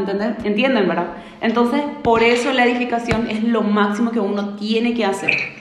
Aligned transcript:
¿entienden? 0.00 0.36
¿Entienden, 0.44 0.88
verdad? 0.88 1.08
Entonces, 1.40 1.82
por 2.02 2.22
eso 2.22 2.52
la 2.52 2.66
edificación 2.66 3.30
es 3.30 3.44
lo 3.44 3.62
máximo 3.62 4.10
que 4.10 4.20
uno 4.20 4.56
tiene 4.56 4.94
que 4.94 5.04
hacer. 5.04 5.60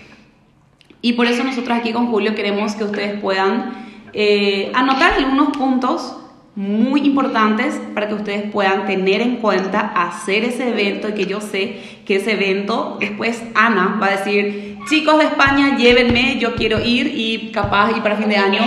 Y 1.02 1.14
por 1.14 1.28
eso 1.28 1.44
nosotros 1.44 1.78
aquí 1.78 1.94
con 1.94 2.08
Julio 2.08 2.36
queremos 2.36 2.76
que 2.76 2.84
ustedes 2.84 3.20
puedan 3.22 3.72
eh, 4.14 4.72
anotar 4.74 5.14
algunos 5.14 5.56
puntos 5.56 6.16
muy 6.56 7.02
importantes 7.02 7.80
para 7.94 8.10
que 8.10 8.16
ustedes 8.16 8.52
puedan 8.52 8.86
tener 8.86 9.22
en 9.22 9.38
cuenta 9.38 9.80
hacer 9.80 10.44
ese 10.44 10.70
evento 10.70 11.08
y 11.08 11.14
que 11.14 11.26
yo 11.26 11.40
sé 11.40 11.80
que 12.06 12.18
ese 12.18 12.34
evento 12.34 12.98
después 13.00 13.42
Ana 13.56 13.98
va 14.02 14.08
a 14.08 14.12
decir 14.18 14.78
chicos 14.90 15.20
de 15.20 15.26
España 15.26 15.78
llévenme 15.78 16.38
yo 16.38 16.56
quiero 16.56 16.84
ir 16.84 17.14
y 17.16 17.52
capaz 17.52 17.92
y 17.96 18.02
para 18.02 18.18
fin 18.18 18.28
de 18.28 18.38
año 18.38 18.62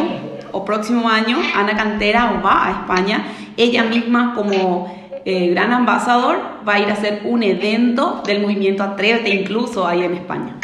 o 0.53 0.65
próximo 0.65 1.09
año 1.09 1.37
Ana 1.55 1.77
Cantera 1.77 2.41
va 2.43 2.67
a 2.67 2.71
España 2.71 3.25
ella 3.59 3.83
misma 3.83 4.33
como 4.35 5.02
eh, 5.25 5.49
gran 5.51 5.73
ambasador 5.73 6.39
va 6.67 6.75
a 6.75 6.79
ir 6.81 6.89
a 6.89 6.93
hacer 6.93 7.23
un 7.25 7.43
evento 7.43 8.23
del 8.27 8.41
movimiento 8.41 8.83
Atrévete 8.83 9.31
incluso 9.31 9.87
ahí 9.87 10.03
en 10.03 10.15
España 10.15 10.57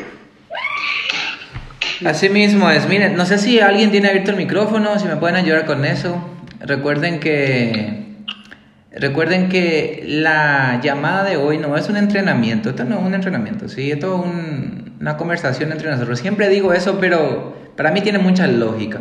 Así 2.04 2.28
mismo 2.28 2.70
es. 2.70 2.88
Miren, 2.88 3.16
no 3.16 3.26
sé 3.26 3.38
si 3.38 3.58
alguien 3.58 3.90
tiene 3.90 4.08
abierto 4.08 4.30
el 4.30 4.36
micrófono, 4.36 4.98
si 4.98 5.06
me 5.08 5.16
pueden 5.16 5.36
ayudar 5.36 5.66
con 5.66 5.84
eso. 5.84 6.16
Recuerden 6.60 7.18
que 7.18 8.06
recuerden 8.92 9.48
que 9.48 10.04
la 10.06 10.80
llamada 10.82 11.24
de 11.24 11.36
hoy 11.36 11.58
no 11.58 11.76
es 11.76 11.88
un 11.88 11.96
entrenamiento, 11.96 12.70
esto 12.70 12.84
no 12.84 12.98
es 12.98 13.04
un 13.04 13.14
entrenamiento, 13.14 13.68
sí, 13.68 13.90
esto 13.92 14.24
es 14.24 15.00
una 15.00 15.16
conversación 15.16 15.72
entre 15.72 15.90
nosotros. 15.90 16.18
Siempre 16.18 16.48
digo 16.48 16.72
eso, 16.72 16.98
pero 17.00 17.56
para 17.76 17.90
mí 17.90 18.00
tiene 18.00 18.18
mucha 18.18 18.46
lógica. 18.46 19.00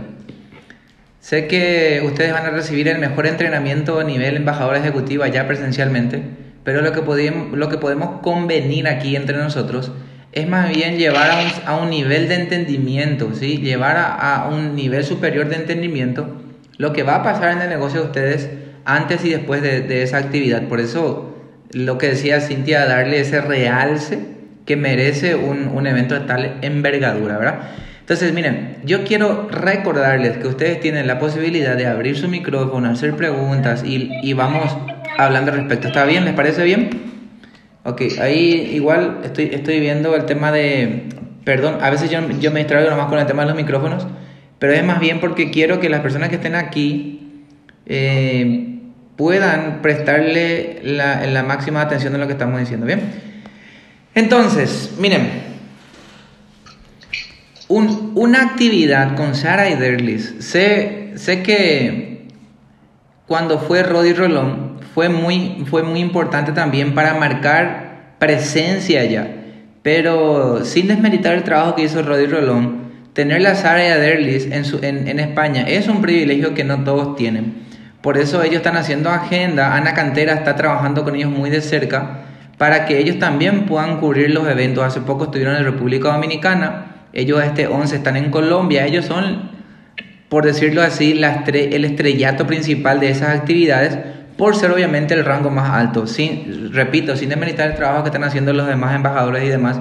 Sé 1.28 1.46
que 1.48 2.02
ustedes 2.06 2.32
van 2.32 2.46
a 2.46 2.52
recibir 2.52 2.88
el 2.88 3.00
mejor 3.00 3.28
entrenamiento 3.28 4.00
a 4.00 4.06
nivel 4.06 4.38
embajador 4.38 4.78
ejecutivo 4.78 5.26
allá 5.26 5.46
presencialmente, 5.46 6.22
pero 6.64 6.82
lo 6.82 6.94
que 6.94 7.02
podemos, 7.02 7.52
lo 7.52 7.68
que 7.68 7.78
podemos 7.78 8.22
convenir 8.22 8.88
aquí 8.88 9.14
entre 9.18 9.36
nosotros 9.36 9.92
es 10.32 10.48
más 10.48 10.74
bien 10.74 10.98
llevar 10.98 11.32
a 11.32 11.40
un, 11.42 11.48
a 11.66 11.76
un 11.84 11.90
nivel 11.90 12.30
de 12.30 12.36
entendimiento, 12.36 13.34
¿sí? 13.34 13.58
llevar 13.58 13.98
a, 13.98 14.16
a, 14.16 14.48
un 14.48 14.74
nivel 14.74 15.04
superior 15.04 15.50
de 15.50 15.58
entendimiento 15.58 16.30
lo 16.78 16.94
que 16.94 17.04
va 17.04 17.16
a 17.16 17.24
pasar 17.24 17.52
en 17.52 17.62
el 17.62 17.68
negocio 17.68 18.00
de 18.00 18.06
ustedes 18.06 18.50
antes 18.86 19.26
y 19.26 19.30
después 19.32 19.62
de, 19.62 19.82
de 19.82 20.04
esa 20.04 20.20
actividad. 20.20 20.70
Por 20.70 20.80
eso 20.80 21.36
lo 21.74 21.98
que 21.98 22.08
decía 22.08 22.40
Cintia, 22.40 22.86
darle 22.86 23.20
ese 23.20 23.42
realce 23.42 24.20
que 24.66 24.78
merece 24.78 25.36
un, 25.36 25.68
un 25.74 25.88
evento 25.88 26.18
de 26.18 26.26
tal 26.26 26.58
envergadura, 26.62 27.38
¿verdad? 27.38 27.60
Entonces, 28.08 28.32
miren, 28.32 28.78
yo 28.86 29.04
quiero 29.04 29.50
recordarles 29.52 30.38
que 30.38 30.48
ustedes 30.48 30.80
tienen 30.80 31.08
la 31.08 31.20
posibilidad 31.20 31.76
de 31.76 31.88
abrir 31.88 32.16
su 32.16 32.30
micrófono, 32.30 32.90
hacer 32.90 33.18
preguntas 33.18 33.84
y, 33.84 34.10
y 34.24 34.32
vamos 34.32 34.78
hablando 35.18 35.52
al 35.52 35.58
respecto. 35.58 35.90
¿Está 35.90 36.06
bien? 36.06 36.24
¿Les 36.24 36.34
parece 36.34 36.64
bien? 36.64 36.90
Ok, 37.84 38.04
ahí 38.22 38.72
igual 38.74 39.18
estoy, 39.26 39.50
estoy 39.52 39.82
viendo 39.82 40.16
el 40.16 40.24
tema 40.24 40.54
de... 40.54 41.10
Perdón, 41.44 41.80
a 41.82 41.90
veces 41.90 42.10
yo, 42.10 42.22
yo 42.40 42.50
me 42.52 42.60
distraigo 42.60 42.90
nomás 42.90 43.08
con 43.08 43.20
el 43.20 43.26
tema 43.26 43.42
de 43.42 43.50
los 43.50 43.58
micrófonos, 43.58 44.08
pero 44.58 44.72
es 44.72 44.86
más 44.86 45.02
bien 45.02 45.20
porque 45.20 45.52
quiero 45.52 45.82
que 45.82 45.90
las 45.90 46.00
personas 46.00 46.30
que 46.30 46.36
estén 46.36 46.56
aquí 46.56 47.44
eh, 47.88 48.80
puedan 49.18 49.82
prestarle 49.82 50.80
la, 50.82 51.28
la 51.28 51.44
máxima 51.44 51.82
atención 51.82 52.16
a 52.16 52.20
lo 52.20 52.28
que 52.28 52.34
estamos 52.34 52.58
diciendo, 52.58 52.86
¿bien? 52.86 53.02
Entonces, 54.16 54.96
miren, 54.98 55.47
un, 57.68 58.14
una 58.16 58.44
actividad 58.44 59.16
con 59.16 59.36
Sara 59.36 59.70
y 59.70 59.76
Derlis, 59.76 60.36
sé, 60.40 61.14
sé 61.16 61.44
que 61.44 62.28
cuando 63.28 63.60
fue 63.60 63.84
Rodi 63.84 64.14
Rolón 64.14 64.80
fue 64.94 65.10
muy, 65.10 65.66
fue 65.70 65.84
muy 65.84 66.00
importante 66.00 66.54
también 66.54 66.96
para 66.96 67.14
marcar 67.16 68.16
presencia 68.20 69.02
allá, 69.02 69.28
pero 69.84 70.64
sin 70.66 70.88
desmeritar 70.88 71.34
el 71.34 71.44
trabajo 71.44 71.76
que 71.76 71.84
hizo 71.84 72.02
Rodi 72.02 72.26
Rolón, 72.26 72.88
tener 73.14 73.42
la 73.42 73.56
Sara 73.56 73.86
y 73.86 73.90
a 73.90 73.98
Derlis 73.98 74.46
en, 74.52 74.64
su, 74.64 74.78
en, 74.84 75.08
en 75.08 75.20
España 75.20 75.64
es 75.68 75.88
un 75.88 76.02
privilegio 76.02 76.54
que 76.54 76.64
no 76.64 76.84
todos 76.84 77.16
tienen. 77.16 77.68
Por 78.02 78.18
eso 78.18 78.42
ellos 78.44 78.58
están 78.58 78.78
haciendo 78.78 79.10
agenda, 79.10 79.76
Ana 79.76 79.94
Cantera 79.94 80.34
está 80.34 80.56
trabajando 80.56 81.04
con 81.04 81.16
ellos 81.16 81.32
muy 81.32 81.50
de 81.50 81.62
cerca 81.62 82.22
para 82.58 82.86
que 82.86 82.98
ellos 82.98 83.20
también 83.20 83.66
puedan 83.66 84.00
cubrir 84.00 84.32
los 84.32 84.48
eventos. 84.48 84.84
Hace 84.84 85.02
poco 85.02 85.26
estuvieron 85.26 85.56
en 85.56 85.64
República 85.64 86.10
Dominicana, 86.10 86.97
ellos 87.14 87.44
este 87.44 87.68
11 87.68 87.96
están 87.96 88.18
en 88.18 88.32
Colombia, 88.32 88.86
ellos 88.86 89.06
son, 89.06 89.52
por 90.30 90.46
decirlo 90.46 90.82
así, 90.82 91.14
la 91.14 91.30
estre 91.32 91.76
el 91.76 91.86
estrellato 91.86 92.48
principal 92.48 93.00
de 93.00 93.10
esas 93.10 93.40
actividades, 93.40 93.98
por 94.38 94.56
ser 94.56 94.72
obviamente 94.72 95.14
el 95.14 95.26
rango 95.26 95.50
más 95.50 95.72
alto. 95.72 96.06
Sin, 96.08 96.74
repito, 96.74 97.16
sin 97.16 97.30
demeritar 97.30 97.72
el 97.72 97.76
trabajo 97.76 98.04
que 98.04 98.10
están 98.10 98.24
haciendo 98.24 98.54
los 98.54 98.68
demás 98.68 98.96
embajadores 98.96 99.44
y 99.44 99.48
demás, 99.48 99.80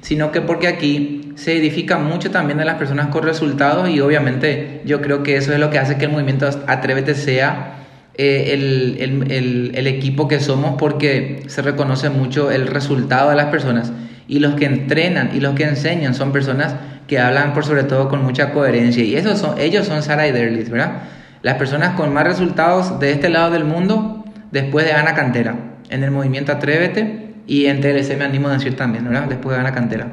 sino 0.00 0.30
que 0.30 0.40
porque 0.40 0.68
aquí 0.68 1.32
se 1.34 1.56
edifica 1.56 1.98
mucho 1.98 2.30
también 2.30 2.58
de 2.58 2.64
las 2.64 2.76
personas 2.76 3.08
con 3.08 3.22
resultados 3.22 3.88
y 3.90 4.00
obviamente 4.00 4.80
yo 4.84 5.00
creo 5.00 5.22
que 5.22 5.36
eso 5.36 5.52
es 5.52 5.58
lo 5.58 5.70
que 5.70 5.78
hace 5.78 5.98
que 5.98 6.06
el 6.06 6.12
movimiento 6.12 6.48
Atrévete 6.66 7.14
sea 7.14 7.74
eh, 8.14 8.54
el, 8.54 8.96
el, 8.98 9.32
el, 9.32 9.72
el, 9.74 9.86
equipo 9.86 10.28
que 10.28 10.40
somos 10.40 10.76
porque 10.78 11.42
se 11.48 11.60
reconoce 11.60 12.08
mucho 12.08 12.50
el 12.50 12.66
resultado 12.66 13.28
de 13.28 13.36
las 13.36 13.46
personas 13.46 13.92
y 14.28 14.40
los 14.40 14.54
que 14.54 14.66
entrenan 14.66 15.30
y 15.34 15.40
los 15.40 15.54
que 15.54 15.64
enseñan 15.64 16.14
son 16.14 16.32
personas 16.32 16.74
que 17.06 17.18
hablan 17.18 17.52
por 17.52 17.64
sobre 17.64 17.84
todo 17.84 18.08
con 18.08 18.22
mucha 18.24 18.52
coherencia 18.52 19.04
y 19.04 19.14
esos 19.14 19.38
son, 19.38 19.58
ellos 19.58 19.86
son 19.86 20.02
Sara 20.02 20.26
y 20.26 20.32
¿verdad? 20.32 21.02
Las 21.42 21.56
personas 21.56 21.94
con 21.94 22.12
más 22.12 22.24
resultados 22.24 22.98
de 22.98 23.12
este 23.12 23.28
lado 23.28 23.50
del 23.50 23.64
mundo 23.64 24.24
después 24.50 24.84
de 24.84 24.92
Ana 24.92 25.14
Cantera 25.14 25.54
en 25.88 26.02
el 26.02 26.10
movimiento 26.10 26.52
Atrévete 26.52 27.34
y 27.46 27.66
en 27.66 27.80
TLC 27.80 28.18
me 28.18 28.24
animo 28.24 28.48
a 28.48 28.54
decir 28.54 28.76
también, 28.76 29.04
¿verdad? 29.04 29.28
Después 29.28 29.54
de 29.54 29.60
Ana 29.60 29.72
Cantera. 29.72 30.08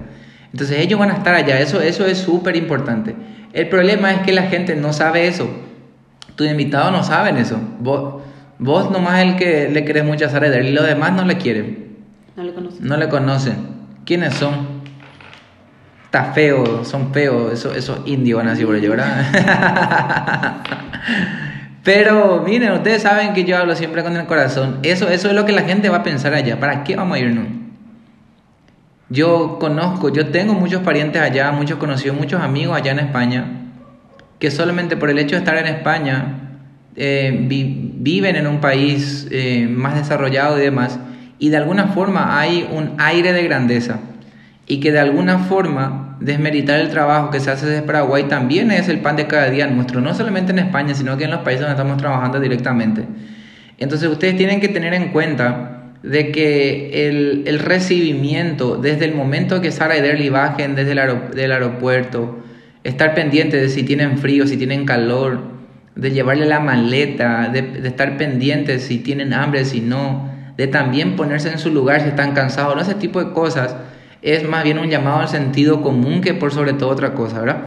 Entonces 0.52 0.80
ellos 0.80 1.00
van 1.00 1.10
a 1.10 1.16
estar 1.16 1.34
allá, 1.34 1.60
eso, 1.60 1.82
eso 1.82 2.06
es 2.06 2.20
súper 2.20 2.56
importante. 2.56 3.16
El 3.54 3.70
problema 3.70 4.12
es 4.12 4.20
que 4.20 4.34
la 4.34 4.44
gente 4.44 4.76
no 4.76 4.94
sabe 4.94 5.28
eso. 5.28 5.50
Tus 6.36 6.48
invitados 6.48 6.92
no 6.92 7.04
saben 7.04 7.38
eso. 7.38 7.60
Vos, 7.80 8.22
vos 8.60 8.92
nomás 8.92 9.24
el 9.24 9.36
que 9.36 9.70
le 9.70 9.84
querés 9.84 10.06
mucho 10.06 10.26
a 10.26 10.30
Sara 10.30 10.48
y 10.60 10.72
los 10.72 10.86
demás 10.86 11.14
no 11.14 11.26
le 11.26 11.38
quieren. 11.38 11.98
No 12.36 12.44
le 12.44 12.54
conocen. 12.54 12.88
No 12.88 12.98
le 12.98 13.10
conocen. 13.10 13.73
¿Quiénes 14.06 14.34
son? 14.34 14.84
Está 16.06 16.34
feo, 16.34 16.86
son 16.86 17.14
feos, 17.14 17.54
esos, 17.54 17.76
esos 17.76 18.00
indios 18.06 18.38
van 18.38 18.48
así 18.50 18.66
por 18.66 18.76
allá, 18.76 18.90
¿verdad? 18.90 20.58
Pero 21.84 22.44
miren, 22.46 22.72
ustedes 22.72 23.02
saben 23.02 23.34
que 23.34 23.44
yo 23.44 23.58
hablo 23.58 23.76
siempre 23.76 24.04
con 24.04 24.16
el 24.16 24.26
corazón. 24.26 24.80
Eso, 24.84 25.10
eso 25.10 25.28
es 25.28 25.34
lo 25.34 25.46
que 25.46 25.52
la 25.52 25.64
gente 25.64 25.90
va 25.90 25.98
a 25.98 26.04
pensar 26.04 26.34
allá. 26.34 26.60
¿Para 26.60 26.84
qué 26.84 26.96
vamos 26.96 27.18
a 27.18 27.20
irnos? 27.20 27.48
Yo 29.10 29.58
conozco, 29.60 30.12
yo 30.12 30.28
tengo 30.30 30.54
muchos 30.54 30.82
parientes 30.82 31.22
allá, 31.22 31.52
muchos 31.52 31.78
conocidos, 31.78 32.18
muchos 32.18 32.42
amigos 32.42 32.76
allá 32.76 32.94
en 32.94 33.00
España, 33.00 33.46
que 34.40 34.50
solamente 34.50 34.98
por 34.98 35.10
el 35.10 35.20
hecho 35.20 35.36
de 35.36 35.40
estar 35.40 35.58
en 35.58 35.68
España 35.68 36.60
eh, 36.96 37.38
vi, 37.48 37.92
viven 37.96 38.36
en 38.36 38.48
un 38.48 38.60
país 38.60 39.28
eh, 39.30 39.68
más 39.70 39.96
desarrollado 39.96 40.58
y 40.58 40.62
demás, 40.62 41.00
y 41.44 41.50
de 41.50 41.58
alguna 41.58 41.88
forma 41.88 42.40
hay 42.40 42.66
un 42.72 42.94
aire 43.00 43.34
de 43.34 43.44
grandeza, 43.44 44.00
y 44.66 44.80
que 44.80 44.94
de 44.94 45.00
alguna 45.02 45.40
forma 45.40 46.16
desmeritar 46.22 46.80
el 46.80 46.88
trabajo 46.88 47.32
que 47.32 47.42
se 47.42 47.52
hace 47.52 47.66
desde 47.66 47.82
Paraguay 47.82 48.30
también 48.30 48.72
es 48.72 48.88
el 48.88 49.00
pan 49.00 49.18
de 49.18 49.28
cada 49.28 49.50
día 49.50 49.68
nuestro, 49.68 50.00
no 50.00 50.14
solamente 50.14 50.54
en 50.54 50.60
España, 50.60 50.96
sino 50.96 51.18
que 51.18 51.26
en 51.26 51.32
los 51.32 51.42
países 51.42 51.60
donde 51.60 51.74
estamos 51.74 51.98
trabajando 51.98 52.40
directamente. 52.40 53.04
Entonces 53.78 54.08
ustedes 54.08 54.38
tienen 54.38 54.62
que 54.62 54.70
tener 54.70 54.94
en 54.94 55.10
cuenta 55.10 55.92
de 56.02 56.32
que 56.32 57.10
el, 57.10 57.44
el, 57.46 57.60
recibimiento 57.60 58.78
desde 58.78 59.04
el 59.04 59.14
momento 59.14 59.60
que 59.60 59.74
Sara 59.74 59.98
y 59.98 60.02
Derly 60.02 60.30
bajen 60.30 60.76
desde 60.76 60.94
el 60.94 61.52
aeropuerto, 61.52 62.42
estar 62.86 63.16
pendiente 63.16 63.58
de 63.58 63.68
si 63.68 63.84
tienen 63.84 64.18
frío, 64.18 64.48
si 64.48 64.56
tienen 64.56 64.86
calor, 64.86 65.42
de 65.98 66.10
llevarle 66.12 66.46
la 66.46 66.62
maleta, 66.62 67.50
de, 67.50 67.64
de, 67.64 67.86
estar 67.90 68.16
pendiente 68.16 68.80
si 68.80 69.00
tienen 69.00 69.34
hambre, 69.34 69.66
si 69.66 69.82
no, 69.82 70.32
de 70.58 70.68
también 70.68 71.16
ponerse 71.16 71.52
en 71.52 71.60
su 71.60 71.70
lugar 71.72 72.02
si 72.02 72.10
están 72.10 72.34
cansados, 72.34 72.76
no 72.76 72.82
ese 72.82 72.96
tipo 72.96 73.24
de 73.24 73.32
cosas, 73.32 73.76
es 74.22 74.48
más 74.48 74.64
bien 74.64 74.80
un 74.80 74.90
llamado 74.90 75.20
al 75.20 75.28
sentido 75.28 75.82
común 75.82 76.22
que 76.22 76.34
por 76.34 76.54
sobre 76.54 76.74
todo 76.74 76.90
otra 76.90 77.14
cosa, 77.14 77.40
¿verdad? 77.40 77.58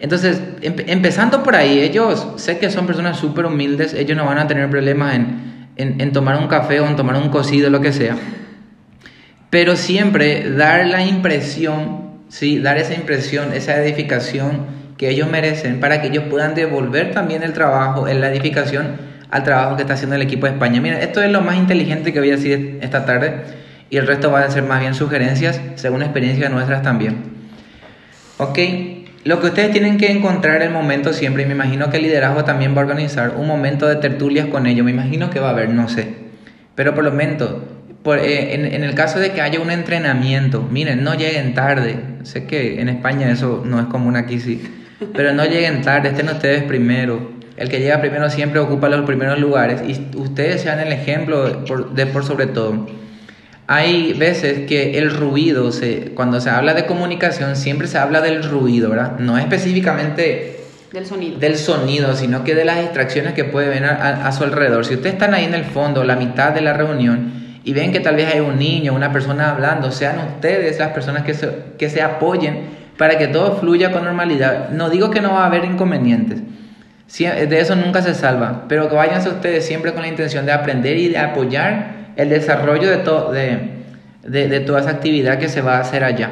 Entonces, 0.00 0.40
em 0.62 0.74
empezando 0.86 1.42
por 1.42 1.56
ahí, 1.56 1.80
ellos 1.80 2.28
sé 2.36 2.58
que 2.58 2.70
son 2.70 2.86
personas 2.86 3.18
súper 3.18 3.46
humildes, 3.46 3.94
ellos 3.94 4.16
no 4.16 4.24
van 4.24 4.38
a 4.38 4.46
tener 4.46 4.70
problemas 4.70 5.14
en 5.14 5.48
en, 5.78 6.00
en, 6.00 6.12
tomar 6.12 6.36
un 6.36 6.48
café 6.48 6.80
o 6.80 6.86
en 6.86 6.96
tomar 6.96 7.16
un 7.16 7.30
cocido, 7.30 7.70
lo 7.70 7.80
que 7.80 7.92
sea. 7.92 8.16
Pero 9.48 9.76
siempre 9.76 10.50
dar 10.50 10.86
la 10.86 11.04
impresión, 11.04 12.18
¿sí? 12.28 12.58
dar 12.58 12.76
esa 12.76 12.94
impresión, 12.94 13.54
esa 13.54 13.82
edificación 13.82 14.66
que 14.98 15.08
ellos 15.08 15.30
merecen 15.30 15.78
para 15.80 16.02
que 16.02 16.08
ellos 16.08 16.24
puedan 16.28 16.54
devolver 16.54 17.12
también 17.12 17.44
el 17.44 17.52
trabajo, 17.52 18.08
en 18.08 18.20
la 18.20 18.30
edificación 18.30 18.96
al 19.30 19.44
trabajo 19.44 19.76
que 19.76 19.82
está 19.82 19.94
haciendo 19.94 20.16
el 20.16 20.22
equipo 20.22 20.46
de 20.46 20.52
España. 20.52 20.80
Mira, 20.80 21.00
esto 21.00 21.22
es 21.22 21.30
lo 21.30 21.40
más 21.40 21.56
inteligente 21.56 22.12
que 22.12 22.20
voy 22.20 22.30
a 22.30 22.36
decir 22.36 22.78
esta 22.82 23.04
tarde 23.04 23.42
y 23.90 23.96
el 23.96 24.06
resto 24.06 24.30
va 24.30 24.40
a 24.40 24.50
ser 24.50 24.62
más 24.62 24.80
bien 24.80 24.94
sugerencias 24.94 25.60
según 25.76 26.02
experiencias 26.02 26.50
nuestras 26.50 26.82
también. 26.82 27.16
Ok, 28.38 28.58
lo 29.24 29.40
que 29.40 29.46
ustedes 29.46 29.72
tienen 29.72 29.98
que 29.98 30.10
encontrar 30.10 30.62
el 30.62 30.70
momento 30.70 31.12
siempre, 31.12 31.42
y 31.42 31.46
me 31.46 31.52
imagino 31.52 31.90
que 31.90 31.96
el 31.96 32.04
liderazgo 32.04 32.44
también 32.44 32.74
va 32.74 32.78
a 32.78 32.84
organizar 32.84 33.34
un 33.36 33.46
momento 33.46 33.86
de 33.88 33.96
tertulias 33.96 34.46
con 34.46 34.66
ellos, 34.66 34.84
me 34.84 34.92
imagino 34.92 35.30
que 35.30 35.40
va 35.40 35.48
a 35.48 35.52
haber, 35.52 35.70
no 35.70 35.88
sé. 35.88 36.08
pero 36.74 36.94
por 36.94 37.02
lo 37.02 37.10
menos, 37.10 37.50
eh, 38.06 38.50
en, 38.52 38.64
en, 38.64 38.84
el 38.84 38.94
caso 38.94 39.18
de 39.18 39.32
que 39.32 39.40
haya 39.40 39.60
un 39.60 39.70
entrenamiento, 39.70 40.62
miren, 40.70 41.02
no 41.02 41.14
lleguen 41.14 41.52
tarde. 41.52 41.96
Sé 42.22 42.44
que 42.46 42.80
en 42.80 42.88
España 42.88 43.30
eso 43.30 43.62
no 43.66 43.80
es 43.80 43.86
común 43.86 44.16
aquí, 44.16 44.38
sí. 44.38 44.62
Pero 45.14 45.32
no 45.32 45.44
lleguen 45.44 45.82
tarde, 45.82 46.10
estén 46.10 46.28
ustedes 46.28 46.62
primero. 46.62 47.37
El 47.58 47.68
que 47.68 47.80
llega 47.80 48.00
primero 48.00 48.30
siempre 48.30 48.60
ocupa 48.60 48.88
los 48.88 49.04
primeros 49.04 49.38
lugares 49.40 49.82
y 49.86 50.16
ustedes 50.16 50.62
sean 50.62 50.78
el 50.78 50.92
ejemplo 50.92 51.64
por, 51.66 51.92
de 51.92 52.06
por 52.06 52.24
sobre 52.24 52.46
todo. 52.46 52.86
Hay 53.66 54.12
veces 54.14 54.66
que 54.68 54.96
el 54.96 55.10
ruido, 55.10 55.72
se, 55.72 56.12
cuando 56.14 56.40
se 56.40 56.50
habla 56.50 56.72
de 56.72 56.86
comunicación, 56.86 57.56
siempre 57.56 57.88
se 57.88 57.98
habla 57.98 58.20
del 58.20 58.44
ruido, 58.44 58.90
¿verdad? 58.90 59.18
No 59.18 59.36
específicamente 59.36 60.60
del 60.92 61.04
sonido. 61.04 61.38
del 61.38 61.56
sonido, 61.58 62.14
sino 62.14 62.44
que 62.44 62.54
de 62.54 62.64
las 62.64 62.80
distracciones 62.80 63.34
que 63.34 63.44
puede 63.44 63.68
venir 63.68 63.86
a, 63.86 64.26
a, 64.26 64.32
su 64.32 64.44
alrededor. 64.44 64.86
Si 64.86 64.94
ustedes 64.94 65.14
están 65.14 65.34
ahí 65.34 65.44
en 65.44 65.54
el 65.54 65.64
fondo, 65.64 66.04
la 66.04 66.16
mitad 66.16 66.52
de 66.52 66.62
la 66.62 66.72
reunión, 66.72 67.60
y 67.64 67.74
ven 67.74 67.92
que 67.92 68.00
tal 68.00 68.16
vez 68.16 68.32
hay 68.32 68.40
un 68.40 68.56
niño, 68.56 68.94
una 68.94 69.12
persona 69.12 69.50
hablando, 69.50 69.90
sean 69.90 70.18
ustedes 70.20 70.78
las 70.78 70.92
personas 70.92 71.24
que 71.24 71.34
se, 71.34 71.50
que 71.76 71.90
se 71.90 72.00
apoyen 72.00 72.78
para 72.96 73.18
que 73.18 73.26
todo 73.26 73.56
fluya 73.56 73.92
con 73.92 74.04
normalidad. 74.04 74.70
No 74.70 74.88
digo 74.88 75.10
que 75.10 75.20
no 75.20 75.34
va 75.34 75.42
a 75.42 75.46
haber 75.46 75.64
inconvenientes, 75.64 76.40
de 77.08 77.60
eso 77.60 77.74
nunca 77.74 78.02
se 78.02 78.14
salva, 78.14 78.64
pero 78.68 78.88
que 78.88 78.94
váyanse 78.94 79.30
ustedes 79.30 79.66
siempre 79.66 79.92
con 79.92 80.02
la 80.02 80.08
intención 80.08 80.44
de 80.44 80.52
aprender 80.52 80.98
y 80.98 81.08
de 81.08 81.18
apoyar 81.18 82.12
el 82.16 82.28
desarrollo 82.28 82.90
de, 82.90 82.96
to 82.98 83.32
de, 83.32 83.80
de, 84.22 84.60
toda 84.60 84.80
esa 84.80 84.90
actividad 84.90 85.38
que 85.38 85.48
se 85.48 85.62
va 85.62 85.76
a 85.76 85.80
hacer 85.80 86.04
allá. 86.04 86.30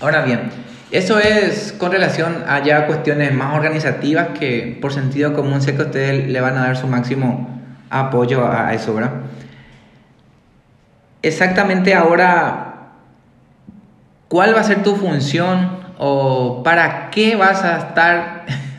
Ahora 0.00 0.22
bien, 0.22 0.50
eso 0.90 1.20
es 1.20 1.72
con 1.78 1.92
relación 1.92 2.44
a 2.48 2.86
cuestiones 2.86 3.32
más 3.32 3.54
organizativas 3.54 4.28
que 4.38 4.78
por 4.80 4.92
sentido 4.92 5.32
común 5.32 5.62
sé 5.62 5.76
que 5.76 5.82
ustedes 5.82 6.28
le 6.28 6.40
van 6.40 6.56
a 6.56 6.62
dar 6.62 6.76
su 6.76 6.88
máximo 6.88 7.60
apoyo 7.90 8.50
a 8.50 8.74
eso, 8.74 8.94
¿verdad? 8.94 9.12
Exactamente 11.22 11.94
ahora, 11.94 12.92
¿cuál 14.28 14.56
va 14.56 14.60
a 14.60 14.64
ser 14.64 14.82
tu 14.82 14.96
función 14.96 15.78
o 15.98 16.62
para 16.64 17.10
qué 17.10 17.36
vas 17.36 17.62
a 17.62 17.76
estar 17.76 18.46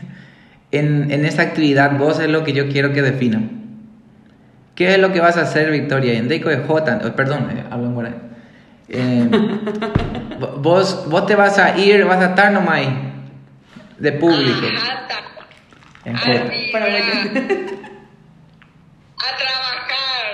en, 0.72 1.10
en 1.10 1.24
esta 1.24 1.42
actividad? 1.42 1.96
Vos 1.98 2.18
es 2.18 2.28
lo 2.28 2.42
que 2.42 2.52
yo 2.52 2.68
quiero 2.68 2.92
que 2.92 3.02
definan. 3.02 3.62
¿Qué 4.74 4.94
es 4.94 4.98
lo 4.98 5.12
que 5.12 5.20
vas 5.20 5.36
a 5.36 5.42
hacer, 5.42 5.70
Victoria? 5.70 6.14
En 6.14 6.28
Deco 6.28 6.48
de 6.48 6.58
J, 6.58 7.14
perdón, 7.14 7.50
eh, 7.50 7.64
hablo 7.70 7.86
en 7.86 7.94
guaraní. 7.94 8.16
Eh, 8.88 9.28
vos, 10.58 11.08
vos 11.08 11.26
te 11.26 11.36
vas 11.36 11.58
a 11.58 11.78
ir, 11.78 12.04
vas 12.04 12.22
a 12.22 12.30
estar 12.30 12.50
nomás 12.52 12.76
ahí, 12.76 13.12
de 13.98 14.12
público. 14.12 14.66
En 16.04 16.16
J. 16.16 16.30
A 19.18 19.36
trabajar, 19.36 20.26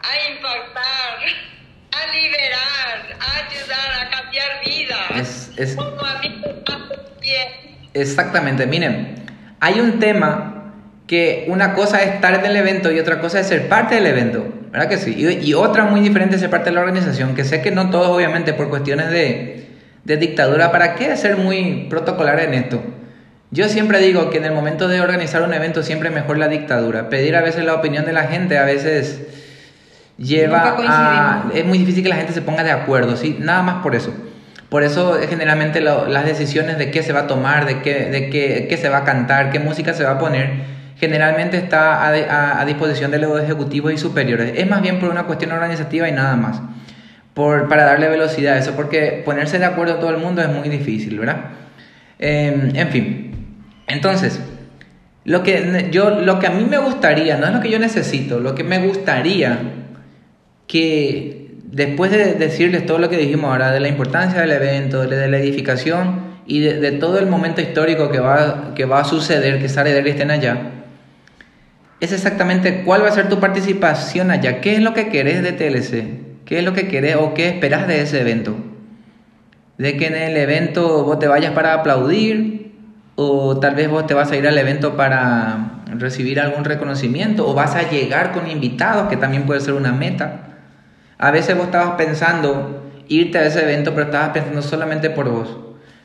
a 0.00 0.12
impactar, 0.32 1.18
a 1.92 2.12
liberar, 2.14 3.18
a 3.20 3.46
ayudar 3.46 3.88
a 4.00 4.10
cambiar 4.10 4.48
vidas. 4.64 5.10
Es, 5.16 5.52
es, 5.58 5.76
Como 5.76 5.90
a 6.06 6.20
mí 6.20 6.42
exactamente, 7.94 8.66
miren, 8.66 9.14
hay 9.62 9.78
un 9.78 10.00
tema 10.00 10.72
que 11.06 11.44
una 11.46 11.72
cosa 11.74 12.02
es 12.02 12.14
estar 12.14 12.34
en 12.34 12.44
el 12.44 12.56
evento 12.56 12.90
y 12.90 12.98
otra 12.98 13.20
cosa 13.20 13.38
es 13.38 13.46
ser 13.46 13.68
parte 13.68 13.94
del 13.94 14.08
evento, 14.08 14.44
¿verdad 14.72 14.88
que 14.88 14.96
sí? 14.96 15.14
Y, 15.16 15.50
y, 15.50 15.54
otra 15.54 15.84
muy 15.84 16.00
diferente 16.00 16.34
es 16.34 16.40
ser 16.40 16.50
parte 16.50 16.70
de 16.70 16.74
la 16.74 16.80
organización, 16.80 17.36
que 17.36 17.44
sé 17.44 17.62
que 17.62 17.70
no 17.70 17.88
todos 17.88 18.08
obviamente 18.08 18.54
por 18.54 18.70
cuestiones 18.70 19.10
de, 19.10 19.68
de 20.02 20.16
dictadura, 20.16 20.72
¿para 20.72 20.96
qué 20.96 21.16
ser 21.16 21.36
muy 21.36 21.86
protocolar 21.88 22.40
en 22.40 22.54
esto? 22.54 22.82
Yo 23.52 23.68
siempre 23.68 24.00
digo 24.00 24.30
que 24.30 24.38
en 24.38 24.46
el 24.46 24.52
momento 24.52 24.88
de 24.88 25.00
organizar 25.00 25.42
un 25.42 25.54
evento 25.54 25.84
siempre 25.84 26.08
es 26.08 26.14
mejor 26.14 26.38
la 26.38 26.48
dictadura. 26.48 27.08
Pedir 27.08 27.36
a 27.36 27.42
veces 27.42 27.64
la 27.64 27.74
opinión 27.74 28.04
de 28.04 28.12
la 28.14 28.24
gente 28.24 28.58
a 28.58 28.64
veces 28.64 29.20
lleva 30.18 30.76
a... 30.76 31.44
Es 31.54 31.64
muy 31.64 31.78
difícil 31.78 32.02
que 32.02 32.08
la 32.08 32.16
gente 32.16 32.32
se 32.32 32.42
ponga 32.42 32.64
de 32.64 32.72
acuerdo, 32.72 33.16
¿sí? 33.16 33.36
Nada 33.38 33.62
más 33.62 33.82
por 33.82 33.94
eso. 33.94 34.12
Por 34.72 34.84
eso 34.84 35.18
generalmente 35.28 35.82
lo, 35.82 36.08
las 36.08 36.24
decisiones 36.24 36.78
de 36.78 36.90
qué 36.90 37.02
se 37.02 37.12
va 37.12 37.20
a 37.20 37.26
tomar, 37.26 37.66
de, 37.66 37.82
qué, 37.82 38.06
de 38.06 38.30
qué, 38.30 38.68
qué, 38.70 38.78
se 38.78 38.88
va 38.88 39.00
a 39.00 39.04
cantar, 39.04 39.50
qué 39.50 39.58
música 39.58 39.92
se 39.92 40.02
va 40.02 40.12
a 40.12 40.18
poner, 40.18 40.48
generalmente 40.98 41.58
está 41.58 42.02
a, 42.02 42.08
a, 42.08 42.58
a, 42.58 42.64
disposición 42.64 43.10
de 43.10 43.18
los 43.18 43.38
ejecutivos 43.38 43.92
y 43.92 43.98
superiores. 43.98 44.54
Es 44.56 44.66
más 44.66 44.80
bien 44.80 44.98
por 44.98 45.10
una 45.10 45.24
cuestión 45.24 45.52
organizativa 45.52 46.08
y 46.08 46.12
nada 46.12 46.36
más. 46.36 46.62
Por, 47.34 47.68
para 47.68 47.84
darle 47.84 48.08
velocidad 48.08 48.54
a 48.54 48.58
eso, 48.60 48.72
porque 48.72 49.20
ponerse 49.22 49.58
de 49.58 49.66
acuerdo 49.66 49.96
todo 49.96 50.08
el 50.08 50.16
mundo 50.16 50.40
es 50.40 50.48
muy 50.48 50.70
difícil, 50.70 51.18
¿verdad? 51.18 51.50
Eh, 52.18 52.72
en 52.72 52.88
fin. 52.88 53.56
Entonces, 53.88 54.40
lo 55.26 55.42
que, 55.42 55.90
yo, 55.90 56.22
lo 56.22 56.38
que 56.38 56.46
a 56.46 56.50
mí 56.50 56.64
me 56.64 56.78
gustaría, 56.78 57.36
no 57.36 57.46
es 57.46 57.52
lo 57.52 57.60
que 57.60 57.70
yo 57.70 57.78
necesito, 57.78 58.40
lo 58.40 58.54
que 58.54 58.64
me 58.64 58.78
gustaría 58.78 59.58
que 60.66 61.41
después 61.72 62.10
de 62.10 62.34
decirles 62.34 62.86
todo 62.86 62.98
lo 62.98 63.08
que 63.08 63.16
dijimos 63.16 63.50
ahora, 63.50 63.72
de 63.72 63.80
la 63.80 63.88
importancia 63.88 64.40
del 64.40 64.52
evento, 64.52 65.06
de, 65.06 65.28
la 65.28 65.38
edificación 65.38 66.20
y 66.46 66.60
de, 66.60 66.92
todo 66.92 67.18
el 67.18 67.26
momento 67.26 67.60
histórico 67.60 68.10
que 68.10 68.20
va, 68.20 68.74
que 68.74 68.84
va 68.84 69.00
a 69.00 69.04
suceder, 69.04 69.58
que 69.58 69.68
Sara 69.68 69.90
y 69.90 69.92
Derry 69.92 70.10
estén 70.10 70.30
allá, 70.30 70.70
es 72.00 72.12
exactamente 72.12 72.82
cuál 72.84 73.02
va 73.02 73.08
a 73.08 73.12
ser 73.12 73.28
tu 73.28 73.40
participación 73.40 74.30
allá, 74.30 74.60
qué 74.60 74.74
es 74.74 74.82
lo 74.82 74.92
que 74.92 75.08
querés 75.08 75.42
de 75.42 75.52
TLC, 75.52 76.44
qué 76.44 76.58
es 76.58 76.64
lo 76.64 76.74
que 76.74 76.88
querés 76.88 77.16
o 77.16 77.32
qué 77.32 77.48
esperás 77.48 77.88
de 77.88 78.02
ese 78.02 78.20
evento. 78.20 78.54
De 79.78 79.96
que 79.96 80.08
en 80.08 80.14
el 80.14 80.36
evento 80.36 81.04
vos 81.04 81.18
te 81.18 81.26
vayas 81.26 81.52
para 81.52 81.74
aplaudir, 81.74 82.72
o 83.14 83.58
tal 83.60 83.74
vez 83.74 83.88
vos 83.88 84.06
te 84.06 84.14
vas 84.14 84.30
a 84.30 84.36
ir 84.36 84.46
al 84.46 84.58
evento 84.58 84.96
para 84.96 85.82
recibir 85.96 86.40
algún 86.40 86.64
reconocimiento 86.64 87.48
o 87.48 87.54
vas 87.54 87.76
a 87.76 87.88
llegar 87.88 88.32
con 88.32 88.50
invitados, 88.50 89.08
que 89.08 89.16
también 89.16 89.44
puede 89.44 89.60
ser 89.60 89.74
una 89.74 89.92
meta. 89.92 90.51
A 91.22 91.30
veces 91.30 91.56
vos 91.56 91.66
estabas 91.66 91.94
pensando 91.94 92.82
irte 93.06 93.38
a 93.38 93.46
ese 93.46 93.62
evento, 93.62 93.92
pero 93.92 94.06
estabas 94.06 94.30
pensando 94.30 94.60
solamente 94.60 95.08
por 95.08 95.30
vos. 95.30 95.56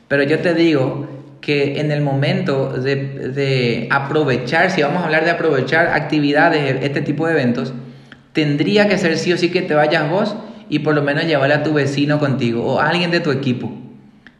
Pero 0.06 0.22
yo 0.22 0.38
te 0.38 0.54
digo 0.54 1.08
que 1.40 1.80
en 1.80 1.90
el 1.90 2.02
momento 2.02 2.68
de, 2.68 3.88
aprovechar, 3.90 4.70
si 4.70 4.80
vamos 4.80 5.02
a 5.02 5.06
hablar 5.06 5.24
de 5.24 5.32
aprovechar 5.32 5.88
actividades, 5.88 6.84
este 6.84 7.00
tipo 7.00 7.26
de 7.26 7.32
eventos, 7.32 7.72
tendría 8.32 8.86
que 8.86 8.96
ser 8.96 9.18
sí 9.18 9.32
o 9.32 9.36
sí 9.36 9.50
que 9.50 9.60
te 9.60 9.74
vayas 9.74 10.08
vos 10.08 10.36
y 10.68 10.78
por 10.78 10.94
lo 10.94 11.02
menos 11.02 11.24
llevarle 11.24 11.56
a 11.56 11.62
tu 11.64 11.72
vecino 11.72 12.20
contigo 12.20 12.64
o 12.64 12.78
a 12.78 12.88
alguien 12.88 13.10
de 13.10 13.18
tu 13.18 13.32
equipo 13.32 13.72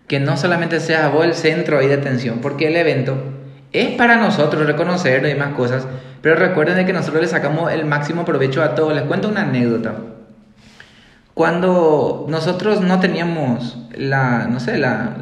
que 0.07 0.21
no 0.21 0.37
solamente 0.37 0.79
seas 0.79 1.13
vos 1.13 1.25
el 1.25 1.35
centro 1.35 1.81
ahí 1.81 1.89
de 1.89 1.95
atención, 1.95 2.39
porque 2.41 2.69
el 2.69 2.77
evento 2.77 3.19
es 3.73 3.97
para 3.97 4.15
nosotros 4.15 4.65
reconocer 4.65 5.25
y 5.25 5.27
demás 5.31 5.55
cosas, 5.55 5.89
pero 6.23 6.37
recuerden 6.37 6.77
de 6.77 6.87
que 6.87 6.93
nosotros 6.93 7.21
le 7.21 7.29
sacamos 7.29 7.73
el 7.73 7.85
máximo 7.85 8.25
provecho 8.25 8.63
a 8.63 8.77
todo. 8.77 8.95
Les 8.95 9.03
cuento 9.03 9.29
una 9.29 9.43
anécdota. 9.43 9.97
Cuando 11.39 12.27
nosotros 12.29 12.81
no 12.81 12.99
teníamos 12.99 13.79
la, 13.97 14.49
no 14.51 14.59
sé, 14.59 14.77
la, 14.77 15.19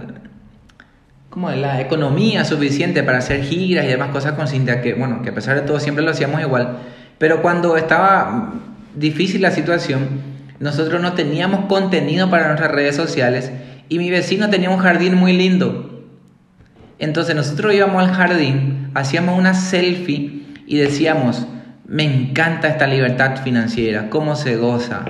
como 1.28 1.50
la 1.50 1.82
economía 1.82 2.46
suficiente 2.46 3.02
para 3.02 3.18
hacer 3.18 3.44
giras 3.44 3.84
y 3.84 3.88
demás 3.88 4.12
cosas 4.12 4.32
con 4.32 4.48
Cintia, 4.48 4.80
que 4.80 4.94
bueno, 4.94 5.20
que 5.20 5.28
a 5.28 5.34
pesar 5.34 5.56
de 5.56 5.66
todo 5.66 5.78
siempre 5.78 6.02
lo 6.02 6.12
hacíamos 6.12 6.40
igual, 6.40 6.78
pero 7.18 7.42
cuando 7.42 7.76
estaba 7.76 8.54
difícil 8.94 9.42
la 9.42 9.50
situación, 9.50 10.08
nosotros 10.58 11.02
no 11.02 11.12
teníamos 11.12 11.66
contenido 11.66 12.30
para 12.30 12.46
nuestras 12.46 12.70
redes 12.70 12.96
sociales 12.96 13.52
y 13.90 13.98
mi 13.98 14.08
vecino 14.08 14.48
tenía 14.48 14.70
un 14.70 14.78
jardín 14.78 15.16
muy 15.16 15.34
lindo. 15.34 16.02
Entonces 16.98 17.36
nosotros 17.36 17.74
íbamos 17.74 18.02
al 18.02 18.14
jardín, 18.14 18.90
hacíamos 18.94 19.38
una 19.38 19.52
selfie 19.52 20.46
y 20.66 20.78
decíamos, 20.78 21.46
me 21.84 22.04
encanta 22.04 22.68
esta 22.68 22.86
libertad 22.86 23.42
financiera, 23.44 24.08
cómo 24.08 24.34
se 24.34 24.56
goza. 24.56 25.04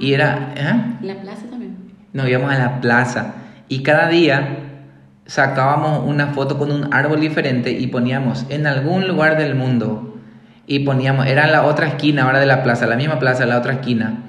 Y 0.00 0.14
era... 0.14 0.52
¿eh? 0.56 0.98
La 1.02 1.20
plaza 1.20 1.46
también. 1.48 1.76
Nos 2.12 2.28
íbamos 2.28 2.50
a 2.50 2.58
la 2.58 2.80
plaza 2.80 3.34
y 3.68 3.82
cada 3.84 4.08
día 4.08 4.58
sacábamos 5.26 6.08
una 6.08 6.28
foto 6.28 6.58
con 6.58 6.72
un 6.72 6.92
árbol 6.92 7.20
diferente 7.20 7.70
y 7.70 7.86
poníamos 7.86 8.46
en 8.48 8.66
algún 8.66 9.06
lugar 9.06 9.38
del 9.38 9.54
mundo 9.54 10.18
y 10.66 10.80
poníamos, 10.80 11.26
era 11.26 11.46
la 11.46 11.64
otra 11.64 11.86
esquina 11.86 12.24
ahora 12.24 12.40
de 12.40 12.46
la 12.46 12.64
plaza, 12.64 12.86
la 12.86 12.96
misma 12.96 13.20
plaza, 13.20 13.46
la 13.46 13.58
otra 13.58 13.74
esquina, 13.74 14.24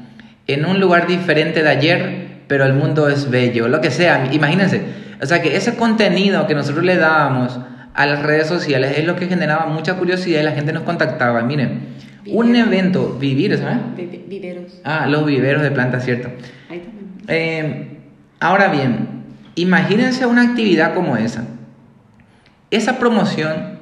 en 0.46 0.66
un 0.66 0.80
lugar 0.80 1.08
diferente 1.08 1.64
de 1.64 1.70
ayer 1.70 2.22
pero 2.52 2.66
el 2.66 2.74
mundo 2.74 3.08
es 3.08 3.30
bello, 3.30 3.70
lo 3.70 3.80
que 3.80 3.92
sea, 3.92 4.28
imagínense. 4.30 4.82
O 5.22 5.26
sea 5.26 5.42
que 5.42 5.56
ese 5.56 5.78
contenido 5.78 6.48
que 6.48 6.54
nosotros 6.54 6.84
le 6.84 6.98
dábamos 6.98 7.58
a 7.94 8.06
las 8.06 8.24
redes 8.24 8.48
sociales 8.48 8.98
es 8.98 9.06
lo 9.06 9.16
que 9.16 9.28
generaba 9.28 9.68
mucha 9.68 9.94
curiosidad 9.94 10.42
y 10.42 10.44
la 10.44 10.52
gente 10.52 10.74
nos 10.74 10.84
contactaba. 10.84 11.44
Miren, 11.44 11.96
Viveros. 12.24 12.46
un 12.46 12.56
evento, 12.56 13.18
vivir, 13.20 13.58
¿sabes? 13.58 13.78
Viveros. 14.28 14.80
Ah, 14.84 15.08
los 15.08 15.26
viveros 15.26 15.64
de 15.64 15.72
plantas, 15.72 16.06
cierto. 16.06 16.30
Ahí 16.70 16.80
también. 16.80 17.10
Eh, 17.28 17.98
ahora 18.40 18.70
bien, 18.70 19.24
imagínense 19.56 20.26
una 20.26 20.44
actividad 20.44 20.94
como 20.94 21.18
esa. 21.18 21.46
Esa 22.70 23.00
promoción 23.00 23.80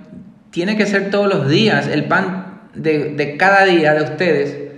tiene 0.51 0.77
que 0.77 0.85
ser 0.85 1.09
todos 1.11 1.27
los 1.27 1.49
días, 1.49 1.87
el 1.87 2.05
pan 2.05 2.61
de, 2.73 3.15
de 3.15 3.37
cada 3.37 3.65
día 3.65 3.93
de 3.93 4.03
ustedes 4.03 4.69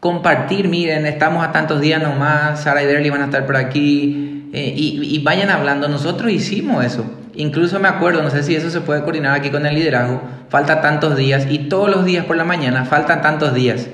compartir, 0.00 0.68
miren, 0.68 1.06
estamos 1.06 1.46
a 1.46 1.52
tantos 1.52 1.80
días 1.80 2.02
nomás, 2.02 2.62
Sara 2.62 2.82
y 2.82 2.86
Derly 2.86 3.10
van 3.10 3.20
a 3.20 3.26
estar 3.26 3.46
por 3.46 3.56
aquí, 3.56 4.48
eh, 4.52 4.72
y, 4.74 5.14
y, 5.14 5.18
vayan 5.22 5.50
hablando, 5.50 5.88
nosotros 5.88 6.32
hicimos 6.32 6.84
eso, 6.84 7.04
incluso 7.34 7.78
me 7.80 7.88
acuerdo, 7.88 8.22
no 8.22 8.30
sé 8.30 8.42
si 8.42 8.54
eso 8.54 8.70
se 8.70 8.80
puede 8.80 9.02
coordinar 9.02 9.34
aquí 9.38 9.50
con 9.50 9.66
el 9.66 9.74
liderazgo, 9.74 10.20
falta 10.48 10.80
tantos 10.80 11.16
días, 11.16 11.46
y 11.48 11.68
todos 11.68 11.90
los 11.90 12.04
días 12.04 12.24
por 12.26 12.36
la 12.36 12.44
mañana 12.44 12.84
faltan 12.84 13.22
tantos 13.22 13.54
días, 13.54 13.88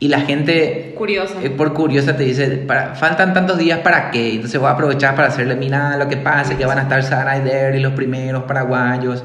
y 0.00 0.08
la 0.08 0.20
gente 0.20 0.94
Curiosa. 0.96 1.34
eh, 1.42 1.50
por 1.50 1.74
curiosa 1.74 2.16
te 2.16 2.22
dice, 2.22 2.46
"Para- 2.66 2.94
faltan 2.94 3.34
tantos 3.34 3.58
días 3.58 3.80
para 3.80 4.10
qué, 4.10 4.34
entonces 4.34 4.60
voy 4.60 4.68
a 4.68 4.72
aprovechar 4.72 5.14
para 5.16 5.28
hacerle, 5.28 5.56
mira 5.56 5.96
lo 5.96 6.08
que 6.08 6.16
pasa, 6.16 6.56
que 6.56 6.64
van 6.66 6.78
a 6.78 6.82
estar 6.82 7.02
Sara 7.02 7.36
y 7.38 7.42
Derry, 7.42 7.80
los 7.80 7.92
primeros 7.94 8.44
paraguayos 8.44 9.24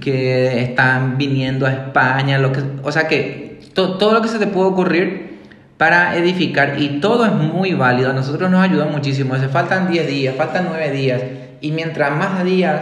que 0.00 0.62
están 0.62 1.16
viniendo 1.16 1.64
a 1.66 1.72
España, 1.72 2.38
lo 2.38 2.52
que, 2.52 2.60
o 2.82 2.90
sea 2.92 3.06
que 3.08 3.60
to- 3.74 3.96
todo 3.98 4.12
lo 4.14 4.20
que 4.22 4.28
se 4.28 4.38
te 4.38 4.46
puede 4.46 4.68
ocurrir 4.68 5.36
para 5.76 6.16
edificar 6.16 6.74
y 6.80 7.00
todo 7.00 7.24
es 7.26 7.32
muy 7.32 7.72
válido, 7.74 8.10
a 8.10 8.12
nosotros 8.12 8.50
nos 8.50 8.62
ayuda 8.62 8.86
muchísimo, 8.86 9.36
se 9.36 9.48
faltan 9.48 9.90
10 9.90 10.06
días, 10.08 10.34
faltan 10.36 10.66
9 10.68 10.90
días 10.90 11.22
y 11.66 11.72
mientras 11.72 12.16
más 12.16 12.44
días, 12.44 12.80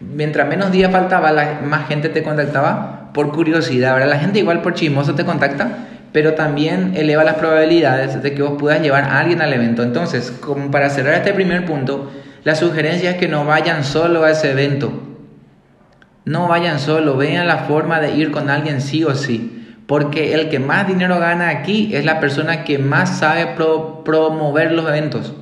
mientras 0.00 0.46
menos 0.46 0.70
días 0.70 0.92
faltaba, 0.92 1.32
más 1.64 1.88
gente 1.88 2.10
te 2.10 2.22
contactaba 2.22 3.10
por 3.14 3.32
curiosidad, 3.32 3.94
¿verdad? 3.94 4.10
La 4.10 4.18
gente 4.18 4.38
igual 4.38 4.60
por 4.60 4.74
chismoso 4.74 5.14
te 5.14 5.24
contacta, 5.24 5.86
pero 6.12 6.34
también 6.34 6.92
eleva 6.94 7.24
las 7.24 7.36
probabilidades 7.36 8.22
de 8.22 8.34
que 8.34 8.42
vos 8.42 8.58
puedas 8.58 8.82
llevar 8.82 9.04
a 9.04 9.18
alguien 9.18 9.40
al 9.40 9.52
evento. 9.52 9.82
Entonces, 9.82 10.30
como 10.30 10.70
para 10.70 10.90
cerrar 10.90 11.14
este 11.14 11.32
primer 11.32 11.64
punto, 11.64 12.10
la 12.44 12.54
sugerencia 12.54 13.12
es 13.12 13.16
que 13.16 13.28
no 13.28 13.46
vayan 13.46 13.82
solo 13.82 14.24
a 14.24 14.30
ese 14.30 14.50
evento. 14.50 14.92
No 16.24 16.48
vayan 16.48 16.78
solo, 16.78 17.16
vean 17.16 17.46
la 17.46 17.58
forma 17.60 18.00
de 18.00 18.14
ir 18.14 18.30
con 18.30 18.50
alguien 18.50 18.82
sí 18.82 19.04
o 19.04 19.14
sí. 19.14 19.54
Porque 19.86 20.34
el 20.34 20.50
que 20.50 20.58
más 20.58 20.86
dinero 20.86 21.18
gana 21.18 21.48
aquí 21.48 21.94
es 21.94 22.04
la 22.04 22.20
persona 22.20 22.64
que 22.64 22.78
más 22.78 23.18
sabe 23.18 23.46
pro- 23.56 24.04
promover 24.04 24.72
los 24.72 24.86
eventos. 24.86 25.32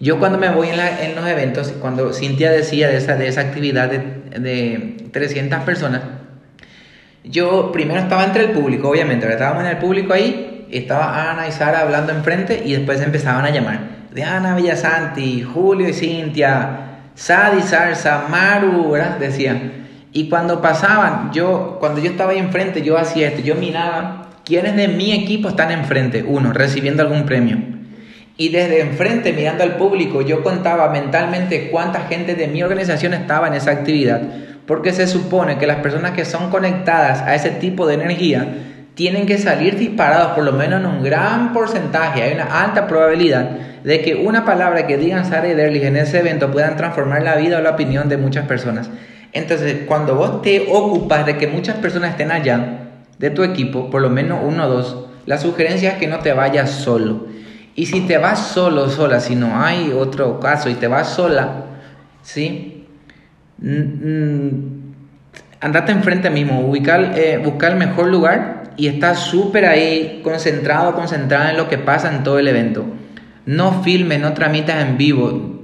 Yo 0.00 0.18
cuando 0.18 0.38
me 0.38 0.48
voy 0.48 0.68
en, 0.68 1.14
los 1.14 1.26
eventos, 1.26 1.74
cuando 1.80 2.14
Cintia 2.14 2.50
decía 2.50 2.88
de 2.88 2.96
esa, 2.96 3.16
de 3.16 3.28
esa 3.28 3.42
actividad 3.42 3.90
de, 3.90 4.40
de 4.40 5.08
300 5.12 5.60
personas, 5.60 6.00
yo 7.22 7.70
primero 7.70 8.00
estaba 8.00 8.24
entre 8.24 8.44
el 8.44 8.50
público, 8.52 8.88
obviamente, 8.88 9.26
¿verdad? 9.26 9.42
estábamos 9.42 9.64
en 9.64 9.76
el 9.76 9.76
público 9.76 10.14
ahí, 10.14 10.66
estaba 10.70 11.30
Ana 11.30 11.48
y 11.48 11.52
Sara 11.52 11.80
hablando 11.80 12.12
enfrente 12.12 12.62
y 12.64 12.72
después 12.72 13.00
empezaban 13.02 13.44
a 13.44 13.50
llamar. 13.50 14.00
De 14.14 14.24
Ana 14.24 14.56
Villasanti, 14.56 15.42
Julio 15.42 15.88
y 15.88 15.92
Cintia, 15.92 16.90
Sadi 17.14 17.60
Zarza, 17.60 18.26
Maru, 18.30 18.92
¿verdad? 18.92 19.18
Decían. 19.18 19.72
Y 20.12 20.30
cuando 20.30 20.62
pasaban, 20.62 21.30
yo, 21.32 21.76
cuando 21.78 22.00
yo 22.00 22.10
estaba 22.10 22.32
ahí 22.32 22.38
enfrente, 22.38 22.80
yo 22.82 22.96
hacía 22.96 23.28
esto, 23.28 23.42
yo 23.42 23.54
miraba 23.54 24.30
quiénes 24.44 24.74
de 24.76 24.88
mi 24.88 25.12
equipo 25.12 25.50
están 25.50 25.70
enfrente, 25.70 26.24
uno, 26.26 26.54
recibiendo 26.54 27.02
algún 27.02 27.26
premio. 27.26 27.79
Y 28.40 28.48
desde 28.48 28.80
enfrente, 28.80 29.34
mirando 29.34 29.64
al 29.64 29.76
público, 29.76 30.22
yo 30.22 30.42
contaba 30.42 30.88
mentalmente 30.88 31.68
cuánta 31.70 32.06
gente 32.08 32.34
de 32.34 32.48
mi 32.48 32.62
organización 32.62 33.12
estaba 33.12 33.48
en 33.48 33.52
esa 33.52 33.70
actividad. 33.70 34.22
Porque 34.64 34.94
se 34.94 35.06
supone 35.06 35.58
que 35.58 35.66
las 35.66 35.80
personas 35.80 36.12
que 36.12 36.24
son 36.24 36.48
conectadas 36.48 37.20
a 37.20 37.34
ese 37.34 37.50
tipo 37.50 37.86
de 37.86 37.96
energía 37.96 38.48
tienen 38.94 39.26
que 39.26 39.36
salir 39.36 39.76
disparados 39.76 40.32
por 40.32 40.44
lo 40.44 40.52
menos 40.52 40.80
en 40.80 40.86
un 40.86 41.02
gran 41.02 41.52
porcentaje. 41.52 42.22
Hay 42.22 42.32
una 42.32 42.62
alta 42.62 42.86
probabilidad 42.86 43.50
de 43.84 44.00
que 44.00 44.14
una 44.14 44.46
palabra 44.46 44.86
que 44.86 44.96
digan 44.96 45.26
Sara 45.26 45.46
y 45.46 45.52
Derlich 45.52 45.82
en 45.82 45.98
ese 45.98 46.20
evento 46.20 46.50
puedan 46.50 46.78
transformar 46.78 47.22
la 47.22 47.36
vida 47.36 47.58
o 47.58 47.60
la 47.60 47.72
opinión 47.72 48.08
de 48.08 48.16
muchas 48.16 48.46
personas. 48.46 48.88
Entonces, 49.34 49.80
cuando 49.86 50.14
vos 50.14 50.40
te 50.40 50.66
ocupas 50.72 51.26
de 51.26 51.36
que 51.36 51.46
muchas 51.46 51.76
personas 51.76 52.12
estén 52.12 52.30
allá, 52.30 52.88
de 53.18 53.28
tu 53.28 53.42
equipo, 53.42 53.90
por 53.90 54.00
lo 54.00 54.08
menos 54.08 54.38
uno 54.42 54.64
o 54.64 54.68
dos, 54.70 55.08
la 55.26 55.36
sugerencia 55.36 55.90
es 55.90 55.98
que 55.98 56.06
no 56.06 56.20
te 56.20 56.32
vayas 56.32 56.70
solo. 56.70 57.28
Y 57.74 57.86
si 57.86 58.00
te 58.02 58.18
vas 58.18 58.48
solo, 58.48 58.90
sola, 58.90 59.20
si 59.20 59.36
no 59.36 59.62
hay 59.62 59.92
otro 59.92 60.40
caso 60.40 60.68
y 60.68 60.74
te 60.74 60.88
vas 60.88 61.08
sola, 61.08 61.64
¿sí? 62.22 62.86
Andate 65.60 65.92
enfrente 65.92 66.30
mismo, 66.30 66.60
ubicar, 66.60 67.12
eh, 67.16 67.38
buscar 67.42 67.72
el 67.72 67.78
mejor 67.78 68.08
lugar 68.08 68.60
y 68.76 68.88
estás 68.88 69.20
súper 69.20 69.66
ahí 69.66 70.20
concentrado, 70.24 70.94
concentrada 70.94 71.50
en 71.50 71.56
lo 71.56 71.68
que 71.68 71.78
pasa 71.78 72.14
en 72.14 72.22
todo 72.22 72.38
el 72.38 72.48
evento. 72.48 72.86
No 73.46 73.82
filmes, 73.82 74.20
no 74.20 74.32
tramitas 74.32 74.84
en 74.84 74.96
vivo. 74.96 75.60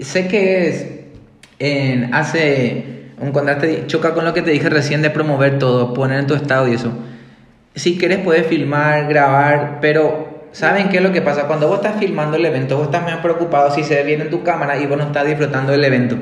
Sé 0.00 0.28
que 0.28 0.68
es, 0.68 2.08
hace 2.12 3.10
un 3.20 3.30
contraste, 3.30 3.84
choca 3.86 4.14
con 4.14 4.24
lo 4.24 4.34
que 4.34 4.42
te 4.42 4.50
dije 4.50 4.68
recién 4.68 5.02
de 5.02 5.10
promover 5.10 5.58
todo, 5.58 5.94
poner 5.94 6.18
en 6.18 6.26
tu 6.26 6.34
estado 6.34 6.68
y 6.68 6.74
eso. 6.74 6.92
Si 7.74 7.96
quieres 7.96 8.18
puedes 8.18 8.46
filmar, 8.46 9.06
grabar, 9.08 9.78
pero 9.80 10.31
¿saben 10.52 10.88
qué 10.88 10.98
es 10.98 11.02
lo 11.02 11.12
que 11.12 11.22
pasa? 11.22 11.46
Cuando 11.46 11.68
vos 11.68 11.76
estás 11.84 11.98
filmando 11.98 12.36
el 12.36 12.44
evento, 12.46 12.76
vos 12.76 12.86
estás 12.86 13.02
más 13.02 13.16
preocupado 13.18 13.70
si 13.74 13.82
se 13.82 13.96
ve 13.96 14.04
bien 14.04 14.20
en 14.20 14.30
tu 14.30 14.42
cámara 14.42 14.78
y 14.78 14.86
vos 14.86 14.96
no 14.98 15.04
estás 15.04 15.26
disfrutando 15.26 15.72
del 15.72 15.84
evento. 15.84 16.16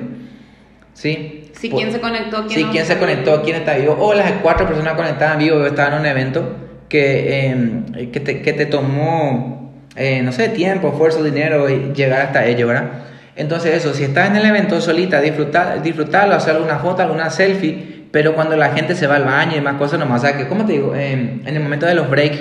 ¿Sí? 0.94 1.50
Si 1.52 1.68
Por- 1.68 1.80
quién 1.80 1.92
se 1.92 2.00
conectó, 2.00 2.38
quién 2.46 2.50
Sí, 2.50 2.64
no 2.64 2.70
quién 2.72 2.84
se 2.86 2.98
conectó, 2.98 3.42
quién 3.42 3.56
está 3.56 3.76
vivo. 3.76 3.96
O 3.98 4.14
las 4.14 4.30
cuatro 4.42 4.66
personas 4.66 4.94
conectadas 4.94 5.34
en 5.34 5.38
vivo, 5.40 5.58
yo 5.58 5.66
estaba 5.66 5.94
en 5.94 6.00
un 6.00 6.06
evento 6.06 6.56
que, 6.88 7.46
eh, 7.50 8.08
que, 8.12 8.20
te, 8.20 8.42
que 8.42 8.52
te 8.52 8.66
tomó, 8.66 9.72
eh, 9.96 10.22
no 10.22 10.32
sé, 10.32 10.48
tiempo, 10.48 10.88
esfuerzo, 10.88 11.22
dinero 11.22 11.68
y 11.68 11.92
llegar 11.94 12.20
hasta 12.22 12.44
ello, 12.46 12.66
¿verdad? 12.66 12.90
Entonces 13.36 13.74
eso, 13.74 13.94
si 13.94 14.04
estás 14.04 14.28
en 14.28 14.36
el 14.36 14.44
evento 14.46 14.80
solita, 14.80 15.20
disfrutar, 15.20 15.82
disfrutarlo, 15.82 16.34
hacer 16.34 16.56
alguna 16.56 16.78
foto, 16.78 17.02
alguna 17.02 17.30
selfie, 17.30 18.06
pero 18.10 18.34
cuando 18.34 18.56
la 18.56 18.70
gente 18.70 18.94
se 18.94 19.06
va 19.06 19.16
al 19.16 19.24
baño 19.24 19.56
y 19.56 19.60
más 19.60 19.74
cosas 19.76 19.98
nomás, 20.00 20.22
o 20.22 20.26
sea, 20.26 20.36
que, 20.36 20.48
¿cómo 20.48 20.66
te 20.66 20.72
digo? 20.72 20.94
Eh, 20.96 21.12
en 21.44 21.56
el 21.56 21.60
momento 21.62 21.86
de 21.86 21.94
los 21.94 22.10
breaks, 22.10 22.40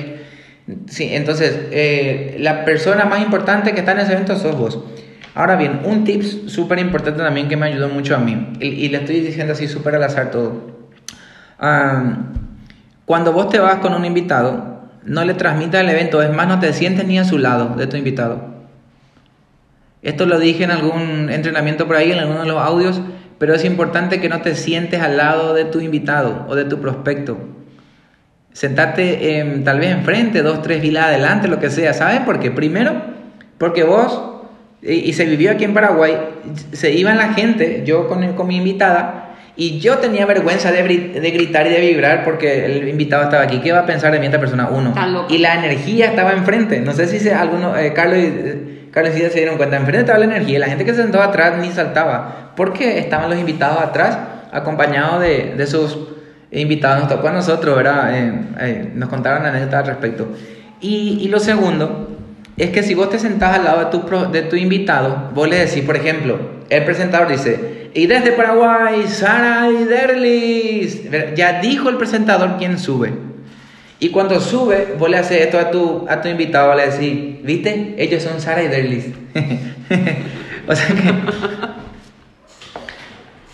sí, 0.87 1.09
entonces, 1.11 1.67
eh, 1.71 2.37
la 2.39 2.65
persona 2.65 3.05
más 3.05 3.21
importante 3.21 3.73
que 3.73 3.79
está 3.79 3.93
en 3.93 3.99
ese 3.99 4.13
evento 4.13 4.35
sos 4.35 4.57
vos. 4.57 4.79
Ahora 5.35 5.55
bien, 5.55 5.81
un 5.83 6.03
tips 6.03 6.51
súper 6.51 6.79
importante 6.79 7.21
también 7.21 7.47
que 7.47 7.55
me 7.55 7.67
ayudó 7.67 7.89
mucho 7.89 8.15
a 8.15 8.19
mí, 8.19 8.53
y, 8.59 8.89
le 8.89 8.97
estoy 8.97 9.19
diciendo 9.21 9.53
así 9.53 9.67
súper 9.67 9.95
al 9.95 10.03
azar 10.03 10.31
todo. 10.31 10.79
Cuando 13.05 13.33
vos 13.33 13.49
te 13.49 13.59
vas 13.59 13.77
con 13.77 13.93
un 13.93 14.05
invitado, 14.05 14.89
no 15.03 15.23
le 15.25 15.33
transmitas 15.33 15.81
el 15.81 15.89
evento, 15.89 16.21
es 16.21 16.31
más, 16.31 16.47
no 16.47 16.59
te 16.59 16.73
sientes 16.73 17.05
ni 17.05 17.19
a 17.19 17.25
su 17.25 17.37
lado 17.37 17.75
de 17.75 17.87
tu 17.87 17.97
invitado. 17.97 18.49
Esto 20.01 20.25
lo 20.25 20.39
dije 20.39 20.63
en 20.63 20.71
algún 20.71 21.29
entrenamiento 21.29 21.87
por 21.87 21.95
ahí, 21.95 22.11
en 22.11 22.19
alguno 22.19 22.41
de 22.41 22.47
los 22.47 22.61
audios, 22.61 23.01
pero 23.37 23.53
es 23.53 23.65
importante 23.65 24.21
que 24.21 24.29
no 24.29 24.41
te 24.41 24.55
sientes 24.55 25.01
al 25.01 25.17
lado 25.17 25.53
de 25.53 25.65
tu 25.65 25.79
invitado 25.79 26.45
o 26.47 26.55
de 26.55 26.65
tu 26.65 26.79
prospecto. 26.79 27.37
Sentarte 28.53 29.39
em, 29.39 29.63
tal 29.63 29.79
vez 29.79 29.91
enfrente, 29.91 30.41
dos, 30.41 30.61
tres 30.61 30.81
filas 30.81 31.05
adelante, 31.05 31.47
lo 31.47 31.59
que 31.59 31.69
sea. 31.69 31.93
¿Sabes 31.93 32.21
por 32.21 32.39
qué? 32.39 32.51
Primero, 32.51 32.93
porque 33.57 33.83
vos, 33.83 34.41
y, 34.81 34.93
y 34.93 35.13
se 35.13 35.25
vivió 35.25 35.51
aquí 35.51 35.63
en 35.63 35.73
Paraguay, 35.73 36.17
se 36.71 36.91
iban 36.91 37.17
la 37.17 37.33
gente, 37.33 37.83
yo 37.85 38.07
con, 38.07 38.33
con 38.33 38.47
mi 38.47 38.57
invitada, 38.57 39.29
y 39.59 39.79
yo 39.79 39.97
tenía 39.97 40.25
vergüenza 40.25 40.71
de, 40.71 40.81
gritar 40.83 41.67
y 41.67 41.69
de 41.69 41.81
vibrar 41.81 42.23
porque 42.23 42.63
el 42.63 42.87
invitado 42.87 43.23
estaba 43.23 43.43
aquí. 43.43 43.59
¿Qué 43.59 43.73
va 43.73 43.79
a 43.79 43.85
pensar 43.85 44.13
de 44.13 44.19
mí 44.19 44.25
esta 44.25 44.39
persona? 44.39 44.69
Uno. 44.71 44.93
Y 45.27 45.39
la 45.39 45.55
energía 45.55 46.05
estaba 46.05 46.31
enfrente. 46.31 46.79
No 46.79 46.93
sé 46.93 47.07
si 47.07 47.19
se, 47.19 47.33
alguno, 47.33 47.77
eh, 47.77 47.91
Carlos 47.91 48.19
y 48.19 48.21
eh, 48.21 48.87
Carlos 48.89 49.13
y 49.13 49.19
se 49.19 49.31
dieron 49.31 49.57
cuenta. 49.57 49.75
Enfrente 49.75 49.99
estaba 49.99 50.19
la 50.19 50.33
energía 50.33 50.55
y 50.55 50.59
la 50.59 50.67
gente 50.67 50.85
que 50.85 50.93
se 50.93 51.01
sentaba 51.01 51.25
atrás 51.25 51.57
ni 51.59 51.71
saltaba. 51.71 52.53
Porque 52.55 52.99
estaban 52.99 53.29
los 53.29 53.37
invitados 53.37 53.81
atrás, 53.81 54.17
acompañados 54.53 55.19
de, 55.19 55.55
de 55.57 55.67
sus 55.67 56.08
invitados. 56.51 56.99
Nos 57.01 57.09
tocó 57.09 57.27
a 57.29 57.33
nosotros, 57.33 57.75
¿verdad? 57.75 58.17
Eh, 58.17 58.33
eh, 58.59 58.91
nos 58.95 59.09
contaron 59.09 59.45
anécdotas 59.45 59.81
al 59.81 59.87
respecto. 59.87 60.27
Y, 60.81 61.19
y 61.21 61.27
lo 61.27 61.39
segundo 61.39 62.17
es 62.57 62.71
que 62.71 62.83
si 62.83 62.93
vos 62.93 63.09
te 63.09 63.19
sentás 63.19 63.55
al 63.55 63.63
lado 63.63 63.85
de 63.85 63.85
tu, 63.85 64.31
de 64.31 64.41
tu 64.43 64.55
invitado, 64.55 65.29
vos 65.33 65.49
le 65.49 65.65
decís, 65.65 65.83
por 65.83 65.95
ejemplo, 65.95 66.39
el 66.69 66.83
presentador 66.83 67.29
dice, 67.29 67.79
y 67.93 68.07
desde 68.07 68.33
Paraguay, 68.33 69.07
Sara 69.07 69.69
y 69.69 69.83
Derlis. 69.85 71.09
Ya 71.35 71.59
dijo 71.61 71.89
el 71.89 71.97
presentador 71.97 72.57
quién 72.57 72.77
sube. 72.77 73.13
Y 73.99 74.09
cuando 74.09 74.39
sube, 74.39 74.95
vos 74.97 75.09
le 75.09 75.17
haces 75.17 75.41
esto 75.41 75.59
a 75.59 75.71
tu, 75.71 76.05
a 76.07 76.21
tu 76.21 76.29
invitado, 76.29 76.73
le 76.75 76.89
decís, 76.89 77.43
¿viste? 77.43 77.95
Ellos 77.97 78.23
son 78.23 78.39
Sara 78.39 78.63
y 78.63 78.67
Derlis. 78.67 79.07
o 80.67 80.75
sea 80.75 80.87
que... 80.87 81.78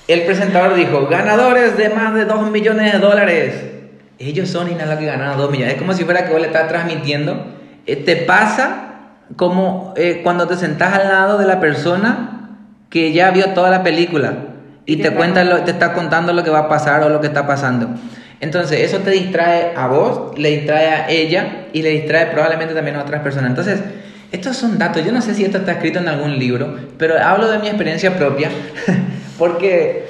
El 0.07 0.21
presentador 0.23 0.75
dijo, 0.75 1.07
ganadores 1.07 1.77
de 1.77 1.89
más 1.89 2.13
de 2.13 2.25
2 2.25 2.51
millones 2.51 2.93
de 2.93 2.99
dólares. 2.99 3.53
Ellos 4.19 4.49
son 4.49 4.71
y 4.71 4.75
nada 4.75 4.97
que 4.99 5.05
ganaron 5.05 5.37
2 5.37 5.51
millones. 5.51 5.73
Es 5.73 5.79
como 5.79 5.93
si 5.93 6.03
fuera 6.03 6.25
que 6.25 6.31
vos 6.31 6.39
le 6.41 6.47
estás 6.47 6.67
transmitiendo. 6.67 7.47
Eh, 7.87 7.95
te 7.97 8.15
pasa 8.17 8.81
como 9.35 9.93
eh, 9.97 10.21
cuando 10.23 10.47
te 10.47 10.55
sentás 10.55 10.93
al 10.93 11.07
lado 11.09 11.37
de 11.37 11.45
la 11.47 11.59
persona 11.59 12.57
que 12.89 13.11
ya 13.13 13.31
vio 13.31 13.47
toda 13.49 13.69
la 13.71 13.83
película 13.83 14.33
y 14.85 14.97
te 14.97 15.09
cuenta 15.11 15.43
lo- 15.43 15.61
te 15.63 15.71
está 15.71 15.93
contando 15.93 16.31
lo 16.33 16.43
que 16.43 16.51
va 16.51 16.59
a 16.59 16.69
pasar 16.69 17.01
o 17.03 17.09
lo 17.09 17.19
que 17.19 17.27
está 17.27 17.47
pasando. 17.47 17.89
Entonces, 18.39 18.81
eso 18.81 18.99
te 18.99 19.09
distrae 19.11 19.73
a 19.75 19.87
vos, 19.87 20.37
le 20.37 20.51
distrae 20.51 20.87
a 20.89 21.09
ella 21.09 21.65
y 21.73 21.81
le 21.81 21.89
distrae 21.89 22.27
probablemente 22.27 22.75
también 22.75 22.95
a 22.97 23.01
otras 23.01 23.21
personas. 23.21 23.49
Entonces, 23.49 23.79
estos 24.31 24.55
son 24.55 24.77
datos. 24.77 25.03
Yo 25.03 25.11
no 25.11 25.21
sé 25.21 25.33
si 25.33 25.43
esto 25.43 25.57
está 25.57 25.71
escrito 25.73 25.99
en 25.99 26.07
algún 26.07 26.37
libro, 26.37 26.75
pero 26.99 27.15
hablo 27.19 27.49
de 27.49 27.57
mi 27.59 27.67
experiencia 27.67 28.15
propia, 28.17 28.49
porque 29.37 30.05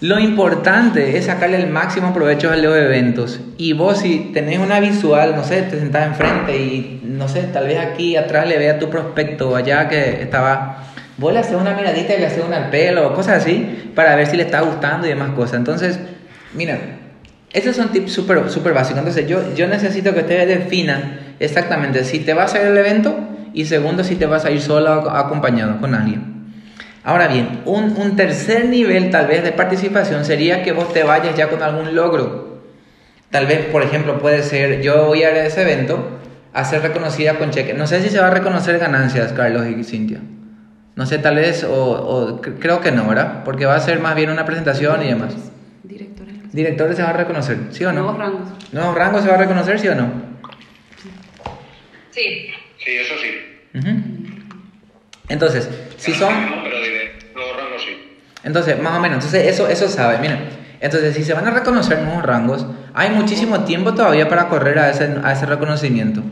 lo 0.00 0.20
importante 0.20 1.18
es 1.18 1.24
sacarle 1.24 1.56
el 1.56 1.68
máximo 1.68 2.14
provecho 2.14 2.50
a 2.50 2.56
los 2.56 2.76
eventos. 2.76 3.40
Y 3.56 3.72
vos 3.72 3.98
si 3.98 4.30
tenés 4.32 4.60
una 4.60 4.78
visual, 4.78 5.34
no 5.34 5.42
sé, 5.42 5.62
te 5.62 5.78
sentás 5.78 6.06
enfrente 6.06 6.56
y, 6.56 7.00
no 7.04 7.26
sé, 7.26 7.42
tal 7.52 7.66
vez 7.66 7.78
aquí 7.80 8.16
atrás 8.16 8.46
le 8.46 8.58
ve 8.58 8.70
a 8.70 8.78
tu 8.78 8.88
prospecto 8.90 9.56
allá 9.56 9.88
que 9.88 10.22
estaba... 10.22 10.84
Vos 11.16 11.32
le 11.32 11.40
haces 11.40 11.56
una 11.56 11.74
miradita 11.74 12.14
y 12.14 12.20
le 12.20 12.26
haces 12.26 12.44
una 12.46 12.58
al 12.58 12.70
pelo, 12.70 13.12
cosas 13.12 13.42
así, 13.42 13.90
para 13.96 14.14
ver 14.14 14.28
si 14.28 14.36
le 14.36 14.44
está 14.44 14.60
gustando 14.60 15.04
y 15.06 15.10
demás 15.10 15.30
cosas. 15.32 15.56
Entonces, 15.56 15.98
mira, 16.54 16.78
Esos 17.52 17.74
son 17.74 17.88
tips 17.88 18.12
súper 18.12 18.48
super 18.50 18.72
básicos. 18.72 18.98
Entonces, 18.98 19.26
yo, 19.26 19.52
yo 19.56 19.66
necesito 19.66 20.14
que 20.14 20.20
ustedes 20.20 20.46
definan 20.46 21.34
exactamente 21.40 22.04
si 22.04 22.20
te 22.20 22.34
vas 22.34 22.54
a 22.54 22.60
ir 22.60 22.68
al 22.68 22.78
evento 22.78 23.18
y 23.52 23.64
segundo, 23.64 24.04
si 24.04 24.14
te 24.14 24.26
vas 24.26 24.44
a 24.44 24.52
ir 24.52 24.60
solo 24.60 25.02
o 25.02 25.10
acompañado 25.10 25.80
con 25.80 25.94
alguien. 25.96 26.37
Ahora 27.08 27.26
bien, 27.26 27.62
un, 27.64 27.96
un, 27.96 28.16
tercer 28.16 28.66
nivel 28.66 29.08
tal 29.08 29.28
vez 29.28 29.42
de 29.42 29.52
participación 29.52 30.26
sería 30.26 30.62
que 30.62 30.72
vos 30.72 30.92
te 30.92 31.04
vayas 31.04 31.34
ya 31.34 31.48
con 31.48 31.62
algún 31.62 31.94
logro. 31.94 32.60
Tal 33.30 33.46
vez, 33.46 33.64
por 33.64 33.82
ejemplo, 33.82 34.18
puede 34.18 34.42
ser, 34.42 34.82
yo 34.82 35.06
voy 35.06 35.22
a 35.22 35.30
ir 35.30 35.38
a 35.38 35.46
ese 35.46 35.62
evento 35.62 36.18
a 36.52 36.66
ser 36.66 36.82
reconocida 36.82 37.38
con 37.38 37.50
cheque. 37.50 37.72
No 37.72 37.86
sé 37.86 38.02
si 38.02 38.10
se 38.10 38.20
va 38.20 38.26
a 38.26 38.30
reconocer 38.30 38.78
ganancias, 38.78 39.32
Carlos 39.32 39.66
y 39.66 39.82
Cintia. 39.84 40.20
No 40.96 41.06
sé, 41.06 41.16
tal 41.16 41.36
vez, 41.36 41.64
o, 41.64 41.72
o 41.72 42.42
creo 42.42 42.82
que 42.82 42.92
no, 42.92 43.08
¿verdad? 43.08 43.42
Porque 43.42 43.64
va 43.64 43.76
a 43.76 43.80
ser 43.80 44.00
más 44.00 44.14
bien 44.14 44.28
una 44.28 44.44
presentación 44.44 45.02
y 45.02 45.08
demás. 45.08 45.34
Directores. 45.84 46.52
Directores 46.52 46.96
se 46.98 47.02
va 47.04 47.08
a 47.08 47.14
reconocer, 47.14 47.56
¿sí 47.70 47.86
o 47.86 47.92
no? 47.92 48.02
Nuevos 48.02 48.18
rangos. 48.18 48.48
¿Nuevos 48.72 48.94
rangos 48.94 49.22
se 49.22 49.28
va 49.28 49.36
a 49.36 49.38
reconocer, 49.38 49.80
sí 49.80 49.88
o 49.88 49.94
no? 49.94 50.12
Sí. 52.10 52.50
Sí, 52.76 52.90
eso 52.90 53.14
sí. 53.18 53.78
Uh 53.78 53.80
-huh. 53.80 54.17
Entonces, 55.28 55.68
si 55.96 56.12
son... 56.12 56.32
No, 56.32 56.62
pero 56.62 56.80
diré, 56.80 57.18
nuevos 57.34 57.56
rangos 57.56 57.82
sí. 57.82 58.18
Entonces, 58.44 58.80
más 58.80 58.96
o 58.96 59.00
menos, 59.00 59.16
entonces 59.16 59.46
eso, 59.46 59.68
eso 59.68 59.88
sabe, 59.88 60.18
miren. 60.18 60.38
Entonces, 60.80 61.14
si 61.14 61.24
se 61.24 61.34
van 61.34 61.46
a 61.46 61.50
reconocer 61.50 62.00
nuevos 62.02 62.22
rangos, 62.22 62.66
hay 62.94 63.10
muchísimo 63.10 63.64
tiempo 63.64 63.94
todavía 63.94 64.28
para 64.28 64.48
correr 64.48 64.78
a 64.78 64.90
ese, 64.90 65.16
a 65.22 65.32
ese 65.32 65.46
reconocimiento. 65.46 66.22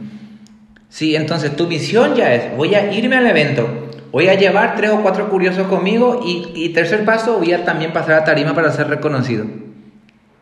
Sí, 0.89 1.17
entonces 1.17 1.57
tu 1.57 1.67
visión 1.67 2.15
ya 2.15 2.33
es, 2.33 2.57
voy 2.57 2.75
a 2.75 2.93
irme 2.93 3.17
al 3.17 3.27
evento, 3.27 3.91
voy 4.13 4.29
a 4.29 4.35
llevar 4.35 4.77
tres 4.77 4.91
o 4.91 5.03
cuatro 5.03 5.29
curiosos 5.29 5.67
conmigo 5.67 6.23
y, 6.25 6.53
y 6.55 6.69
tercer 6.71 7.05
paso, 7.05 7.39
voy 7.39 7.53
a 7.53 7.65
también 7.65 7.93
pasar 7.93 8.15
a 8.15 8.25
tarima 8.25 8.55
para 8.55 8.71
ser 8.71 8.89
reconocido. 8.89 9.45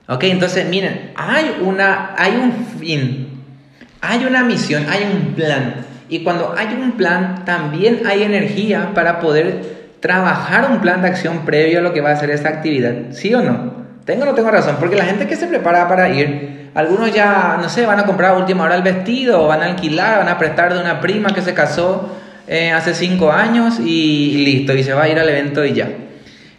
Ok, 0.07 0.25
entonces 0.25 0.69
miren, 0.69 1.13
hay, 1.17 1.57
una, 1.63 2.15
hay 2.17 2.37
un 2.37 2.67
fin, 2.79 3.43
hay 4.03 4.27
una 4.27 4.45
misión, 4.45 4.87
hay 4.89 5.11
un 5.11 5.35
plan. 5.35 5.87
Y 6.09 6.21
cuando 6.21 6.55
hay 6.57 6.69
un 6.81 6.93
plan, 6.93 7.45
también 7.45 8.03
hay 8.07 8.23
energía 8.23 8.93
para 8.95 9.21
poder 9.21 9.85
trabajar 10.01 10.71
un 10.71 10.81
plan 10.81 11.01
de 11.01 11.09
acción 11.09 11.47
previo 11.47 11.79
a 11.79 11.83
lo 11.83 11.93
que 11.95 12.03
va 12.03 12.11
a 12.11 12.17
ser 12.17 12.31
esa 12.31 12.49
actividad. 12.49 12.93
¿Sí 13.13 13.33
o 13.35 13.41
no? 13.41 13.85
Tengo 14.05 14.25
o 14.25 14.27
no 14.27 14.35
tengo 14.35 14.51
razón, 14.51 14.77
porque 14.79 14.97
la 14.97 15.07
gente 15.07 15.27
que 15.27 15.35
se 15.35 15.47
prepara 15.47 15.89
para 15.89 16.11
ir, 16.11 16.71
algunos 16.75 17.13
ya, 17.15 17.59
no 17.61 17.71
sé, 17.71 17.87
van 17.87 18.01
a 18.01 18.05
comprar 18.05 18.33
a 18.33 18.37
última 18.37 18.65
hora 18.65 18.75
el 18.75 18.83
vestido, 18.83 19.47
van 19.47 19.63
a 19.63 19.67
alquilar, 19.67 20.19
van 20.19 20.29
a 20.29 20.37
prestar 20.37 20.75
de 20.75 20.81
una 20.81 21.01
prima 21.01 21.31
que 21.31 21.41
se 21.41 21.55
casó 21.55 22.11
eh, 22.47 22.71
hace 22.71 22.93
cinco 22.93 23.33
años 23.33 23.81
y, 23.81 24.45
listo, 24.45 24.75
y 24.75 24.83
se 24.83 24.93
va 24.93 25.05
a 25.05 25.09
ir 25.09 25.19
al 25.19 25.29
evento 25.29 25.65
y 25.65 25.73
ya. 25.73 25.89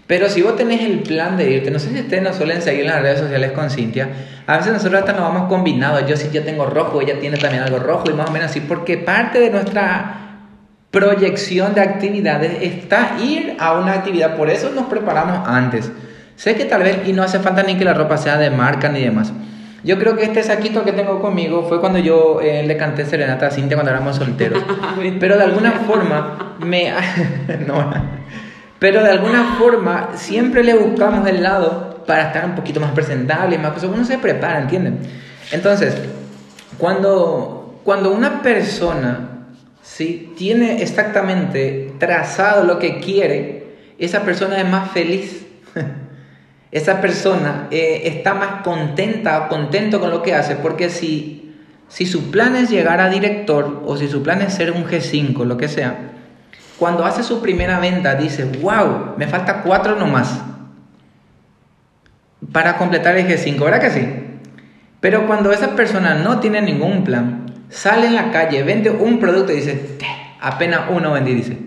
Pero 0.08 0.30
si 0.30 0.44
vos 0.44 0.56
tenés 0.56 0.82
el 0.82 1.00
plan 1.00 1.36
de 1.36 1.50
irte, 1.50 1.72
no 1.72 1.80
sé 1.80 1.90
si 1.90 2.00
ustedes 2.00 2.22
nos 2.22 2.36
suelen 2.36 2.62
seguir 2.62 2.82
en 2.82 2.92
las 2.92 3.02
redes 3.02 3.20
sociales 3.20 3.52
con 3.54 3.72
Cintia, 3.72 4.08
a 4.46 4.58
veces 4.58 4.72
nosotros 4.72 5.00
hasta 5.00 5.14
nos 5.14 5.22
vamos 5.22 5.50
combinados, 5.50 6.06
yo 6.08 6.16
sí 6.16 6.30
yo 6.32 6.44
tengo 6.44 6.68
rojo, 6.68 7.02
ella 7.02 7.20
tiene 7.20 7.38
también 7.38 7.64
algo 7.64 7.80
rojo 7.80 8.12
y 8.12 8.14
más 8.14 8.30
o 8.30 8.32
menos 8.32 8.52
así, 8.52 8.60
porque 8.60 8.98
parte 8.98 9.40
de 9.40 9.50
nuestra 9.50 10.22
proyección 10.92 11.74
de 11.74 11.82
actividades 11.82 12.58
está 12.62 13.18
ir 13.20 13.58
a 13.60 13.74
una 13.80 13.94
actividad, 13.94 14.38
por 14.38 14.50
eso 14.50 14.70
nos 14.70 14.86
preparamos 14.86 15.48
antes. 15.48 15.92
Sé 16.36 16.56
que 16.56 16.66
tal 16.66 16.84
vez, 16.84 17.00
y 17.08 17.14
no 17.14 17.24
hace 17.24 17.40
falta 17.40 17.64
ni 17.64 17.76
que 17.76 17.86
la 17.86 17.94
ropa 17.94 18.18
sea 18.18 18.38
de 18.38 18.52
marca 18.52 18.90
ni 18.90 19.02
demás. 19.02 19.34
Yo 19.84 20.00
creo 20.00 20.16
que 20.16 20.24
este 20.24 20.44
saquito 20.44 20.84
que 20.84 20.94
tengo 20.94 21.22
conmigo 21.22 21.66
fue 21.68 21.80
cuando 21.80 22.00
yo 22.00 22.42
eh, 22.42 22.64
le 22.66 22.78
canté 22.78 23.06
serenata 23.06 23.48
a 23.48 23.52
Cintia 23.52 23.76
cuando 23.76 23.92
éramos 23.92 24.16
solteros. 24.16 24.64
Pero 25.20 25.38
de 25.38 25.44
alguna 25.44 25.72
forma 25.72 26.58
me... 26.60 26.92
no, 27.68 27.94
pero 28.86 29.02
de 29.02 29.10
alguna 29.10 29.56
forma 29.58 30.12
siempre 30.14 30.64
le 30.64 30.76
buscamos 30.76 31.28
el 31.28 31.42
lado 31.42 32.04
para 32.06 32.28
estar 32.28 32.46
un 32.46 32.54
poquito 32.54 32.80
más 32.80 32.92
presentable 32.92 33.58
más 33.58 33.72
cosas. 33.72 33.90
Uno 33.92 34.06
se 34.06 34.20
prepara, 34.20 34.62
¿entienden? 34.62 35.00
Entonces, 35.52 35.98
cuando, 36.78 37.82
cuando 37.84 38.14
una 38.14 38.44
persona 38.44 39.48
¿sí? 39.82 40.32
tiene 40.38 40.84
exactamente 40.84 41.96
trazado 41.98 42.64
lo 42.64 42.78
que 42.78 43.00
quiere, 43.00 43.76
esa 43.98 44.22
persona 44.22 44.60
es 44.60 44.70
más 44.70 44.92
feliz. 44.92 45.48
esa 46.72 47.02
persona 47.02 47.68
eh, 47.72 48.04
está 48.06 48.36
más 48.36 48.62
contenta 48.62 49.46
o 49.46 49.50
contento 49.50 50.00
con 50.00 50.12
lo 50.12 50.22
que 50.22 50.36
hace, 50.36 50.58
porque 50.58 50.92
si, 50.92 51.56
si 51.88 52.06
su 52.06 52.30
plan 52.30 52.56
es 52.56 52.70
llegar 52.70 53.02
a 53.02 53.10
director 53.10 53.82
o 53.84 53.98
si 53.98 54.08
su 54.08 54.22
plan 54.22 54.44
es 54.44 54.54
ser 54.54 54.74
un 54.74 54.86
G5, 54.86 55.44
lo 55.44 55.58
que 55.58 55.70
sea, 55.70 56.12
cuando 56.78 57.06
hace 57.06 57.24
su 57.24 57.42
primera 57.42 57.80
venta 57.80 58.16
dice, 58.16 58.46
wow, 58.62 59.16
me 59.18 59.28
falta 59.28 59.62
cuatro 59.62 59.96
nomás 59.96 60.42
para 62.52 62.78
completar 62.78 63.18
el 63.18 63.28
G5, 63.28 63.60
¿verdad 63.64 63.82
que 63.82 63.90
sí? 63.90 64.08
Pero 65.00 65.28
cuando 65.28 65.52
esa 65.52 65.76
persona 65.76 66.16
no 66.16 66.40
tiene 66.40 66.62
ningún 66.62 67.04
plan, 67.04 67.54
sale 67.70 68.08
en 68.08 68.16
la 68.16 68.32
calle, 68.32 68.64
vende 68.64 68.90
un 68.90 69.20
producto 69.20 69.52
y 69.52 69.58
dice, 69.58 69.98
apenas 70.42 70.82
uno 70.90 71.14
vendí, 71.14 71.34
dice, 71.34 71.58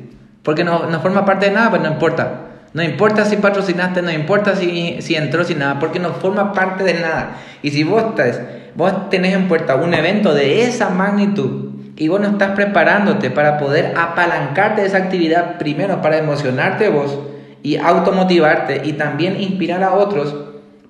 porque 0.42 0.64
no, 0.64 0.86
no 0.86 1.00
forma 1.00 1.24
parte 1.24 1.46
de 1.46 1.52
nada, 1.52 1.70
pues 1.70 1.82
no 1.82 1.88
importa. 1.88 2.44
No 2.74 2.82
importa 2.82 3.24
si 3.24 3.36
patrocinaste, 3.36 4.02
no 4.02 4.10
importa 4.10 4.54
si, 4.54 5.00
si 5.00 5.14
entró 5.14 5.42
sin 5.42 5.58
nada, 5.60 5.78
porque 5.78 5.98
no 5.98 6.12
forma 6.12 6.52
parte 6.52 6.84
de 6.84 6.94
nada. 6.94 7.36
Y 7.62 7.70
si 7.70 7.82
vos, 7.82 8.04
estás, 8.10 8.40
vos 8.74 9.08
tenés 9.08 9.34
en 9.34 9.48
puerta 9.48 9.76
un 9.76 9.94
evento 9.94 10.34
de 10.34 10.64
esa 10.64 10.90
magnitud 10.90 11.67
y 11.98 12.08
vos 12.08 12.20
no 12.20 12.28
estás 12.28 12.52
preparándote 12.52 13.30
para 13.30 13.58
poder 13.58 13.94
apalancarte 13.96 14.82
de 14.82 14.86
esa 14.86 14.98
actividad, 14.98 15.58
primero 15.58 16.00
para 16.00 16.18
emocionarte 16.18 16.88
vos 16.88 17.18
y 17.62 17.76
automotivarte 17.76 18.82
y 18.84 18.92
también 18.92 19.40
inspirar 19.40 19.82
a 19.82 19.94
otros, 19.94 20.34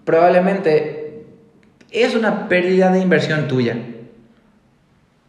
probablemente 0.04 1.24
es 1.90 2.14
una 2.14 2.48
pérdida 2.48 2.92
de 2.92 3.00
inversión 3.00 3.48
tuya. 3.48 3.76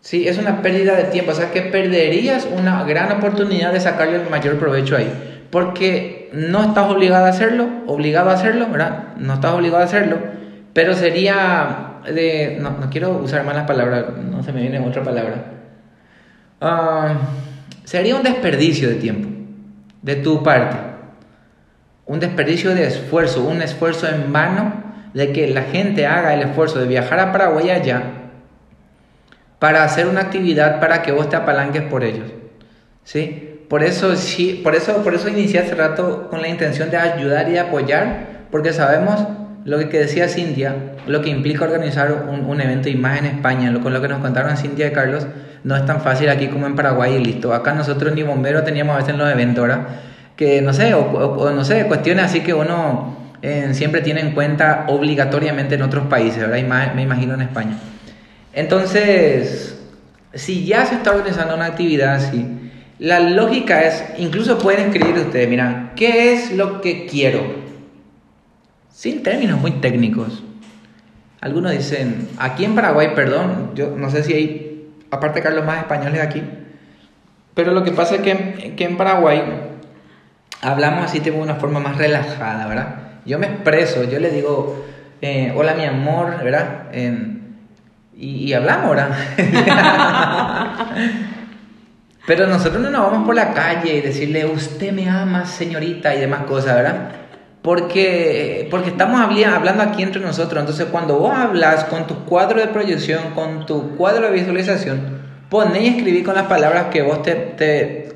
Sí, 0.02 0.28
es 0.28 0.38
una 0.38 0.62
pérdida 0.62 0.96
de 0.96 1.06
tiempo, 1.06 1.32
o 1.32 1.36
sea 1.36 1.52
que 1.52 1.62
perderías 1.62 2.46
una 2.46 2.84
gran 2.84 3.12
oportunidad 3.12 3.72
de 3.72 3.80
sacarle 3.80 4.22
el 4.22 4.30
mayor 4.30 4.58
provecho 4.60 4.98
ahí 4.98 5.12
porque 5.50 6.30
no 6.34 6.64
estás 6.64 6.92
obligado 6.92 7.26
a 7.26 7.30
hacerlo, 7.30 7.68
obligado 7.88 8.30
a 8.30 8.34
hacerlo, 8.34 8.68
¿verdad? 8.72 9.16
No 9.18 9.36
estás 9.36 9.54
obligado 9.54 9.82
a 9.82 9.86
hacerlo, 9.86 10.18
pero 10.74 10.94
sería 10.94 12.02
de, 12.06 12.58
no, 12.62 12.72
no 12.72 12.90
quiero 12.90 13.18
usar 13.18 13.44
malas 13.44 13.66
palabras, 13.66 14.06
no 14.18 14.44
se 14.44 14.52
me 14.52 14.62
viene 14.62 14.80
otra 14.80 15.04
palabra. 15.04 15.59
Uh, 16.62 17.16
sería 17.86 18.16
un 18.16 18.24
desperdicio 18.24 18.90
de 18.90 18.96
tiempo 18.96 19.30
de 20.02 20.16
tu 20.16 20.44
parte, 20.44 20.78
un 22.06 22.20
desperdicio 22.20 22.74
de 22.74 22.88
esfuerzo, 22.88 23.44
un 23.44 23.62
esfuerzo 23.62 24.08
en 24.08 24.32
vano 24.34 24.84
de 25.14 25.32
que 25.32 25.48
la 25.48 25.64
gente 25.64 26.06
haga 26.06 26.34
el 26.34 26.42
esfuerzo 26.42 26.80
de 26.80 26.88
viajar 26.88 27.20
a 27.20 27.32
Paraguay 27.32 27.70
allá 27.70 28.04
para 29.60 29.84
hacer 29.84 30.08
una 30.08 30.22
actividad 30.22 30.80
para 30.80 31.02
que 31.02 31.12
vos 31.12 31.30
te 31.30 31.36
apalanques 31.36 31.84
por 31.84 32.04
ellos, 32.04 32.30
¿sí? 33.04 33.46
Por 33.70 33.84
eso, 33.84 34.16
sí, 34.16 34.62
por, 34.64 34.76
eso, 34.76 35.04
por 35.04 35.14
eso 35.14 35.30
inicié 35.30 35.60
hace 35.60 35.76
rato 35.76 36.28
con 36.30 36.42
la 36.42 36.48
intención 36.48 36.90
de 36.90 36.98
ayudar 36.98 37.50
y 37.50 37.58
apoyar, 37.58 38.46
porque 38.50 38.74
sabemos 38.74 39.20
lo 39.66 39.78
que 39.90 40.00
decía 40.00 40.28
Cintia, 40.28 40.76
lo 41.08 41.22
que 41.22 41.30
implica 41.30 41.66
organizar 41.66 42.26
un, 42.30 42.46
un 42.46 42.62
evento 42.62 42.90
más 42.98 43.20
en 43.20 43.26
España, 43.26 43.74
con 43.82 43.94
lo 43.94 44.02
que 44.02 44.08
nos 44.08 44.20
contaron 44.20 44.56
Cintia 44.58 44.88
y 44.88 44.92
Carlos, 44.92 45.28
no 45.64 45.76
es 45.76 45.86
tan 45.86 46.02
fácil 46.02 46.30
aquí 46.30 46.48
como 46.48 46.68
en 46.68 46.76
Paraguay 46.76 47.16
y 47.16 47.24
listo. 47.24 47.54
Acá 47.54 47.74
nosotros 47.74 48.14
ni 48.14 48.24
bomberos 48.24 48.64
teníamos 48.64 48.96
a 48.96 48.98
veces 48.98 49.14
en 49.14 49.20
los 49.20 49.30
eventos, 49.30 49.68
¿verdad? 49.68 49.88
Que 50.36 50.62
no 50.62 50.74
sé, 50.74 50.94
o, 50.94 51.52
no 51.52 51.66
sé, 51.66 51.86
cuestiones 51.86 52.26
así 52.26 52.42
que 52.42 52.54
uno 52.54 53.18
eh, 53.42 53.70
siempre 53.74 54.02
tiene 54.02 54.22
en 54.22 54.32
cuenta 54.32 54.86
obligatoriamente 54.88 55.76
en 55.76 55.82
otros 55.82 56.08
países, 56.08 56.40
¿verdad? 56.48 56.94
Me 56.96 57.02
imagino 57.02 57.34
en 57.34 57.42
España. 57.42 57.78
Entonces, 58.54 59.78
si 60.34 60.66
ya 60.66 60.86
se 60.86 60.96
está 60.96 61.12
organizando 61.12 61.56
una 61.56 61.66
actividad 61.66 62.16
así, 62.16 62.46
la 63.00 63.20
lógica 63.20 63.82
es, 63.84 64.04
incluso 64.18 64.58
pueden 64.58 64.88
escribir 64.88 65.16
ustedes, 65.16 65.50
mira, 65.50 65.92
¿qué 65.96 66.34
es 66.34 66.52
lo 66.52 66.82
que 66.82 67.06
quiero? 67.06 67.69
Sin 69.00 69.24
términos 69.24 69.62
muy 69.62 69.72
técnicos. 69.72 70.44
Algunos 71.40 71.72
dicen, 71.72 72.28
aquí 72.38 72.66
en 72.66 72.76
Paraguay, 72.76 73.16
perdón, 73.16 73.72
yo 73.74 73.96
no 73.96 74.10
sé 74.10 74.26
si 74.26 74.34
hay, 74.34 74.92
aparte 75.10 75.42
Carlos, 75.42 75.64
más 75.64 75.78
españoles 75.78 76.22
aquí, 76.22 76.44
pero 77.54 77.72
lo 77.72 77.86
que 77.86 77.94
pasa 77.94 78.16
es 78.16 78.22
que, 78.24 78.74
que 78.76 78.84
en 78.84 78.98
Paraguay 78.98 79.42
hablamos 80.62 81.06
así 81.06 81.22
de 81.22 81.32
una 81.32 81.56
forma 81.56 81.80
más 81.80 81.96
relajada, 81.96 82.68
¿verdad? 82.68 82.96
Yo 83.26 83.40
me 83.40 83.48
expreso, 83.48 84.04
yo 84.04 84.20
le 84.20 84.32
digo, 84.32 84.86
eh, 85.22 85.54
hola 85.56 85.76
mi 85.76 85.86
amor, 85.86 86.44
¿verdad? 86.44 86.88
Y, 88.18 88.48
y 88.48 88.52
hablamos, 88.52 88.98
¿verdad? 88.98 89.12
Pero 92.28 92.48
nosotros 92.48 92.82
no 92.82 92.90
nos 92.90 93.10
vamos 93.10 93.26
por 93.26 93.36
la 93.36 93.54
calle 93.54 93.96
y 93.96 94.02
decirle, 94.02 94.46
usted 94.46 94.92
me 94.92 95.10
ama, 95.10 95.46
señorita, 95.46 96.14
y 96.14 96.20
demás 96.20 96.42
cosas, 96.42 96.76
¿verdad? 96.76 97.12
Porque, 97.62 98.68
porque 98.72 98.90
estamos 98.90 99.20
hablando 99.20 99.84
aquí 99.84 100.02
entre 100.02 100.22
nosotros. 100.22 100.60
Entonces, 100.60 100.88
cuando 100.92 101.20
vos 101.20 101.34
hablas 101.36 101.84
con 101.86 102.08
tu 102.08 102.26
cuadro 102.26 102.60
de 102.60 102.68
proyección, 102.68 103.32
con 103.36 103.66
tu 103.66 103.98
cuadro 103.98 104.28
de 104.28 104.32
visualización, 104.32 105.20
poné 105.50 105.84
y 105.84 105.88
escribí 105.90 106.24
con 106.24 106.36
las 106.36 106.48
palabras 106.48 106.86
que 106.86 107.02
vos 107.02 107.22
te, 107.22 107.36
te, 107.36 108.14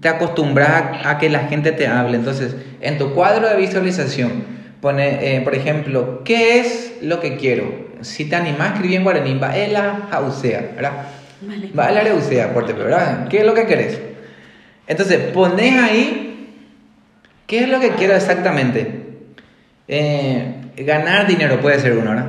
te 0.00 0.08
acostumbras 0.08 0.68
a, 0.68 1.10
a, 1.10 1.18
que 1.18 1.30
la 1.30 1.46
gente 1.46 1.70
te 1.72 1.86
hable. 1.86 2.16
Entonces, 2.16 2.56
en 2.80 2.98
tu 2.98 3.14
cuadro 3.14 3.48
de 3.48 3.56
visualización, 3.56 4.62
Pone, 4.82 5.36
eh, 5.36 5.40
por 5.42 5.54
ejemplo, 5.54 6.22
¿qué 6.24 6.58
es 6.58 6.94
lo 7.02 7.20
que 7.20 7.36
quiero? 7.36 7.72
Si 8.00 8.24
te 8.24 8.34
animás, 8.34 8.72
escribí 8.72 8.96
en 8.96 9.04
guaraní, 9.04 9.38
baela 9.38 10.08
jausea, 10.10 10.72
¿verdad? 10.74 11.06
Vale. 11.40 11.70
Baela 11.72 12.00
reusea, 12.00 12.52
por 12.52 12.66
¿verdad? 12.66 13.28
¿Qué 13.28 13.38
es 13.38 13.46
lo 13.46 13.54
que 13.54 13.64
querés? 13.66 14.00
Entonces, 14.88 15.20
pones 15.32 15.80
ahí, 15.80 16.31
¿qué 17.52 17.64
es 17.64 17.68
lo 17.68 17.80
que 17.80 17.90
quiero 17.90 18.14
exactamente? 18.16 19.02
Eh, 19.86 20.54
ganar 20.78 21.26
dinero 21.26 21.60
puede 21.60 21.78
ser 21.80 21.92
uno, 21.98 22.08
¿verdad? 22.12 22.28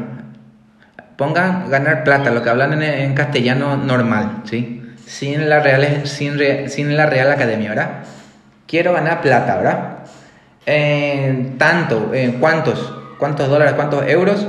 Pongan 1.16 1.70
ganar 1.70 2.04
plata, 2.04 2.30
lo 2.30 2.44
que 2.44 2.50
hablan 2.50 2.84
en, 2.84 3.14
castellano 3.14 3.78
normal, 3.78 4.42
¿sí? 4.44 4.82
Sin 5.06 5.48
la, 5.48 5.62
real, 5.62 6.06
sin, 6.08 6.38
re- 6.38 6.68
sin 6.68 6.98
la 6.98 7.06
Real 7.06 7.32
Academia, 7.32 7.70
¿verdad? 7.70 7.90
Quiero 8.68 8.92
ganar 8.92 9.22
plata, 9.22 9.56
¿verdad? 9.56 9.98
Eh, 10.66 11.54
tanto, 11.58 12.12
eh, 12.14 12.36
¿cuántos? 12.42 12.94
¿Cuántos 13.18 13.48
dólares? 13.48 13.76
¿Cuántos 13.76 14.06
euros? 14.06 14.46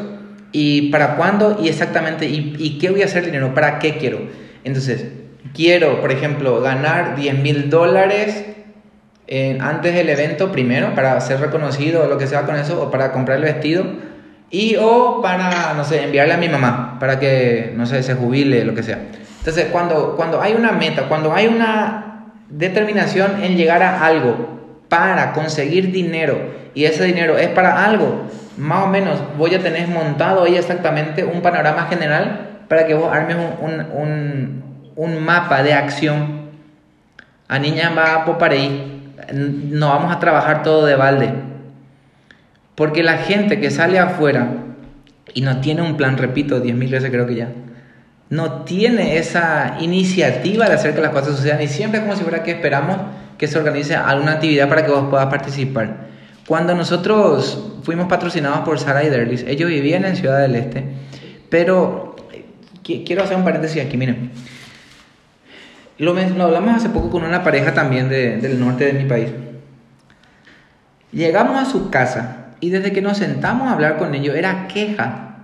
¿Y 0.50 0.90
para 0.90 1.14
cuándo? 1.14 1.60
Y 1.62 1.68
exactamente, 1.68 2.26
¿y, 2.26 2.56
y 2.58 2.78
qué 2.80 2.90
voy 2.90 3.02
a 3.02 3.04
hacer 3.04 3.24
dinero? 3.24 3.54
¿Para 3.54 3.78
qué 3.78 3.96
quiero? 3.96 4.22
Entonces, 4.64 5.06
quiero, 5.54 6.00
por 6.00 6.10
ejemplo, 6.10 6.60
ganar 6.60 7.14
10 7.14 7.38
mil 7.38 7.70
dólares 7.70 8.44
eh, 9.26 9.58
antes 9.60 9.94
del 9.94 10.08
evento 10.08 10.52
primero, 10.52 10.94
para 10.94 11.20
ser 11.20 11.40
reconocido 11.40 12.04
o 12.04 12.06
lo 12.06 12.18
que 12.18 12.26
sea 12.26 12.42
con 12.42 12.56
eso, 12.56 12.82
o 12.82 12.90
para 12.90 13.12
comprar 13.12 13.38
el 13.38 13.44
vestido, 13.44 13.84
y 14.50 14.76
o 14.78 15.20
para, 15.22 15.74
no 15.74 15.84
sé, 15.84 16.04
enviarle 16.04 16.34
a 16.34 16.36
mi 16.36 16.48
mamá, 16.48 16.98
para 17.00 17.18
que, 17.18 17.72
no 17.76 17.86
sé, 17.86 18.02
se 18.02 18.14
jubile, 18.14 18.64
lo 18.64 18.74
que 18.74 18.82
sea. 18.82 18.98
Entonces, 19.38 19.66
cuando, 19.72 20.14
cuando 20.16 20.40
hay 20.40 20.54
una 20.54 20.72
meta, 20.72 21.08
cuando 21.08 21.34
hay 21.34 21.46
una 21.46 22.30
determinación 22.48 23.42
en 23.42 23.56
llegar 23.56 23.82
a 23.82 24.04
algo 24.04 24.78
para 24.88 25.32
conseguir 25.32 25.90
dinero, 25.90 26.38
y 26.74 26.84
ese 26.84 27.04
dinero 27.04 27.36
es 27.38 27.48
para 27.48 27.84
algo, 27.84 28.26
más 28.56 28.84
o 28.84 28.86
menos 28.88 29.18
voy 29.36 29.54
a 29.54 29.58
tener 29.60 29.88
montado 29.88 30.44
ahí 30.44 30.56
exactamente 30.56 31.24
un 31.24 31.40
panorama 31.42 31.86
general 31.88 32.50
para 32.68 32.86
que 32.86 32.94
vos 32.94 33.12
armes 33.12 33.36
un, 33.36 33.70
un, 33.70 33.86
un, 33.92 34.64
un 34.96 35.24
mapa 35.24 35.62
de 35.62 35.74
acción. 35.74 36.44
A 37.48 37.58
niña 37.58 37.92
va 37.96 38.24
por 38.24 38.50
ahí, 38.50 38.93
no 39.32 39.88
vamos 39.88 40.12
a 40.14 40.18
trabajar 40.18 40.62
todo 40.62 40.84
de 40.86 40.96
balde. 40.96 41.32
Porque 42.74 43.02
la 43.02 43.18
gente 43.18 43.60
que 43.60 43.70
sale 43.70 43.98
afuera 43.98 44.48
y 45.32 45.42
no 45.42 45.60
tiene 45.60 45.82
un 45.82 45.96
plan, 45.96 46.16
repito, 46.18 46.62
10.000 46.62 46.90
veces 46.90 47.10
creo 47.10 47.26
que 47.26 47.36
ya, 47.36 47.48
no 48.30 48.62
tiene 48.62 49.16
esa 49.18 49.76
iniciativa 49.80 50.66
de 50.68 50.74
hacer 50.74 50.94
que 50.94 51.00
las 51.00 51.10
cosas 51.10 51.36
sucedan 51.36 51.62
y 51.62 51.68
siempre 51.68 52.00
como 52.00 52.16
si 52.16 52.22
fuera 52.24 52.42
que 52.42 52.50
esperamos 52.52 52.96
que 53.38 53.46
se 53.46 53.58
organice 53.58 53.94
alguna 53.94 54.32
actividad 54.32 54.68
para 54.68 54.84
que 54.84 54.90
vos 54.90 55.06
puedas 55.08 55.26
participar. 55.26 56.08
Cuando 56.46 56.74
nosotros 56.74 57.62
fuimos 57.84 58.06
patrocinados 58.06 58.60
por 58.60 58.78
Sara 58.78 59.04
y 59.04 59.08
Derlis, 59.08 59.44
ellos 59.46 59.68
vivían 59.70 60.04
en 60.04 60.16
Ciudad 60.16 60.40
del 60.40 60.56
Este, 60.56 60.84
pero 61.48 62.16
eh, 62.32 62.44
qui- 62.84 63.04
quiero 63.06 63.22
hacer 63.22 63.36
un 63.36 63.44
paréntesis 63.44 63.82
aquí, 63.84 63.96
miren. 63.96 64.30
Lo, 65.98 66.14
lo 66.14 66.44
hablamos 66.44 66.74
hace 66.74 66.88
poco 66.88 67.10
con 67.10 67.24
una 67.24 67.42
pareja 67.44 67.72
también 67.74 68.08
de- 68.08 68.38
del 68.38 68.58
norte 68.58 68.84
de 68.86 68.92
mi 68.94 69.04
país. 69.08 69.28
Llegamos 71.12 71.56
a 71.60 71.64
su 71.70 71.90
casa 71.90 72.46
y 72.60 72.70
desde 72.70 72.92
que 72.92 73.02
nos 73.02 73.18
sentamos 73.18 73.68
a 73.68 73.72
hablar 73.74 73.96
con 73.98 74.14
ellos 74.14 74.34
era 74.34 74.66
queja 74.66 75.36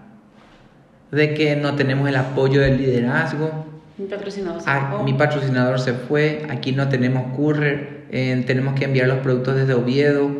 de 1.13 1.35
que 1.35 1.57
no 1.57 1.75
tenemos 1.75 2.09
el 2.09 2.17
apoyo 2.17 2.61
del 2.61 2.79
liderazgo, 2.79 3.67
Mi 3.99 4.07
patrocinador 4.07 4.61
se 4.63 4.71
Ah, 4.71 4.89
fue. 4.95 5.05
mi 5.05 5.13
patrocinador 5.13 5.79
se 5.81 5.93
fue, 5.93 6.47
aquí 6.51 6.73
no 6.73 6.89
tenemos 6.89 7.37
courier, 7.37 8.05
eh, 8.11 8.43
tenemos 8.47 8.75
que 8.75 8.85
enviar 8.87 9.07
los 9.09 9.19
productos 9.19 9.57
desde 9.57 9.75
Oviedo, 9.75 10.31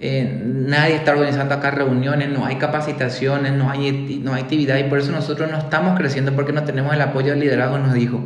eh, 0.00 0.42
nadie 0.44 0.96
está 0.96 1.12
organizando 1.12 1.54
acá 1.54 1.70
reuniones, 1.70 2.28
no 2.30 2.44
hay 2.44 2.56
capacitaciones, 2.56 3.52
no 3.52 3.70
hay, 3.70 4.20
no 4.22 4.34
hay 4.34 4.42
actividad 4.42 4.78
y 4.78 4.84
por 4.84 4.98
eso 4.98 5.12
nosotros 5.12 5.50
no 5.50 5.58
estamos 5.58 5.96
creciendo 5.96 6.32
porque 6.34 6.52
no 6.52 6.64
tenemos 6.64 6.92
el 6.92 7.00
apoyo 7.02 7.30
del 7.30 7.40
liderazgo, 7.40 7.78
nos 7.78 7.94
dijo. 7.94 8.20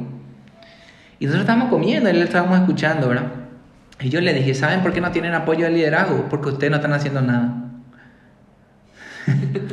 Y 1.18 1.26
nosotros 1.26 1.42
estábamos 1.42 1.68
comiendo 1.70 2.08
y 2.10 2.12
le 2.12 2.22
estábamos 2.22 2.60
escuchando, 2.60 3.08
¿verdad? 3.08 3.32
Y 4.00 4.08
yo 4.10 4.20
le 4.20 4.32
dije, 4.32 4.54
¿saben 4.54 4.82
por 4.82 4.92
qué 4.92 5.00
no 5.00 5.10
tienen 5.10 5.34
apoyo 5.34 5.64
del 5.64 5.74
liderazgo? 5.74 6.26
Porque 6.28 6.50
ustedes 6.50 6.70
no 6.70 6.76
están 6.76 6.92
haciendo 6.92 7.20
nada. 7.20 7.64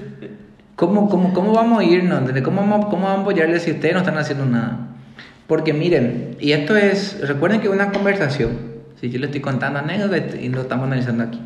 ¿Cómo, 0.76 1.08
cómo, 1.10 1.34
cómo 1.34 1.54
vamos 1.54 1.80
a 1.80 1.84
irnos? 1.84 2.30
¿Cómo 2.44 2.62
vamos, 2.62 2.86
¿Cómo 2.88 3.04
vamos 3.04 3.20
a 3.20 3.22
apoyarles 3.22 3.64
si 3.64 3.72
ustedes 3.72 3.94
no 3.94 4.00
están 4.00 4.18
haciendo 4.18 4.46
nada? 4.46 4.80
Porque 5.48 5.74
miren, 5.74 6.36
y 6.40 6.54
esto 6.54 6.76
es, 6.76 7.20
recuerden 7.22 7.62
que 7.62 7.70
una 7.70 7.92
conversación, 7.92 8.58
si 9.00 9.10
yo 9.10 9.20
le 9.20 9.28
estoy 9.28 9.42
contando 9.42 9.80
anécdotas 9.80 10.36
y 10.42 10.50
lo 10.50 10.62
estamos 10.62 10.88
analizando 10.88 11.24
aquí. 11.24 11.40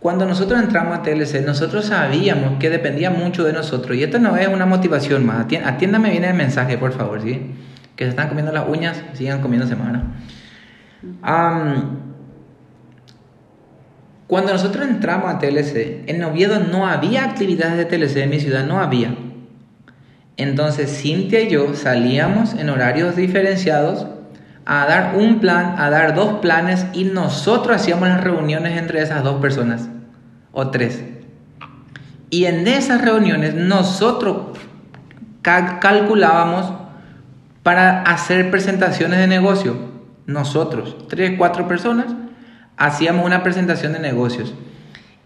Cuando 0.00 0.26
nosotros 0.26 0.60
entramos 0.60 0.98
a 0.98 1.02
TLC, 1.02 1.46
nosotros 1.46 1.86
sabíamos 1.86 2.58
que 2.58 2.70
dependía 2.70 3.10
mucho 3.10 3.44
de 3.44 3.52
nosotros. 3.52 3.96
Y 3.96 4.02
esto 4.02 4.18
no 4.18 4.36
es 4.36 4.48
una 4.48 4.66
motivación 4.66 5.24
más. 5.24 5.46
Atiéndame 5.64 6.10
bien 6.10 6.24
el 6.24 6.34
mensaje, 6.34 6.76
por 6.76 6.92
favor, 6.92 7.22
¿sí? 7.22 7.40
Que 7.96 8.04
se 8.04 8.10
están 8.10 8.28
comiendo 8.28 8.52
las 8.52 8.68
uñas, 8.68 9.02
sigan 9.12 9.40
comiéndose 9.40 9.76
más, 9.76 9.92
¿no? 9.92 10.02
Am, 11.22 11.98
cuando 14.26 14.52
nosotros 14.52 14.86
entramos 14.88 15.32
a 15.32 15.38
TLC, 15.38 16.04
en 16.08 16.24
Oviedo 16.24 16.58
no 16.60 16.86
había 16.88 17.24
actividades 17.24 17.76
de 17.76 17.84
TLC 17.84 18.16
en 18.22 18.30
mi 18.30 18.40
ciudad, 18.40 18.64
no 18.66 18.80
había. 18.80 19.14
Entonces 20.36 20.90
Cintia 21.00 21.42
y 21.42 21.50
yo 21.50 21.74
salíamos 21.74 22.54
en 22.54 22.68
horarios 22.70 23.14
diferenciados 23.16 24.06
a 24.66 24.86
dar 24.86 25.14
un 25.16 25.40
plan, 25.40 25.74
a 25.78 25.90
dar 25.90 26.14
dos 26.14 26.40
planes 26.40 26.86
y 26.94 27.04
nosotros 27.04 27.76
hacíamos 27.76 28.08
las 28.08 28.24
reuniones 28.24 28.76
entre 28.78 29.02
esas 29.02 29.22
dos 29.22 29.40
personas 29.40 29.88
o 30.52 30.70
tres. 30.70 31.04
Y 32.30 32.46
en 32.46 32.66
esas 32.66 33.02
reuniones 33.02 33.54
nosotros 33.54 34.58
ca- 35.42 35.78
calculábamos 35.80 36.72
para 37.64 38.02
hacer 38.02 38.52
presentaciones 38.52 39.18
de 39.18 39.26
negocio. 39.26 39.74
Nosotros, 40.26 40.96
tres, 41.08 41.32
cuatro 41.36 41.66
personas, 41.66 42.06
hacíamos 42.76 43.26
una 43.26 43.42
presentación 43.42 43.92
de 43.94 43.98
negocios. 43.98 44.54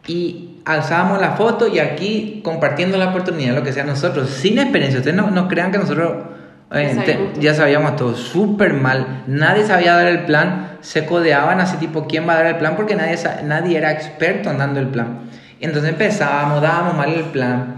Y 0.07 0.61
alzábamos 0.65 1.21
la 1.21 1.33
foto 1.33 1.69
y 1.69 1.79
aquí 1.79 2.41
compartiendo 2.43 2.97
la 2.97 3.09
oportunidad, 3.11 3.55
lo 3.55 3.63
que 3.63 3.73
sea, 3.75 3.85
nosotros, 3.85 4.31
sin 4.31 4.59
experiencia. 4.59 5.01
Ustedes 5.01 5.17
no, 5.17 5.31
no 5.31 5.47
crean 5.49 5.71
que 5.71 5.79
nosotros 5.79 6.13
eh, 6.73 6.93
Ya 6.97 7.03
te- 7.05 7.13
sabíamos 7.13 7.33
todo. 7.33 7.43
ya 7.43 7.55
sabíamos 7.55 7.97
todo, 7.97 8.15
súper 8.17 8.73
mal. 8.75 9.23
Nadie 9.27 9.65
sabía 9.67 9.95
dar 9.95 10.07
el 10.07 10.21
plan, 10.25 10.79
se 10.81 11.07
codeaban 11.07 11.61
así 11.61 11.77
tipo, 11.77 12.07
¿quién 12.07 12.27
va 12.29 12.33
a 12.35 12.37
dar 12.37 12.47
el 12.47 12.57
plan? 12.57 12.75
Porque 12.77 12.95
nadie, 12.97 13.17
nadie 13.45 13.77
era 13.79 13.93
experto 13.93 14.51
en 14.51 14.59
dando 14.59 14.81
el 14.81 14.89
plan. 14.89 15.21
Entonces 15.61 15.91
empezábamos, 15.91 16.63
dábamos 16.63 16.95
mal 16.97 17.11
el 17.13 17.25
plan. 17.25 17.78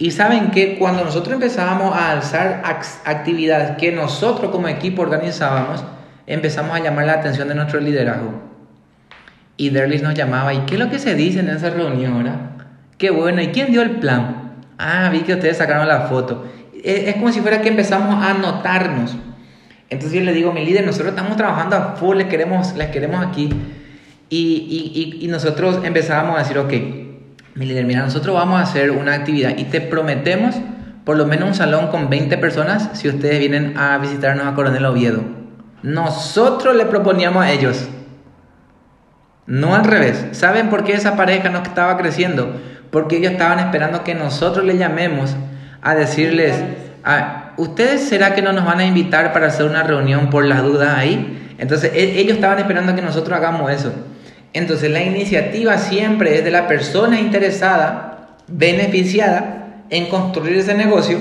Y 0.00 0.12
saben 0.12 0.50
que 0.50 0.78
cuando 0.78 1.04
nosotros 1.04 1.34
empezábamos 1.34 1.94
a 1.94 2.12
alzar 2.12 2.62
actividades 3.04 3.76
que 3.76 3.92
nosotros 3.92 4.50
como 4.50 4.66
equipo 4.66 5.02
organizábamos, 5.02 5.84
empezamos 6.26 6.74
a 6.74 6.82
llamar 6.82 7.04
la 7.04 7.12
atención 7.12 7.48
de 7.48 7.54
nuestro 7.54 7.80
liderazgo. 7.80 8.32
Y 9.58 9.68
Derlis 9.68 10.02
nos 10.02 10.14
llamaba, 10.14 10.54
¿y 10.54 10.60
qué 10.60 10.76
es 10.76 10.80
lo 10.80 10.88
que 10.88 10.98
se 10.98 11.14
dice 11.14 11.40
en 11.40 11.50
esa 11.50 11.68
reunión 11.68 12.14
ahora? 12.14 12.56
Qué 12.96 13.10
bueno, 13.10 13.42
¿y 13.42 13.48
quién 13.48 13.72
dio 13.72 13.82
el 13.82 13.96
plan? 13.96 14.54
Ah, 14.78 15.10
vi 15.12 15.20
que 15.20 15.34
ustedes 15.34 15.58
sacaron 15.58 15.86
la 15.86 16.06
foto. 16.06 16.46
Es, 16.82 17.08
es 17.08 17.14
como 17.16 17.30
si 17.30 17.42
fuera 17.42 17.60
que 17.60 17.68
empezamos 17.68 18.24
a 18.24 18.32
notarnos. 18.32 19.14
Entonces 19.90 20.18
yo 20.18 20.24
le 20.24 20.32
digo, 20.32 20.50
mi 20.50 20.64
líder, 20.64 20.86
nosotros 20.86 21.10
estamos 21.10 21.36
trabajando 21.36 21.76
a 21.76 21.96
full, 21.96 22.16
les 22.16 22.28
queremos, 22.28 22.74
les 22.74 22.88
queremos 22.88 23.22
aquí. 23.26 23.50
Y 24.30 25.26
nosotros 25.28 25.80
empezábamos 25.84 26.36
a 26.36 26.38
decir, 26.38 26.56
ok, 26.56 26.72
mi 27.54 27.66
mira, 27.66 28.02
nosotros 28.02 28.34
vamos 28.34 28.60
a 28.60 28.62
hacer 28.62 28.90
una 28.90 29.14
actividad 29.14 29.56
y 29.56 29.64
te 29.64 29.80
prometemos 29.80 30.54
por 31.04 31.16
lo 31.16 31.26
menos 31.26 31.48
un 31.48 31.54
salón 31.54 31.88
con 31.88 32.08
20 32.08 32.38
personas 32.38 32.90
si 32.92 33.08
ustedes 33.08 33.38
vienen 33.38 33.76
a 33.76 33.98
visitarnos 33.98 34.46
a 34.46 34.54
Coronel 34.54 34.84
Oviedo. 34.84 35.22
Nosotros 35.82 36.76
le 36.76 36.84
proponíamos 36.84 37.44
a 37.44 37.50
ellos. 37.50 37.88
No 39.46 39.74
al 39.74 39.84
revés. 39.84 40.26
¿Saben 40.32 40.68
por 40.68 40.84
qué 40.84 40.92
esa 40.92 41.16
pareja 41.16 41.48
no 41.48 41.62
estaba 41.62 41.96
creciendo? 41.96 42.54
Porque 42.90 43.16
ellos 43.16 43.32
estaban 43.32 43.58
esperando 43.58 44.04
que 44.04 44.14
nosotros 44.14 44.64
le 44.64 44.76
llamemos 44.76 45.34
a 45.82 45.94
decirles, 45.94 46.54
ah, 47.02 47.52
¿ustedes 47.56 48.08
será 48.08 48.34
que 48.34 48.42
no 48.42 48.52
nos 48.52 48.64
van 48.64 48.78
a 48.78 48.84
invitar 48.84 49.32
para 49.32 49.48
hacer 49.48 49.66
una 49.66 49.82
reunión 49.82 50.30
por 50.30 50.44
las 50.44 50.62
dudas 50.62 50.96
ahí? 50.96 51.54
Entonces 51.58 51.92
e- 51.94 52.20
ellos 52.20 52.36
estaban 52.36 52.58
esperando 52.58 52.94
que 52.94 53.02
nosotros 53.02 53.36
hagamos 53.36 53.70
eso. 53.72 53.92
Entonces 54.52 54.90
la 54.90 55.02
iniciativa 55.02 55.78
siempre 55.78 56.38
es 56.38 56.44
de 56.44 56.50
la 56.50 56.66
persona 56.66 57.20
interesada, 57.20 58.36
beneficiada 58.48 59.84
en 59.90 60.06
construir 60.06 60.56
ese 60.56 60.74
negocio 60.74 61.18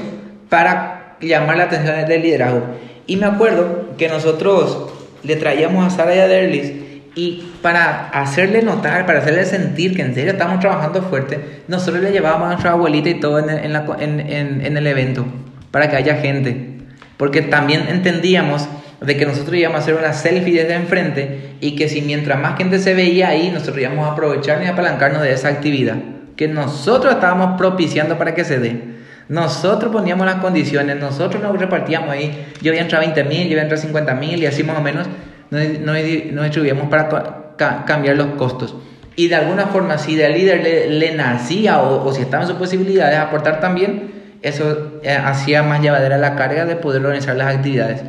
para 0.50 1.16
llamar 1.22 1.58
la 1.58 1.64
atención 1.66 2.06
del 2.08 2.22
liderazgo. 2.22 2.64
Y 3.08 3.18
me 3.18 3.26
acuerdo 3.26 3.96
que 3.98 4.08
nosotros 4.08 4.90
le 5.24 5.36
traíamos 5.36 5.86
a 5.86 5.96
Sara 5.96 6.16
y 6.16 6.20
a 6.20 6.28
Derlis 6.28 6.72
y 7.16 7.52
para 7.62 8.10
hacerle 8.10 8.62
notar, 8.62 9.06
para 9.06 9.20
hacerle 9.20 9.46
sentir 9.46 9.96
que 9.96 10.02
en 10.04 10.14
serio 10.14 10.32
estamos 10.32 10.60
trabajando 10.60 11.02
fuerte, 11.04 11.62
nosotros 11.68 12.02
le 12.02 12.12
llevábamos 12.12 12.46
a 12.48 12.52
nuestra 12.52 12.72
abuelita 12.72 13.10
y 13.10 13.20
todo 13.20 13.40
en 13.40 13.50
en 13.50 13.74
la- 13.74 13.86
en- 14.00 14.20
en 14.66 14.78
el 14.78 14.88
evento 14.88 15.26
para 15.72 15.90
que 15.90 15.98
haya 15.98 16.16
gente. 16.18 16.78
Porque 17.18 17.42
también 17.42 17.88
entendíamos 17.90 18.68
de 19.02 19.18
que 19.18 19.26
nosotros 19.26 19.56
íbamos 19.56 19.80
a 19.80 19.84
hacer 19.84 19.96
una 19.96 20.14
selfie 20.14 20.62
desde 20.62 20.76
enfrente 20.76 21.56
y 21.62 21.76
que 21.76 21.88
si 21.88 22.02
mientras 22.02 22.40
más 22.40 22.58
gente 22.58 22.80
se 22.80 22.94
veía 22.94 23.30
ahí, 23.30 23.50
nosotros 23.52 23.80
íbamos 23.80 24.08
a 24.08 24.12
aprovechar 24.12 24.62
y 24.64 24.68
apalancarnos 24.68 25.22
de 25.22 25.32
esa 25.32 25.50
actividad 25.50 25.96
que 26.40 26.48
nosotros 26.48 27.16
estábamos 27.16 27.58
propiciando 27.58 28.18
para 28.18 28.34
que 28.34 28.46
se 28.46 28.60
dé. 28.60 28.82
Nosotros 29.28 29.92
poníamos 29.92 30.26
las 30.26 30.36
condiciones, 30.36 30.96
nosotros 30.96 31.44
nos 31.44 31.60
repartíamos 31.60 32.10
ahí. 32.10 32.46
Yo 32.62 32.72
voy 32.72 32.80
a 32.80 32.82
entrar 32.82 33.02
20 33.02 33.26
mil, 33.26 33.44
yo 33.44 33.50
voy 33.50 33.60
a 33.60 33.64
entrar 33.64 33.78
50 33.78 34.16
mil 34.16 34.42
y 34.42 34.46
así 34.46 34.64
más 34.64 34.78
o 34.78 34.82
menos 34.82 35.06
nos, 35.52 35.62
nos, 35.82 35.96
distribuíamos 35.98 36.88
para 36.88 37.86
cambiar 37.86 38.16
los 38.16 38.28
costos. 38.38 38.74
Y 39.18 39.28
de 39.28 39.36
alguna 39.36 39.66
forma, 39.66 39.98
si 39.98 40.20
el 40.20 40.32
líder 40.32 40.90
le, 40.90 41.14
nacía 41.14 41.82
o, 41.82 42.10
si 42.14 42.22
estaba 42.22 42.44
en 42.44 42.50
su 42.50 42.56
posibilidad 42.56 43.10
de 43.10 43.18
aportar 43.18 43.60
también, 43.60 44.12
eso 44.42 45.02
eh, 45.04 45.12
hacía 45.12 45.62
más 45.62 45.82
llevadera 45.82 46.18
la 46.18 46.38
carga 46.38 46.64
de 46.64 46.78
poder 46.78 47.02
organizar 47.02 47.36
las 47.36 47.54
actividades. 47.54 48.02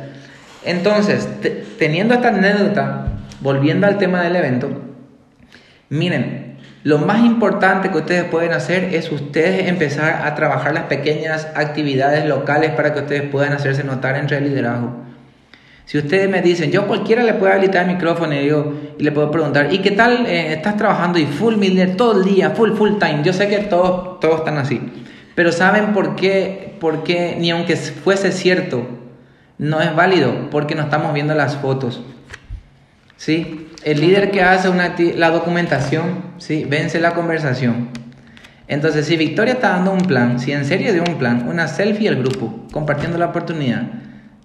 Entonces, 0.63 1.27
teniendo 1.77 2.13
esta 2.13 2.29
anécdota, 2.29 3.07
volviendo 3.39 3.87
al 3.87 3.97
tema 3.97 4.21
del 4.21 4.35
evento, 4.35 4.69
miren, 5.89 6.57
lo 6.83 6.97
más 6.97 7.23
importante 7.23 7.89
que 7.89 7.97
ustedes 7.97 8.23
pueden 8.25 8.53
hacer 8.53 8.95
es 8.95 9.11
ustedes 9.11 9.67
empezar 9.67 10.25
a 10.25 10.33
trabajar 10.33 10.73
las 10.73 10.85
pequeñas 10.85 11.47
actividades 11.55 12.25
locales 12.25 12.71
para 12.71 12.93
que 12.93 13.01
ustedes 13.01 13.23
puedan 13.29 13.53
hacerse 13.53 13.83
notar 13.83 14.15
entre 14.17 14.37
el 14.37 14.45
liderazgo. 14.45 15.01
Si 15.85 15.97
ustedes 15.97 16.29
me 16.29 16.41
dicen, 16.41 16.71
yo 16.71 16.87
cualquiera 16.87 17.23
le 17.23 17.33
puede 17.33 17.53
habilitar 17.53 17.83
el 17.85 17.95
micrófono 17.95 18.33
y, 18.33 18.47
yo, 18.47 18.73
y 18.97 19.03
le 19.03 19.11
puedo 19.11 19.29
preguntar, 19.29 19.73
¿y 19.73 19.79
qué 19.79 19.91
tal 19.91 20.25
eh, 20.25 20.53
estás 20.53 20.77
trabajando 20.77 21.19
y 21.19 21.25
full 21.25 21.55
miller 21.55 21.97
todo 21.97 22.19
el 22.19 22.23
día, 22.23 22.51
full, 22.51 22.71
full 22.71 22.97
time? 22.97 23.21
Yo 23.23 23.33
sé 23.33 23.47
que 23.47 23.57
todos, 23.57 24.19
todos 24.19 24.39
están 24.39 24.57
así. 24.57 24.81
Pero 25.35 25.51
¿saben 25.51 25.93
por 25.93 26.15
qué? 26.15 26.75
Porque 26.79 27.35
ni 27.39 27.51
aunque 27.51 27.75
fuese 27.75 28.31
cierto, 28.31 28.87
no 29.61 29.79
es 29.79 29.95
válido, 29.95 30.49
porque 30.49 30.75
no 30.75 30.81
estamos 30.81 31.13
viendo 31.13 31.35
las 31.35 31.55
fotos. 31.55 32.01
¿Sí? 33.15 33.67
El 33.83 34.01
líder 34.01 34.31
que 34.31 34.41
hace 34.41 34.67
una 34.67 34.95
la 35.15 35.29
documentación, 35.29 36.23
¿sí? 36.39 36.65
Vence 36.67 36.99
la 36.99 37.13
conversación. 37.13 37.89
Entonces, 38.67 39.05
si 39.05 39.17
Victoria 39.17 39.53
está 39.53 39.69
dando 39.69 39.91
un 39.91 40.01
plan, 40.01 40.39
si 40.39 40.51
en 40.51 40.65
serio 40.65 40.91
dio 40.91 41.03
un 41.07 41.19
plan, 41.19 41.47
una 41.47 41.67
selfie 41.67 42.09
al 42.09 42.15
grupo, 42.15 42.65
compartiendo 42.71 43.19
la 43.19 43.27
oportunidad, 43.27 43.83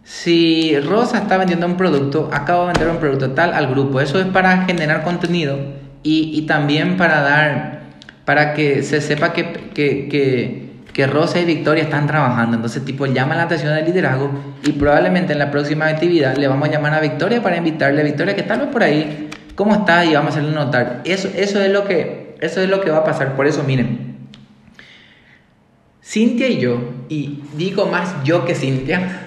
si 0.05 0.79
Rosa 0.81 1.19
está 1.19 1.39
vendiendo 1.39 1.67
un 1.67 1.79
producto, 1.79 2.29
acabo 2.33 2.67
de 2.67 2.75
vender 2.75 2.89
un 2.89 2.99
producto 2.99 3.31
tal 3.31 3.55
al 3.55 3.69
grupo. 3.69 4.01
Eso 4.01 4.21
es 4.21 4.27
para 4.27 4.67
generar 4.67 5.03
contenido 5.03 5.59
y, 6.03 6.43
también 6.43 6.99
para 6.99 7.23
dar, 7.23 7.81
para 8.27 8.53
que 8.53 8.83
se 8.83 9.01
sepa 9.01 9.33
que, 9.33 9.71
que, 9.75 10.66
Rosa 11.05 11.41
y 11.41 11.45
Victoria 11.45 11.83
están 11.83 12.07
trabajando. 12.07 12.57
Entonces, 12.57 12.85
tipo, 12.85 13.05
llama 13.05 13.35
la 13.35 13.43
atención 13.43 13.75
del 13.75 13.85
liderazgo 13.85 14.31
y 14.65 14.73
probablemente 14.73 15.35
en 15.35 15.39
la 15.39 15.51
próxima 15.51 15.87
actividad 15.87 16.37
le 16.37 16.49
vamos 16.49 16.69
a 16.69 16.73
llamar 16.73 16.95
a 16.95 17.01
Victoria 17.01 17.43
para 17.43 17.59
invitarle 17.59 18.01
a 18.01 18.05
Victoria 18.05 18.35
que 18.35 18.43
tal 18.45 18.71
por 18.71 18.83
ahí, 18.83 19.29
¿cómo 19.55 19.75
está? 19.75 20.07
Y 20.07 20.15
vamos 20.15 20.35
a 20.35 20.39
hacerle 20.39 20.55
notar. 20.55 21.03
Eso, 21.05 21.29
eso, 21.37 21.61
es 21.61 21.71
lo 21.71 21.85
que, 21.85 22.37
eso 22.41 22.63
es 22.63 22.71
lo 22.71 22.81
que 22.81 22.91
va 22.91 22.99
a 22.99 23.05
pasar. 23.05 23.37
Por 23.37 23.47
eso, 23.47 23.63
miren. 23.63 24.17
Cintia 26.03 26.49
y 26.49 26.59
yo, 26.59 26.79
y 27.09 27.43
digo 27.57 27.87
más 27.87 28.15
yo 28.25 28.45
que 28.45 28.55
Cintia, 28.55 29.27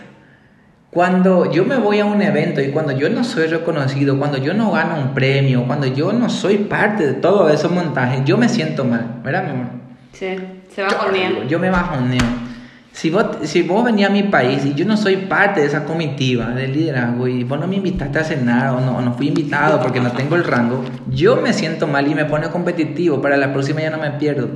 cuando 0.92 1.52
yo 1.52 1.66
me 1.66 1.78
voy 1.78 2.00
a 2.00 2.06
un 2.06 2.22
evento 2.22 2.62
y 2.62 2.70
cuando 2.70 2.94
yo 2.94 3.10
no 3.10 3.24
soy 3.24 3.48
reconocido, 3.48 4.18
cuando 4.18 4.38
yo 4.38 4.54
no 4.54 4.72
gano 4.72 5.00
un 5.00 5.14
premio, 5.14 5.66
cuando 5.68 5.86
yo 5.86 6.14
no 6.14 6.30
soy 6.30 6.58
parte 6.58 7.06
de 7.06 7.14
todo 7.14 7.50
esos 7.50 7.72
montajes, 7.72 8.22
yo 8.26 8.38
me 8.38 8.50
siento 8.50 8.86
mal, 8.86 9.20
¿verdad, 9.24 9.44
mi 9.44 9.50
amor? 9.52 9.68
Sí, 10.14 10.38
se 10.74 10.82
bajonea. 10.82 11.46
Yo 11.48 11.60
me 11.60 11.70
bajoneo. 11.70 12.50
Si 12.92 13.10
vos, 13.10 13.26
si 13.44 13.62
vos 13.62 13.86
venís 13.86 14.08
a 14.08 14.10
mi 14.10 14.24
país 14.24 14.66
y 14.66 14.74
yo 14.74 14.86
no 14.86 14.98
soy 14.98 15.18
parte 15.18 15.62
de 15.62 15.68
esa 15.68 15.86
comitiva 15.86 16.48
de 16.50 16.68
liderazgo 16.68 17.28
y 17.28 17.44
vos 17.44 17.60
no 17.60 17.68
me 17.68 17.78
invitaste 17.78 18.20
a 18.20 18.24
cenar 18.24 18.74
o 18.74 18.82
no, 18.82 18.98
o 18.98 19.02
no 19.02 19.14
fui 19.14 19.28
invitado 19.28 19.80
porque 19.82 20.00
no 20.00 20.12
tengo 20.12 20.36
el 20.36 20.44
rango, 20.44 20.84
yo 21.10 21.38
me 21.38 21.54
siento 21.54 21.88
mal 21.88 22.10
y 22.10 22.16
me 22.16 22.26
pone 22.26 22.50
competitivo. 22.50 23.22
Para 23.22 23.38
la 23.38 23.54
próxima 23.54 23.82
ya 23.82 23.90
no 23.90 24.00
me 24.00 24.12
pierdo. 24.12 24.50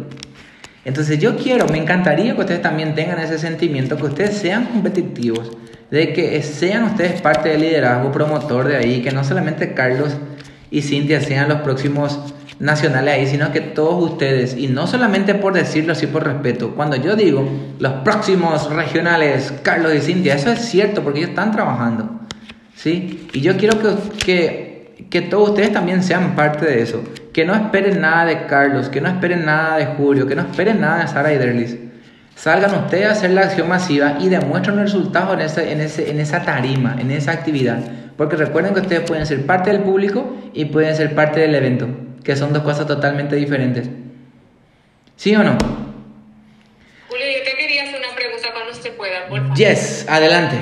Entonces 0.86 1.20
yo 1.20 1.38
quiero, 1.38 1.68
me 1.68 1.78
encantaría 1.78 2.36
que 2.36 2.42
ustedes 2.42 2.62
también 2.62 2.96
tengan 2.96 3.20
ese 3.20 3.38
sentimiento, 3.38 3.96
que 3.96 4.06
ustedes 4.06 4.38
sean 4.38 4.66
competitivos 4.66 5.52
de 5.94 6.12
que 6.12 6.42
sean 6.42 6.86
ustedes 6.86 7.22
parte 7.22 7.50
del 7.50 7.62
liderazgo 7.62 8.12
promotor 8.12 8.68
de 8.68 8.78
ahí, 8.78 9.02
que 9.04 9.12
no 9.12 9.24
solamente 9.24 9.76
Carlos 9.76 10.18
y 10.72 10.82
Cintia 10.82 11.22
sean 11.22 11.48
los 11.50 11.60
próximos 11.60 12.34
nacionales 12.60 13.14
ahí, 13.14 13.28
sino 13.28 13.52
que 13.52 13.62
todos 13.62 14.12
ustedes, 14.12 14.56
y 14.56 14.68
no 14.68 14.88
solamente 14.88 15.36
por 15.36 15.54
decirlo 15.54 15.94
así 15.94 16.08
por 16.08 16.24
respeto, 16.26 16.76
cuando 16.76 16.96
yo 16.96 17.16
digo 17.16 17.48
los 17.80 17.94
próximos 18.04 18.72
regionales, 18.74 19.54
Carlos 19.64 19.94
y 19.96 20.02
Cintia, 20.02 20.36
eso 20.36 20.52
es 20.52 20.60
cierto 20.60 21.04
porque 21.04 21.20
ellos 21.20 21.30
están 21.30 21.52
trabajando, 21.52 22.22
¿sí? 22.76 23.28
Y 23.34 23.42
yo 23.42 23.58
quiero 23.58 23.80
que, 23.80 23.90
que, 24.24 25.08
que 25.10 25.22
todos 25.22 25.50
ustedes 25.50 25.74
también 25.74 26.04
sean 26.04 26.36
parte 26.36 26.66
de 26.66 26.82
eso, 26.82 27.04
que 27.34 27.46
no 27.46 27.56
esperen 27.56 28.02
nada 28.02 28.26
de 28.26 28.46
Carlos, 28.46 28.90
que 28.90 29.02
no 29.02 29.10
esperen 29.10 29.46
nada 29.46 29.78
de 29.78 29.86
Julio, 29.86 30.28
que 30.28 30.36
no 30.36 30.44
esperen 30.44 30.80
nada 30.80 31.02
de 31.02 31.08
Sara 31.08 31.34
y 31.34 31.38
Salgan 32.36 32.74
ustedes 32.74 33.08
a 33.08 33.12
hacer 33.12 33.32
la 33.32 33.42
acción 33.42 33.70
masiva 33.70 34.18
y 34.20 34.28
demuestren 34.28 34.80
el 34.80 34.86
resultado 34.86 35.34
en, 35.34 35.42
ese, 35.42 35.72
en, 35.72 35.82
ese, 35.82 36.10
en 36.10 36.20
esa 36.20 36.42
tarima, 36.42 36.96
en 37.00 37.12
esa 37.12 37.32
actividad. 37.32 37.80
Porque 38.18 38.36
recuerden 38.36 38.74
que 38.74 38.82
ustedes 38.82 39.02
pueden 39.08 39.26
ser 39.26 39.46
parte 39.46 39.72
del 39.72 39.82
público 39.82 40.36
y 40.54 40.66
pueden 40.66 40.96
ser 40.96 41.16
parte 41.16 41.40
del 41.40 41.56
evento, 41.56 41.88
que 42.24 42.36
son 42.36 42.54
dos 42.54 42.64
cosas 42.64 42.88
totalmente 42.88 43.36
diferentes. 43.36 43.90
¿Sí 45.16 45.36
o 45.36 45.44
no? 45.44 45.58
Julio, 47.08 47.26
yo 47.38 47.44
te 47.44 47.58
quería 47.58 47.84
hacer 47.84 48.00
una 48.00 48.16
pregunta 48.16 48.52
cuando 48.54 48.74
se 48.74 48.92
pueda, 48.92 49.28
por 49.28 49.40
favor. 49.40 49.58
Yes, 49.58 50.06
adelante. 50.10 50.58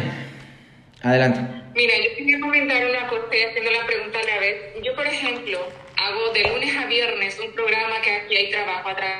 Adelante. 1.03 1.39
Mira, 1.73 1.93
yo 1.97 2.17
quería 2.17 2.39
comentar 2.39 2.85
una 2.85 3.07
cosa, 3.07 3.23
estoy 3.23 3.41
haciendo 3.43 3.71
la 3.71 3.85
pregunta 3.85 4.19
a 4.19 4.23
la 4.23 4.39
vez. 4.39 4.55
Yo, 4.83 4.95
por 4.95 5.07
ejemplo, 5.07 5.59
hago 5.95 6.33
de 6.33 6.43
lunes 6.49 6.75
a 6.75 6.85
viernes 6.85 7.39
un 7.39 7.53
programa 7.53 8.01
que 8.03 8.11
aquí 8.11 8.35
hay 8.35 8.51
trabajo 8.51 8.89
a 8.89 8.95
través 8.95 9.17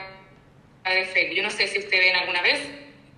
de 0.84 1.06
Facebook. 1.06 1.38
Yo 1.38 1.44
no 1.44 1.50
sé 1.50 1.68
si 1.68 1.80
ustedes 1.80 2.06
ven 2.06 2.16
alguna 2.16 2.42
vez. 2.42 2.60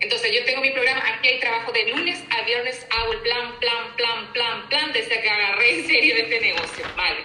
Entonces 0.04 0.34
yo 0.34 0.44
tengo 0.44 0.60
mi 0.62 0.70
programa, 0.72 1.02
aquí 1.08 1.30
hay 1.30 1.40
trabajo 1.40 1.72
de 1.72 1.88
lunes 1.88 2.22
a 2.30 2.42
viernes, 2.42 2.86
hago 2.90 3.14
el 3.14 3.20
plan, 3.20 3.58
plan, 3.58 3.96
plan, 3.96 4.34
plan, 4.34 4.68
plan, 4.68 4.92
desde 4.92 5.22
que 5.22 5.30
agarré 5.30 5.80
en 5.80 5.88
serio 5.88 6.16
este 6.18 6.42
negocio, 6.42 6.86
¿vale? 6.98 7.24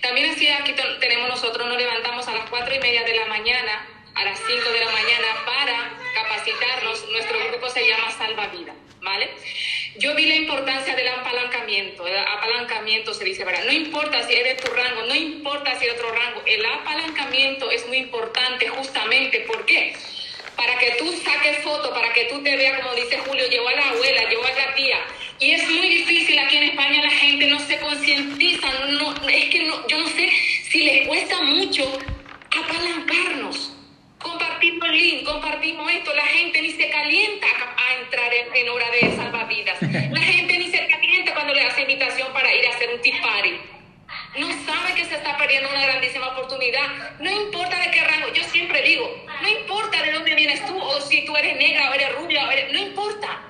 También 0.00 0.30
así 0.30 0.48
aquí 0.48 0.74
tenemos 0.98 1.28
nosotros, 1.28 1.68
nos 1.68 1.76
levantamos 1.76 2.26
a 2.26 2.34
las 2.34 2.50
cuatro 2.50 2.74
y 2.74 2.80
media 2.80 3.04
de 3.04 3.14
la 3.14 3.26
mañana, 3.26 3.86
a 4.16 4.24
las 4.24 4.40
5 4.44 4.70
de 4.70 4.80
la 4.80 4.90
mañana 4.90 5.26
para 5.44 5.92
capacitarnos. 6.14 7.08
Nuestro 7.10 7.38
grupo 7.48 7.68
se 7.68 7.86
llama 7.86 8.10
Salva 8.10 8.46
Vida, 8.48 8.74
¿vale? 9.02 9.30
Yo 9.98 10.14
vi 10.16 10.26
la 10.26 10.34
importancia 10.34 10.96
del 10.96 11.08
apalancamiento. 11.08 12.08
El 12.08 12.18
apalancamiento 12.18 13.14
se 13.14 13.24
dice, 13.24 13.44
¿verdad? 13.44 13.64
No 13.66 13.72
importa 13.72 14.26
si 14.26 14.34
eres 14.34 14.56
tu 14.64 14.72
rango, 14.72 15.02
no 15.02 15.14
importa 15.14 15.78
si 15.78 15.86
es 15.86 15.92
otro 15.92 16.10
rango. 16.10 16.42
El 16.44 16.64
apalancamiento 16.66 17.70
es 17.70 17.86
muy 17.86 17.98
importante 17.98 18.68
justamente. 18.68 19.40
¿Por 19.40 19.64
qué? 19.64 19.94
Para 20.56 20.78
que 20.78 20.92
tú 20.98 21.12
saques 21.24 21.58
foto, 21.62 21.92
para 21.92 22.12
que 22.12 22.24
tú 22.24 22.42
te 22.42 22.56
veas, 22.56 22.80
como 22.80 22.94
dice 22.94 23.18
Julio, 23.18 23.46
llevó 23.48 23.68
a 23.68 23.74
la 23.74 23.88
abuela, 23.90 24.28
llevó 24.28 24.44
a 24.44 24.50
la 24.50 24.74
tía. 24.74 24.98
Y 25.38 25.50
es 25.50 25.68
muy 25.68 25.88
difícil 25.88 26.38
aquí 26.38 26.56
en 26.56 26.62
España, 26.64 27.02
la 27.02 27.10
gente 27.10 27.46
no 27.46 27.58
se 27.60 27.78
concientiza. 27.78 28.66
No, 28.90 29.28
es 29.28 29.44
que 29.50 29.64
no, 29.64 29.86
yo 29.86 29.98
no 29.98 30.08
sé 30.08 30.30
si 30.70 30.82
les 30.82 31.06
cuesta 31.06 31.42
mucho 31.42 31.84
apalancarnos 32.50 33.76
compartimos 34.18 34.88
el 34.88 34.96
link, 34.96 35.24
compartimos 35.24 35.92
esto, 35.92 36.14
la 36.14 36.26
gente 36.26 36.62
ni 36.62 36.70
se 36.72 36.88
calienta 36.88 37.46
a 37.46 38.02
entrar 38.02 38.30
en, 38.54 38.68
hora 38.68 38.86
de 38.90 39.16
salvavidas. 39.16 39.80
La 39.82 40.20
gente 40.20 40.58
ni 40.58 40.70
se 40.70 40.86
calienta 40.86 41.34
cuando 41.34 41.54
le 41.54 41.62
hace 41.62 41.82
invitación 41.82 42.32
para 42.32 42.52
ir 42.54 42.66
a 42.66 42.70
hacer 42.70 42.90
un 42.94 43.00
tea 43.00 43.20
party. 43.22 43.75
No 44.38 44.48
sabe 44.66 44.94
que 44.94 45.04
se 45.04 45.16
está 45.16 45.36
perdiendo 45.36 45.68
una 45.70 45.82
grandísima 45.84 46.28
oportunidad. 46.28 47.18
No 47.18 47.30
importa 47.30 47.78
de 47.80 47.90
qué 47.90 48.04
rango, 48.04 48.32
yo 48.32 48.44
siempre 48.44 48.82
digo, 48.82 49.24
no 49.40 49.48
importa 49.48 50.02
de 50.02 50.12
dónde 50.12 50.34
vienes 50.34 50.64
tú, 50.66 50.78
o 50.78 51.00
si 51.00 51.24
tú 51.24 51.36
eres 51.36 51.56
negra 51.56 51.90
o 51.90 51.94
eres 51.94 52.14
rubia, 52.16 52.48
no 52.72 52.78
importa. 52.78 53.42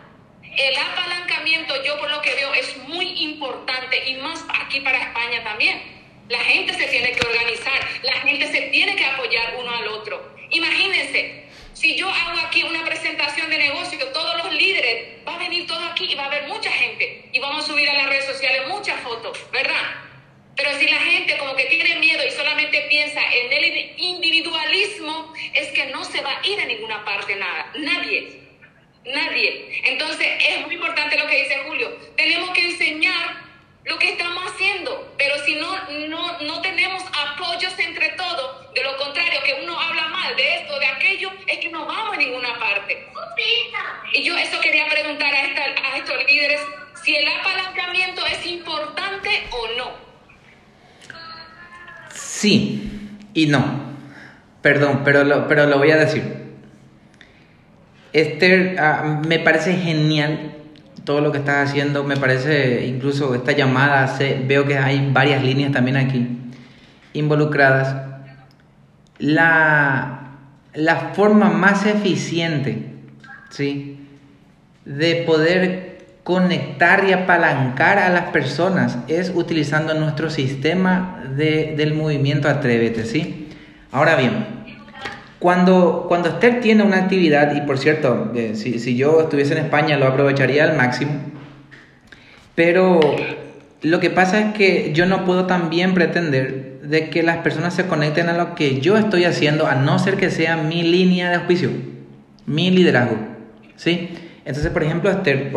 El 0.56 0.76
apalancamiento, 0.76 1.82
yo 1.84 1.98
por 1.98 2.10
lo 2.10 2.22
que 2.22 2.34
veo, 2.34 2.54
es 2.54 2.76
muy 2.88 3.06
importante 3.22 4.08
y 4.08 4.14
más 4.16 4.44
aquí 4.60 4.80
para 4.80 4.98
España 4.98 5.42
también. 5.44 5.82
La 6.28 6.38
gente 6.38 6.72
se 6.74 6.86
tiene 6.86 7.12
que 7.12 7.26
organizar, 7.26 7.88
la 8.02 8.14
gente 8.14 8.46
se 8.48 8.62
tiene 8.62 8.96
que 8.96 9.04
apoyar 9.04 9.56
uno 9.58 9.70
al 9.70 9.88
otro. 9.88 10.34
Imagínense, 10.50 11.46
si 11.72 11.94
yo 11.96 12.08
hago 12.08 12.40
aquí 12.46 12.62
una 12.62 12.84
presentación 12.84 13.50
de 13.50 13.58
negocio, 13.58 13.98
todos 14.12 14.36
los 14.38 14.54
líderes, 14.54 15.26
va 15.28 15.34
a 15.34 15.38
venir 15.38 15.66
todo 15.66 15.84
aquí 15.84 16.06
y 16.10 16.14
va 16.14 16.24
a 16.24 16.26
haber 16.26 16.48
mucha 16.48 16.70
gente 16.70 17.28
y 17.32 17.38
vamos 17.38 17.64
a 17.64 17.66
subir 17.66 17.88
a 17.90 17.94
las 17.94 18.06
redes 18.06 18.24
sociales 18.24 18.66
muchas 18.68 18.98
fotos, 19.02 19.38
¿verdad? 19.52 20.05
Pero 20.56 20.70
si 20.78 20.88
la 20.88 20.98
gente 20.98 21.36
como 21.36 21.54
que 21.54 21.64
tiene 21.64 21.96
miedo 21.96 22.24
y 22.26 22.30
solamente 22.30 22.80
piensa 22.88 23.20
en 23.20 23.52
el 23.52 23.94
individualismo, 23.98 25.34
es 25.52 25.68
que 25.68 25.86
no 25.86 26.02
se 26.04 26.22
va 26.22 26.38
a 26.38 26.46
ir 26.46 26.58
a 26.60 26.64
ninguna 26.64 27.04
parte 27.04 27.36
nada, 27.36 27.70
nadie, 27.76 28.40
nadie. 29.04 29.82
Entonces 29.84 30.26
es 30.40 30.64
muy 30.64 30.76
importante 30.76 31.18
lo 31.18 31.26
que 31.26 31.42
dice 31.42 31.62
Julio, 31.66 31.94
tenemos 32.16 32.50
que 32.50 32.70
enseñar 32.70 33.44
lo 33.84 33.98
que 33.98 34.12
estamos 34.12 34.44
haciendo, 34.50 35.14
pero 35.18 35.38
si 35.44 35.54
no, 35.56 35.90
no, 36.08 36.40
no 36.40 36.62
tenemos 36.62 37.04
apoyos 37.12 37.78
entre 37.78 38.08
todos, 38.10 38.72
de 38.72 38.82
lo 38.82 38.96
contrario, 38.96 39.40
que 39.44 39.60
uno 39.62 39.78
habla 39.78 40.08
mal 40.08 40.34
de 40.36 40.56
esto, 40.56 40.78
de 40.78 40.86
aquello, 40.86 41.30
es 41.46 41.58
que 41.58 41.68
no 41.68 41.84
vamos 41.86 42.14
a 42.14 42.16
ninguna 42.16 42.58
parte. 42.58 43.06
Y 44.12 44.22
yo 44.22 44.36
eso 44.36 44.58
quería 44.60 44.86
preguntar 44.88 45.32
a, 45.32 45.38
a 45.38 45.98
estos 45.98 46.24
líderes, 46.24 46.60
si 47.04 47.14
el 47.14 47.28
apalancamiento 47.28 48.26
es 48.26 48.44
importante 48.46 49.46
o 49.50 49.68
no? 49.76 50.05
Sí 52.36 53.08
y 53.32 53.46
no. 53.46 53.64
Perdón, 54.60 55.00
pero 55.06 55.24
lo, 55.24 55.48
pero 55.48 55.66
lo 55.66 55.78
voy 55.78 55.90
a 55.90 55.96
decir. 55.96 56.22
Esther, 58.12 58.76
ah, 58.78 59.22
me 59.26 59.38
parece 59.38 59.72
genial 59.72 60.52
todo 61.04 61.22
lo 61.22 61.32
que 61.32 61.38
estás 61.38 61.70
haciendo. 61.70 62.04
Me 62.04 62.18
parece, 62.18 62.86
incluso 62.86 63.34
esta 63.34 63.52
llamada, 63.52 64.14
veo 64.46 64.66
que 64.66 64.76
hay 64.76 65.08
varias 65.12 65.42
líneas 65.42 65.72
también 65.72 65.96
aquí 65.96 66.28
involucradas. 67.14 67.96
La, 69.18 70.32
la 70.74 70.96
forma 71.14 71.48
más 71.48 71.86
eficiente, 71.86 72.92
¿sí? 73.48 74.06
de 74.84 75.24
poder 75.26 75.95
conectar 76.26 77.04
y 77.08 77.12
apalancar 77.12 78.00
a 78.00 78.08
las 78.08 78.30
personas 78.30 78.98
es 79.06 79.30
utilizando 79.32 79.94
nuestro 79.94 80.28
sistema 80.28 81.22
de- 81.36 81.74
del 81.76 81.94
movimiento 81.94 82.48
Atrévete, 82.48 83.04
¿sí? 83.04 83.46
Ahora 83.92 84.16
bien, 84.16 84.44
cuando, 85.38 86.06
cuando 86.08 86.30
Esther 86.30 86.58
tiene 86.60 86.82
una 86.82 86.96
actividad, 86.96 87.54
y 87.54 87.60
por 87.60 87.78
cierto, 87.78 88.32
eh, 88.34 88.56
si, 88.56 88.80
si 88.80 88.96
yo 88.96 89.20
estuviese 89.20 89.52
en 89.56 89.66
España 89.66 89.98
lo 89.98 90.06
aprovecharía 90.08 90.64
al 90.64 90.76
máximo, 90.76 91.12
pero 92.56 92.98
lo 93.82 94.00
que 94.00 94.10
pasa 94.10 94.40
es 94.40 94.54
que 94.54 94.90
yo 94.94 95.06
no 95.06 95.24
puedo 95.24 95.46
también 95.46 95.94
pretender 95.94 96.80
de 96.82 97.08
que 97.08 97.22
las 97.22 97.36
personas 97.36 97.72
se 97.72 97.86
conecten 97.86 98.28
a 98.28 98.36
lo 98.36 98.56
que 98.56 98.80
yo 98.80 98.96
estoy 98.96 99.26
haciendo, 99.26 99.68
a 99.68 99.76
no 99.76 100.00
ser 100.00 100.16
que 100.16 100.30
sea 100.30 100.56
mi 100.56 100.82
línea 100.82 101.28
de 101.30 101.36
auspicio, 101.36 101.70
mi 102.46 102.72
liderazgo, 102.72 103.16
¿sí? 103.76 104.10
Entonces, 104.46 104.70
por 104.72 104.82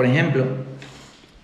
ejemplo, 0.06 0.44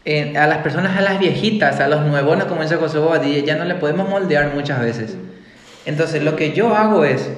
eh, 0.03 0.37
a 0.37 0.47
las 0.47 0.57
personas, 0.59 0.97
a 0.97 1.01
las 1.01 1.19
viejitas, 1.19 1.79
a 1.79 1.87
los 1.87 2.05
nuevones, 2.05 2.45
como 2.45 2.61
dice 2.61 2.75
José 2.75 2.99
Bobadilla, 2.99 3.45
ya 3.45 3.55
no 3.55 3.65
le 3.65 3.75
podemos 3.75 4.09
moldear 4.09 4.53
muchas 4.53 4.81
veces. 4.81 5.15
Entonces, 5.85 6.23
lo 6.23 6.35
que 6.35 6.53
yo 6.53 6.75
hago 6.75 7.05
es 7.05 7.29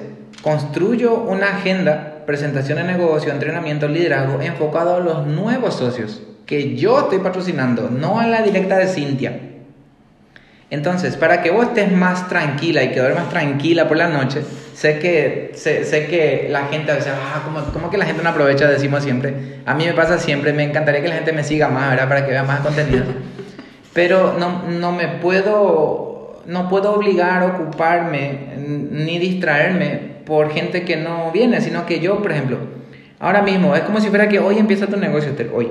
construyo 0.42 1.14
una 1.14 1.56
agenda, 1.56 2.24
presentación 2.26 2.78
de 2.78 2.84
negocio, 2.84 3.32
entrenamiento, 3.32 3.86
liderazgo, 3.86 4.40
enfocado 4.40 4.96
a 4.96 5.00
los 5.00 5.26
nuevos 5.26 5.76
socios 5.76 6.22
que 6.46 6.74
yo 6.76 7.00
estoy 7.00 7.18
patrocinando, 7.18 7.90
no 7.90 8.18
a 8.18 8.26
la 8.26 8.42
directa 8.42 8.78
de 8.78 8.86
Cintia. 8.86 9.57
Entonces, 10.70 11.16
para 11.16 11.42
que 11.42 11.50
vos 11.50 11.68
estés 11.68 11.90
más 11.90 12.28
tranquila 12.28 12.82
y 12.82 12.90
que 12.90 13.00
duermas 13.00 13.30
tranquila 13.30 13.88
por 13.88 13.96
la 13.96 14.08
noche, 14.08 14.42
sé 14.74 14.98
que, 14.98 15.52
sé, 15.54 15.84
sé 15.84 16.06
que 16.06 16.48
la 16.50 16.66
gente 16.66 16.92
a 16.92 16.96
veces, 16.96 17.12
ah, 17.14 17.42
¿cómo, 17.44 17.64
cómo 17.72 17.90
que 17.90 17.96
la 17.96 18.04
gente 18.04 18.22
no 18.22 18.28
aprovecha? 18.28 18.68
Decimos 18.68 19.02
siempre. 19.02 19.60
A 19.64 19.74
mí 19.74 19.86
me 19.86 19.94
pasa 19.94 20.18
siempre, 20.18 20.52
me 20.52 20.64
encantaría 20.64 21.00
que 21.00 21.08
la 21.08 21.14
gente 21.14 21.32
me 21.32 21.42
siga 21.42 21.68
más, 21.68 21.90
¿verdad? 21.90 22.08
Para 22.08 22.26
que 22.26 22.32
vea 22.32 22.42
más 22.42 22.60
contenido. 22.60 23.04
Pero 23.94 24.36
no, 24.38 24.64
no 24.68 24.92
me 24.92 25.08
puedo, 25.08 26.42
no 26.44 26.68
puedo 26.68 26.92
obligar 26.92 27.42
a 27.42 27.46
ocuparme 27.46 28.48
ni 28.58 29.18
distraerme 29.18 30.18
por 30.26 30.52
gente 30.52 30.84
que 30.84 30.96
no 30.96 31.32
viene, 31.32 31.62
sino 31.62 31.86
que 31.86 32.00
yo, 32.00 32.20
por 32.20 32.30
ejemplo, 32.30 32.58
ahora 33.18 33.40
mismo 33.40 33.74
es 33.74 33.80
como 33.82 34.00
si 34.00 34.08
fuera 34.10 34.28
que 34.28 34.38
hoy 34.38 34.58
empieza 34.58 34.86
tu 34.86 34.98
negocio, 34.98 35.32
hoy. 35.54 35.70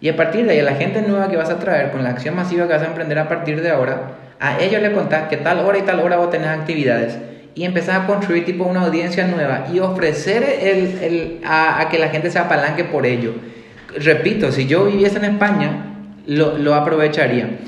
Y 0.00 0.08
a 0.08 0.16
partir 0.16 0.46
de 0.46 0.52
ahí, 0.52 0.62
la 0.62 0.76
gente 0.76 1.02
nueva 1.02 1.28
que 1.28 1.36
vas 1.36 1.50
a 1.50 1.58
traer 1.58 1.90
con 1.90 2.02
la 2.02 2.10
acción 2.10 2.34
masiva 2.34 2.66
que 2.66 2.72
vas 2.72 2.82
a 2.82 2.86
emprender 2.86 3.18
a 3.18 3.28
partir 3.28 3.60
de 3.60 3.70
ahora, 3.70 4.14
a 4.40 4.60
ellos 4.60 4.80
le 4.82 4.92
contás 4.92 5.28
que 5.28 5.36
tal 5.36 5.60
hora 5.60 5.78
y 5.78 5.82
tal 5.82 6.00
hora 6.00 6.16
vos 6.16 6.30
tenés 6.30 6.48
actividades 6.48 7.18
y 7.54 7.64
empezás 7.64 8.02
a 8.02 8.06
construir 8.06 8.44
tipo 8.44 8.64
una 8.64 8.82
audiencia 8.82 9.26
nueva 9.26 9.66
y 9.72 9.80
ofrecer 9.80 10.44
el, 10.62 10.98
el, 11.02 11.40
a, 11.44 11.88
que 11.90 11.98
la 11.98 12.08
gente 12.08 12.30
se 12.30 12.38
apalanque 12.38 12.84
por 12.84 13.04
ello. 13.04 13.34
Repito, 13.96 14.52
si 14.52 14.66
yo 14.66 14.84
viviese 14.84 15.18
en 15.18 15.24
España, 15.24 15.94
lo, 16.26 16.56
lo 16.56 16.74
aprovecharía. 16.74 17.58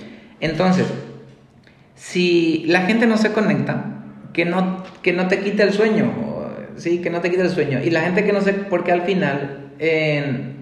Entonces, 0.41 0.87
si 1.97 2.65
la 2.69 2.83
gente 2.83 3.07
no 3.07 3.17
se 3.17 3.33
conecta, 3.33 3.85
que 4.33 4.45
no, 4.45 4.85
que 5.03 5.13
no 5.13 5.27
te 5.27 5.41
quite 5.41 5.65
el 5.65 5.73
sueño, 5.73 6.13
sí, 6.77 7.01
que 7.03 7.11
no 7.11 7.21
te 7.21 7.31
quite 7.31 7.43
el 7.43 7.51
sueño. 7.51 7.81
Y 7.83 7.91
la 7.91 8.03
gente 8.03 8.25
que 8.25 8.33
no 8.33 8.41
se, 8.43 8.53
porque 8.53 8.93
al 8.93 9.03
final, 9.03 9.73
eh, 9.81 10.55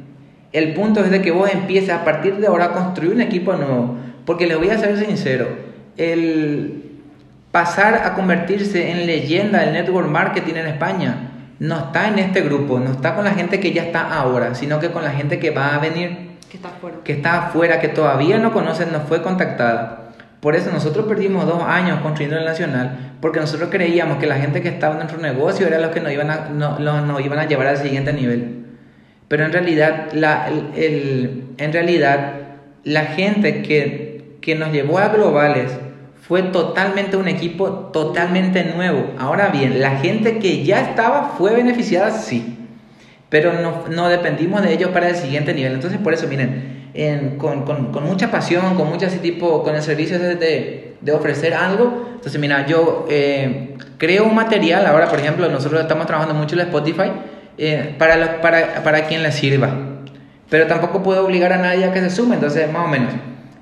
el 0.53 0.73
punto 0.73 1.05
es 1.05 1.11
de 1.11 1.21
que 1.21 1.33
vos 1.33 1.53
empieces 1.53 1.91
a 1.91 2.03
partir 2.05 2.37
de 2.37 2.47
ahora 2.47 2.67
a 2.67 2.73
construir 2.73 3.13
un 3.13 3.21
equipo 3.21 3.53
nuevo. 3.55 3.97
Porque 4.25 4.47
les 4.47 4.57
voy 4.59 4.71
a 4.71 4.79
ser 4.79 4.97
sincero, 4.99 5.49
el 5.99 6.85
pasar 7.53 8.03
a 8.05 8.15
convertirse 8.15 8.91
en 8.91 9.07
leyenda 9.07 9.61
del 9.61 9.73
network 9.73 10.09
marketing 10.09 10.55
en 10.55 10.67
España 10.67 11.29
no 11.61 11.77
está 11.77 12.09
en 12.09 12.19
este 12.21 12.43
grupo, 12.43 12.79
no 12.79 12.93
está 12.93 13.15
con 13.15 13.25
la 13.25 13.33
gente 13.33 13.59
que 13.59 13.73
ya 13.73 13.83
está 13.83 14.15
ahora, 14.15 14.55
sino 14.55 14.79
que 14.79 14.91
con 14.91 15.03
la 15.03 15.11
gente 15.11 15.39
que 15.39 15.51
va 15.51 15.75
a 15.75 15.79
venir, 15.79 16.37
que 16.49 16.57
está 16.57 16.69
afuera, 16.69 16.97
que, 17.03 17.13
está 17.13 17.47
afuera, 17.47 17.81
que 17.81 17.89
todavía 17.89 18.39
no 18.39 18.53
conocen, 18.53 18.93
no 18.93 19.01
fue 19.01 19.23
contactada. 19.23 20.05
Por 20.41 20.55
eso 20.55 20.71
nosotros 20.71 21.07
perdimos 21.07 21.47
dos 21.47 21.63
años 21.65 22.01
construyendo 22.01 22.39
el 22.39 22.45
Nacional, 22.45 23.15
porque 23.21 23.41
nosotros 23.41 23.71
creíamos 23.73 24.19
que 24.19 24.27
la 24.27 24.37
gente 24.37 24.63
que 24.63 24.69
estaba 24.69 24.93
en 24.93 25.01
nuestro 25.01 25.21
negocio 25.21 25.67
era 25.67 25.81
los 25.81 25.91
que 25.91 26.01
nos 26.01 26.13
iban 26.13 26.31
a, 26.31 26.49
no, 26.49 26.79
no, 26.79 27.05
nos 27.05 27.21
iban 27.25 27.41
a 27.41 27.47
llevar 27.47 27.67
al 27.67 27.79
siguiente 27.79 28.13
nivel. 28.13 28.67
Pero 29.27 29.45
en 29.45 29.53
realidad, 29.53 30.11
la, 30.13 30.49
el, 30.49 30.69
el, 30.77 31.45
en 31.59 31.73
realidad, 31.73 32.35
la 32.85 33.07
gente 33.07 33.63
que, 33.63 34.37
que 34.41 34.55
nos 34.55 34.71
llevó 34.71 34.99
a 34.99 35.09
globales 35.09 35.73
fue 36.29 36.43
totalmente 36.43 37.17
un 37.17 37.27
equipo 37.27 37.71
totalmente 37.91 38.63
nuevo. 38.63 39.15
Ahora 39.19 39.49
bien, 39.49 39.81
la 39.81 39.97
gente 39.97 40.39
que 40.39 40.63
ya 40.63 40.83
estaba 40.83 41.35
fue 41.39 41.55
beneficiada, 41.55 42.11
sí, 42.11 42.59
pero 43.31 43.53
no, 43.89 44.09
dependimos 44.11 44.63
de 44.63 44.75
ellos 44.75 44.91
para 44.91 45.09
el 45.09 45.17
siguiente 45.17 45.55
nivel. 45.55 45.73
Entonces, 45.73 45.99
por 45.99 46.13
eso, 46.13 46.29
miren, 46.29 46.91
en, 46.93 47.39
con, 47.39 47.65
mucha 48.05 48.31
pasión, 48.31 48.75
con 48.75 48.91
mucho 48.91 49.07
así 49.07 49.19
tipo, 49.19 49.63
con 49.63 49.75
el 49.75 49.83
servicio 49.83 50.19
de, 50.19 50.97
ofrecer 51.15 51.55
algo. 51.55 52.09
Entonces, 52.17 52.39
mira, 52.39 52.67
yo 52.67 53.07
eh, 53.09 53.77
creo 53.97 54.25
un 54.25 54.35
material, 54.35 54.85
ahora 54.87 55.09
por 55.09 55.19
ejemplo, 55.19 55.49
nosotros 55.49 55.81
estamos 55.81 56.07
trabajando 56.07 56.35
mucho 56.35 56.57
en 56.57 56.63
Spotify, 56.63 57.11
eh, 57.57 57.95
para, 57.99 58.43
para, 58.43 58.83
para 58.85 59.07
quien 59.07 59.23
le 59.23 59.33
sirva. 59.33 59.71
Pero 60.51 60.67
tampoco 60.67 61.03
puedo 61.03 61.25
obligar 61.25 61.55
a 61.55 61.59
nadie 61.59 61.87
a 61.87 61.93
que 61.93 62.01
se 62.01 62.11
sume, 62.11 62.35
entonces 62.35 62.71
más 62.71 62.85
o 62.85 62.89
menos. 62.89 63.13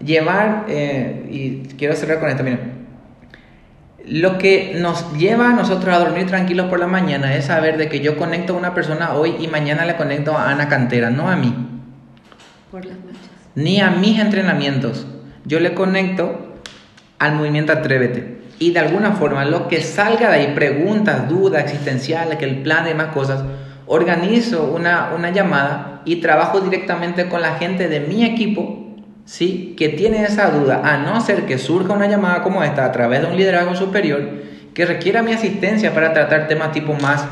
Llevar, 0.05 0.67
eh, 0.69 1.27
y 1.31 1.75
quiero 1.77 1.95
cerrar 1.95 2.21
con 2.21 2.29
esto, 2.29 2.43
miren. 2.43 2.87
Lo 4.05 4.39
que 4.39 4.77
nos 4.79 5.13
lleva 5.15 5.51
a 5.51 5.53
nosotros 5.53 5.93
a 5.93 5.99
dormir 5.99 6.27
tranquilos 6.27 6.67
por 6.67 6.79
la 6.79 6.87
mañana 6.87 7.35
es 7.35 7.47
saber 7.47 7.77
de 7.77 7.89
que 7.89 8.01
yo 8.01 8.17
conecto 8.17 8.55
a 8.55 8.57
una 8.57 8.73
persona 8.73 9.15
hoy 9.15 9.35
y 9.41 9.49
mañana 9.49 9.85
le 9.85 9.97
conecto 9.97 10.37
a 10.37 10.51
Ana 10.51 10.69
Cantera, 10.69 11.11
no 11.11 11.29
a 11.29 11.35
mí. 11.35 11.53
Por 12.71 12.85
las 12.85 12.97
noches. 12.99 13.21
Ni 13.57 13.81
a 13.81 13.91
mis 13.91 14.21
entrenamientos. 14.21 15.07
Yo 15.45 15.59
le 15.59 15.75
conecto 15.75 16.55
al 17.19 17.35
movimiento 17.35 17.73
Atrévete. 17.73 18.37
Y 18.59 18.71
de 18.71 18.79
alguna 18.79 19.13
forma 19.13 19.45
lo 19.45 19.67
que 19.69 19.83
salga 19.83 20.31
de 20.31 20.37
ahí, 20.37 20.53
preguntas, 20.55 21.29
dudas 21.29 21.65
existenciales, 21.65 22.39
que 22.39 22.45
el 22.45 22.63
plan 22.63 22.85
y 22.87 22.91
demás 22.91 23.09
cosas, 23.09 23.43
organizo 23.87 24.65
una, 24.65 25.13
una 25.17 25.31
llamada 25.31 26.03
y 26.05 26.17
trabajo 26.17 26.61
directamente 26.61 27.29
con 27.29 27.43
la 27.43 27.57
gente 27.57 27.89
de 27.89 28.01
mi 28.01 28.25
equipo 28.25 28.86
¿sí? 29.27 29.75
que 29.77 29.91
tiene 29.91 30.25
esa 30.25 30.51
duda, 30.51 30.81
a 30.83 30.97
no 30.97 31.21
ser 31.21 31.45
que 31.45 31.59
surja 31.59 31.93
una 31.93 32.07
llamada 32.07 32.43
como 32.43 32.65
esta 32.65 32.87
a 32.87 32.93
través 32.93 33.21
de 33.21 33.27
un 33.27 33.37
liderazgo 33.37 33.77
superior 33.77 34.23
que 34.73 34.87
requiera 34.87 35.23
mi 35.23 35.33
asistencia 35.33 35.93
para 35.93 36.15
tratar 36.15 36.49
temas 36.49 36.73
tipo 36.73 36.95
más 36.95 37.27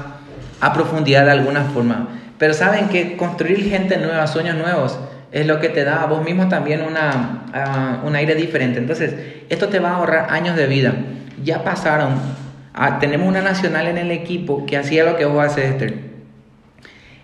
a 0.60 0.72
profundidad 0.72 1.24
de 1.24 1.30
alguna 1.30 1.62
forma. 1.64 2.08
Pero 2.38 2.52
saben 2.52 2.88
que 2.88 3.16
construir 3.16 3.68
gente 3.68 3.96
nueva, 3.96 4.26
sueños 4.26 4.56
nuevos, 4.56 4.98
es 5.30 5.46
lo 5.46 5.60
que 5.60 5.68
te 5.68 5.84
da 5.84 6.02
a 6.02 6.06
vos 6.06 6.24
mismo 6.24 6.48
también 6.48 6.82
una, 6.82 8.00
uh, 8.02 8.06
un 8.06 8.16
aire 8.16 8.34
diferente. 8.34 8.78
Entonces, 8.78 9.14
esto 9.48 9.68
te 9.68 9.78
va 9.78 9.90
a 9.90 9.96
ahorrar 9.96 10.26
años 10.30 10.56
de 10.56 10.66
vida. 10.66 10.94
Ya 11.42 11.64
pasaron, 11.64 12.14
a, 12.72 12.98
tenemos 12.98 13.28
una 13.28 13.42
nacional 13.42 13.88
en 13.88 13.98
el 13.98 14.10
equipo 14.10 14.64
que 14.64 14.76
hacía 14.76 15.04
lo 15.04 15.16
que 15.16 15.24
vos 15.24 15.44
haces, 15.44 15.72
Esther. 15.72 15.98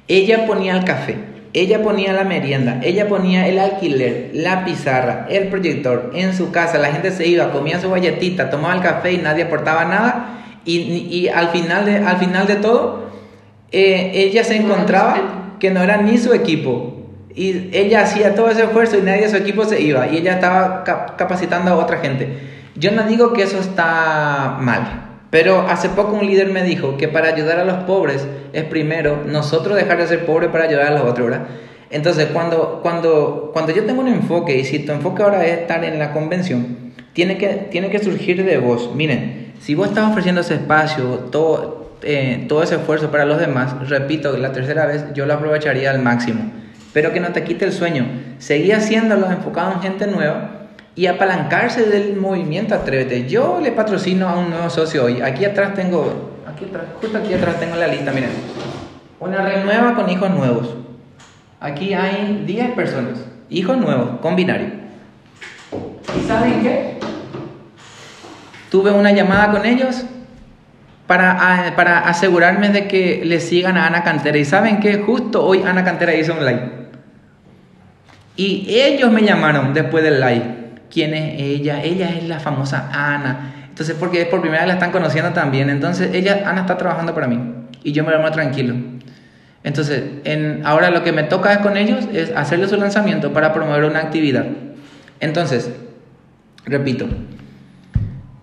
Ella 0.07 0.45
ponía 0.45 0.77
el 0.77 0.85
café, 0.85 1.17
ella 1.53 1.83
ponía 1.83 2.13
la 2.13 2.25
merienda, 2.25 2.81
ella 2.83 3.09
ponía 3.09 3.49
el 3.49 3.59
alquiler, 3.59 4.31
la 4.35 4.65
pizarra, 4.65 5.27
el 5.29 5.49
proyector 5.49 6.13
en 6.15 6.35
su 6.35 6.53
casa. 6.53 6.79
La 6.79 6.93
gente 6.93 7.11
se 7.11 7.27
iba, 7.27 7.51
comía 7.51 7.81
su 7.81 7.91
galletita, 7.91 8.51
tomaba 8.51 8.75
el 8.75 8.83
café 8.83 9.13
y 9.13 9.19
nadie 9.19 9.45
aportaba 9.45 9.85
nada. 9.85 10.45
Y, 10.65 10.79
y 10.79 11.29
al, 11.29 11.49
final 11.49 11.87
de, 11.87 11.97
al 11.99 12.19
final 12.19 12.47
de 12.47 12.57
todo, 12.57 13.11
eh, 13.73 14.13
ella 14.15 14.45
se 14.45 14.57
encontraba 14.57 15.57
que 15.59 15.71
no 15.71 15.83
era 15.83 15.97
ni 15.97 16.19
su 16.19 16.33
equipo. 16.33 16.97
Y 17.35 17.71
ella 17.73 18.03
hacía 18.03 18.35
todo 18.35 18.51
ese 18.51 18.65
esfuerzo 18.65 18.99
y 18.99 19.03
nadie 19.03 19.23
de 19.23 19.31
su 19.31 19.37
equipo 19.37 19.65
se 19.65 19.81
iba. 19.81 20.07
Y 20.07 20.19
ella 20.19 20.35
estaba 20.35 20.85
cap 20.85 21.17
capacitando 21.17 21.73
a 21.73 21.77
otra 21.77 21.99
gente. 21.99 22.29
Yo 22.77 22.93
no 22.93 23.03
digo 23.05 23.33
que 23.33 23.43
eso 23.43 23.59
está 23.59 24.57
mal. 24.61 25.10
Pero 25.31 25.67
hace 25.69 25.89
poco 25.89 26.15
un 26.15 26.27
líder 26.27 26.49
me 26.49 26.63
dijo 26.65 26.97
que 26.97 27.07
para 27.09 27.29
ayudar 27.29 27.61
a 27.61 27.65
los 27.65 27.85
pobres 27.85 28.27
es 28.53 28.65
primero 28.65 29.23
nosotros 29.25 29.77
dejar 29.77 29.99
de 29.99 30.09
ser 30.09 30.27
pobres 30.27 30.51
para 30.51 30.65
ayudar 30.65 30.89
a 30.89 30.91
los 30.91 31.03
otros, 31.03 31.31
¿verdad? 31.31 31.47
Entonces, 31.91 32.29
cuando, 32.33 32.81
cuando, 32.83 33.51
cuando 33.53 33.73
yo 33.73 33.85
tengo 33.85 34.01
un 34.01 34.09
enfoque, 34.09 34.57
y 34.57 34.65
si 34.65 34.81
tu 34.81 34.93
enfoque 34.93 35.23
ahora 35.23 35.45
es 35.45 35.61
estar 35.61 35.85
en 35.85 35.99
la 35.99 36.13
convención, 36.13 36.93
tiene 37.13 37.37
que, 37.37 37.49
tiene 37.71 37.91
que 37.91 37.99
surgir 37.99 38.45
de 38.45 38.59
vos. 38.59 38.91
Miren, 38.95 39.55
si 39.61 39.75
vos 39.75 39.89
estás 39.89 40.11
ofreciendo 40.11 40.41
ese 40.41 40.55
espacio, 40.55 41.05
todo, 41.33 41.91
eh, 42.03 42.47
todo 42.49 42.63
ese 42.63 42.77
esfuerzo 42.77 43.11
para 43.11 43.25
los 43.25 43.41
demás, 43.41 43.89
repito, 43.89 44.37
la 44.37 44.53
tercera 44.53 44.87
vez 44.87 45.05
yo 45.15 45.27
lo 45.27 45.35
aprovecharía 45.35 45.91
al 45.91 46.01
máximo. 46.01 46.53
Pero 46.93 47.13
que 47.13 47.21
no 47.21 47.29
te 47.29 47.43
quite 47.43 47.65
el 47.65 47.73
sueño. 47.73 48.07
Seguí 48.39 48.73
haciéndolo 48.73 49.31
enfocado 49.31 49.73
en 49.73 49.81
gente 49.81 50.07
nueva, 50.07 50.60
y 50.95 51.07
apalancarse 51.07 51.85
del 51.85 52.17
movimiento 52.17 52.75
Atrévete. 52.75 53.29
Yo 53.29 53.61
le 53.63 53.73
patrocino 53.73 54.29
a 54.29 54.39
un 54.39 54.51
nuevo 54.51 54.71
socio 54.71 55.05
hoy. 55.05 55.21
Aquí 55.21 55.45
atrás 55.45 55.75
tengo, 55.75 56.33
aquí 56.47 56.65
atrás, 56.65 56.85
justo 57.01 57.19
aquí 57.19 57.33
atrás 57.35 57.61
tengo 57.61 57.77
la 57.77 57.87
lista, 57.87 58.13
miren. 58.13 58.31
Una 59.21 59.43
renueva 59.43 59.95
con 59.95 60.09
hijos 60.11 60.31
nuevos. 60.31 60.75
Aquí 61.61 61.93
hay 61.95 62.43
10 62.47 62.71
personas, 62.73 63.19
hijos 63.51 63.77
nuevos, 63.77 64.21
con 64.21 64.35
binario. 64.35 64.69
¿Y 66.19 66.27
saben 66.27 66.63
qué? 66.63 66.99
Tuve 68.71 68.91
una 68.93 69.13
llamada 69.13 69.51
con 69.51 69.67
ellos 69.67 70.05
para, 71.07 71.75
para 71.77 71.99
asegurarme 71.99 72.71
de 72.71 72.89
que 72.89 73.23
le 73.25 73.41
sigan 73.41 73.77
a 73.77 73.87
Ana 73.87 74.03
Cantera. 74.03 74.39
Y 74.39 74.45
saben 74.45 74.81
qué? 74.81 74.99
Justo 74.99 75.45
hoy 75.45 75.63
Ana 75.63 75.85
Cantera 75.85 76.15
hizo 76.15 76.33
un 76.33 76.45
live. 76.47 76.71
Y 78.37 78.67
ellos 78.71 79.11
me 79.11 79.23
llamaron 79.23 79.75
después 79.75 80.03
del 80.03 80.21
live 80.21 80.60
quién 80.91 81.15
es 81.15 81.41
ella. 81.41 81.83
Ella 81.83 82.11
es 82.11 82.25
la 82.29 82.41
famosa 82.41 82.91
Ana. 82.93 83.55
Entonces, 83.69 83.97
porque 83.99 84.27
por 84.27 84.41
primera 84.41 84.63
vez 84.63 84.69
la 84.69 84.75
están 84.75 84.91
conociendo 84.91 85.33
también. 85.33 85.71
Entonces, 85.71 86.15
ella, 86.15 86.43
Ana 86.47 86.63
está 86.63 86.77
trabajando 86.77 87.15
para 87.15 87.27
mí. 87.27 87.41
Y 87.83 87.93
yo 87.93 88.05
me 88.05 88.11
duermo 88.11 88.31
tranquilo. 88.31 88.75
Entonces, 89.63 90.05
en, 90.25 90.63
ahora 90.65 90.91
lo 90.91 91.03
que 91.03 91.13
me 91.13 91.23
toca 91.23 91.61
con 91.61 91.77
ellos 91.77 92.07
es 92.13 92.35
hacerle 92.35 92.69
su 92.69 92.77
lanzamiento 92.77 93.33
para 93.33 93.53
promover 93.53 93.85
una 93.85 94.01
actividad. 94.01 94.47
Entonces, 95.21 95.71
repito, 96.65 97.07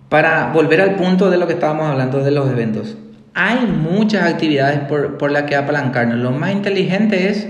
para 0.08 0.52
volver 0.52 0.80
al 0.80 0.94
punto 0.96 1.30
de 1.30 1.38
lo 1.38 1.46
que 1.46 1.54
estábamos 1.54 1.90
hablando 1.90 2.22
de 2.22 2.30
los 2.30 2.48
eventos, 2.50 2.96
hay 3.34 3.66
muchas 3.66 4.24
actividades 4.24 4.80
por, 4.80 5.18
por 5.18 5.30
las 5.30 5.44
que 5.44 5.56
apalancarnos. 5.56 6.18
Lo 6.18 6.30
más 6.30 6.52
inteligente 6.52 7.28
es 7.28 7.48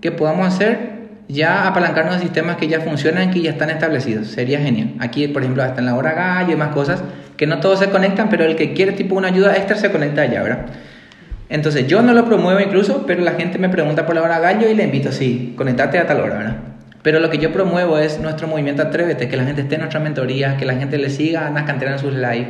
que 0.00 0.12
podamos 0.12 0.48
hacer 0.48 0.93
ya 1.28 1.66
apalancarnos 1.66 2.16
de 2.16 2.22
sistemas 2.22 2.56
que 2.56 2.68
ya 2.68 2.80
funcionan, 2.80 3.30
que 3.30 3.40
ya 3.40 3.50
están 3.50 3.70
establecidos. 3.70 4.28
Sería 4.28 4.60
genial. 4.60 4.94
Aquí, 5.00 5.28
por 5.28 5.42
ejemplo, 5.42 5.62
hasta 5.62 5.80
en 5.80 5.86
la 5.86 5.94
hora 5.94 6.12
gallo 6.12 6.52
y 6.52 6.56
más 6.56 6.68
cosas, 6.68 7.02
que 7.36 7.46
no 7.46 7.60
todos 7.60 7.78
se 7.78 7.90
conectan, 7.90 8.28
pero 8.28 8.44
el 8.44 8.56
que 8.56 8.74
quiere 8.74 8.92
tipo 8.92 9.14
una 9.14 9.28
ayuda 9.28 9.56
extra 9.56 9.76
se 9.76 9.90
conecta 9.90 10.22
allá, 10.22 10.42
¿verdad? 10.42 10.66
Entonces, 11.48 11.86
yo 11.86 12.02
no 12.02 12.12
lo 12.12 12.24
promuevo 12.24 12.60
incluso, 12.60 13.04
pero 13.06 13.22
la 13.22 13.32
gente 13.32 13.58
me 13.58 13.68
pregunta 13.68 14.06
por 14.06 14.14
la 14.14 14.22
hora 14.22 14.38
gallo 14.38 14.68
y 14.68 14.74
le 14.74 14.84
invito, 14.84 15.12
sí, 15.12 15.54
conectate 15.56 15.98
a 15.98 16.06
tal 16.06 16.20
hora, 16.20 16.38
¿verdad? 16.38 16.56
Pero 17.02 17.20
lo 17.20 17.28
que 17.28 17.38
yo 17.38 17.52
promuevo 17.52 17.98
es 17.98 18.18
nuestro 18.18 18.48
movimiento 18.48 18.82
Atrévete, 18.82 19.28
que 19.28 19.36
la 19.36 19.44
gente 19.44 19.62
esté 19.62 19.74
en 19.74 19.82
nuestra 19.82 20.00
mentoría, 20.00 20.56
que 20.56 20.64
la 20.64 20.74
gente 20.74 20.96
le 20.96 21.10
siga 21.10 21.46
a 21.46 21.50
las 21.50 21.64
canteras 21.64 22.00
en 22.00 22.08
sus 22.08 22.14
live. 22.14 22.46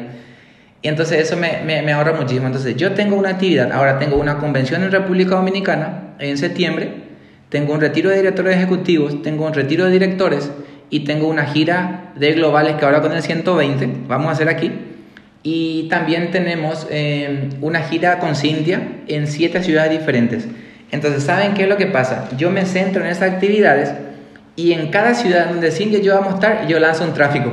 Y 0.80 0.88
entonces 0.88 1.20
eso 1.20 1.36
me, 1.36 1.62
me, 1.66 1.82
me 1.82 1.92
ahorra 1.92 2.12
muchísimo. 2.12 2.46
Entonces, 2.46 2.76
yo 2.76 2.92
tengo 2.92 3.16
una 3.16 3.30
actividad, 3.30 3.72
ahora 3.72 3.98
tengo 3.98 4.16
una 4.16 4.38
convención 4.38 4.82
en 4.84 4.92
República 4.92 5.34
Dominicana 5.34 6.14
en 6.20 6.38
septiembre, 6.38 7.03
tengo 7.54 7.72
un 7.72 7.80
retiro 7.80 8.10
de 8.10 8.16
directores 8.16 8.56
ejecutivos, 8.56 9.22
tengo 9.22 9.46
un 9.46 9.54
retiro 9.54 9.84
de 9.84 9.92
directores 9.92 10.50
y 10.90 11.04
tengo 11.04 11.28
una 11.28 11.46
gira 11.46 12.10
de 12.16 12.32
globales 12.32 12.74
que 12.74 12.84
ahora 12.84 13.00
con 13.00 13.12
el 13.12 13.22
120 13.22 14.08
vamos 14.08 14.26
a 14.26 14.32
hacer 14.32 14.48
aquí. 14.48 14.72
Y 15.44 15.86
también 15.88 16.32
tenemos 16.32 16.88
eh, 16.90 17.50
una 17.60 17.82
gira 17.82 18.18
con 18.18 18.34
Cintia 18.34 18.82
en 19.06 19.28
siete 19.28 19.62
ciudades 19.62 19.92
diferentes. 19.92 20.48
Entonces, 20.90 21.22
¿saben 21.22 21.54
qué 21.54 21.62
es 21.62 21.68
lo 21.68 21.76
que 21.76 21.86
pasa? 21.86 22.28
Yo 22.36 22.50
me 22.50 22.66
centro 22.66 23.04
en 23.04 23.10
esas 23.10 23.30
actividades 23.34 23.94
y 24.56 24.72
en 24.72 24.88
cada 24.90 25.14
ciudad 25.14 25.46
donde 25.46 25.70
Cintia 25.70 26.00
y 26.00 26.02
yo 26.02 26.16
vamos 26.16 26.32
a 26.32 26.34
estar, 26.34 26.66
yo 26.66 26.80
lanzo 26.80 27.04
un 27.04 27.14
tráfico 27.14 27.52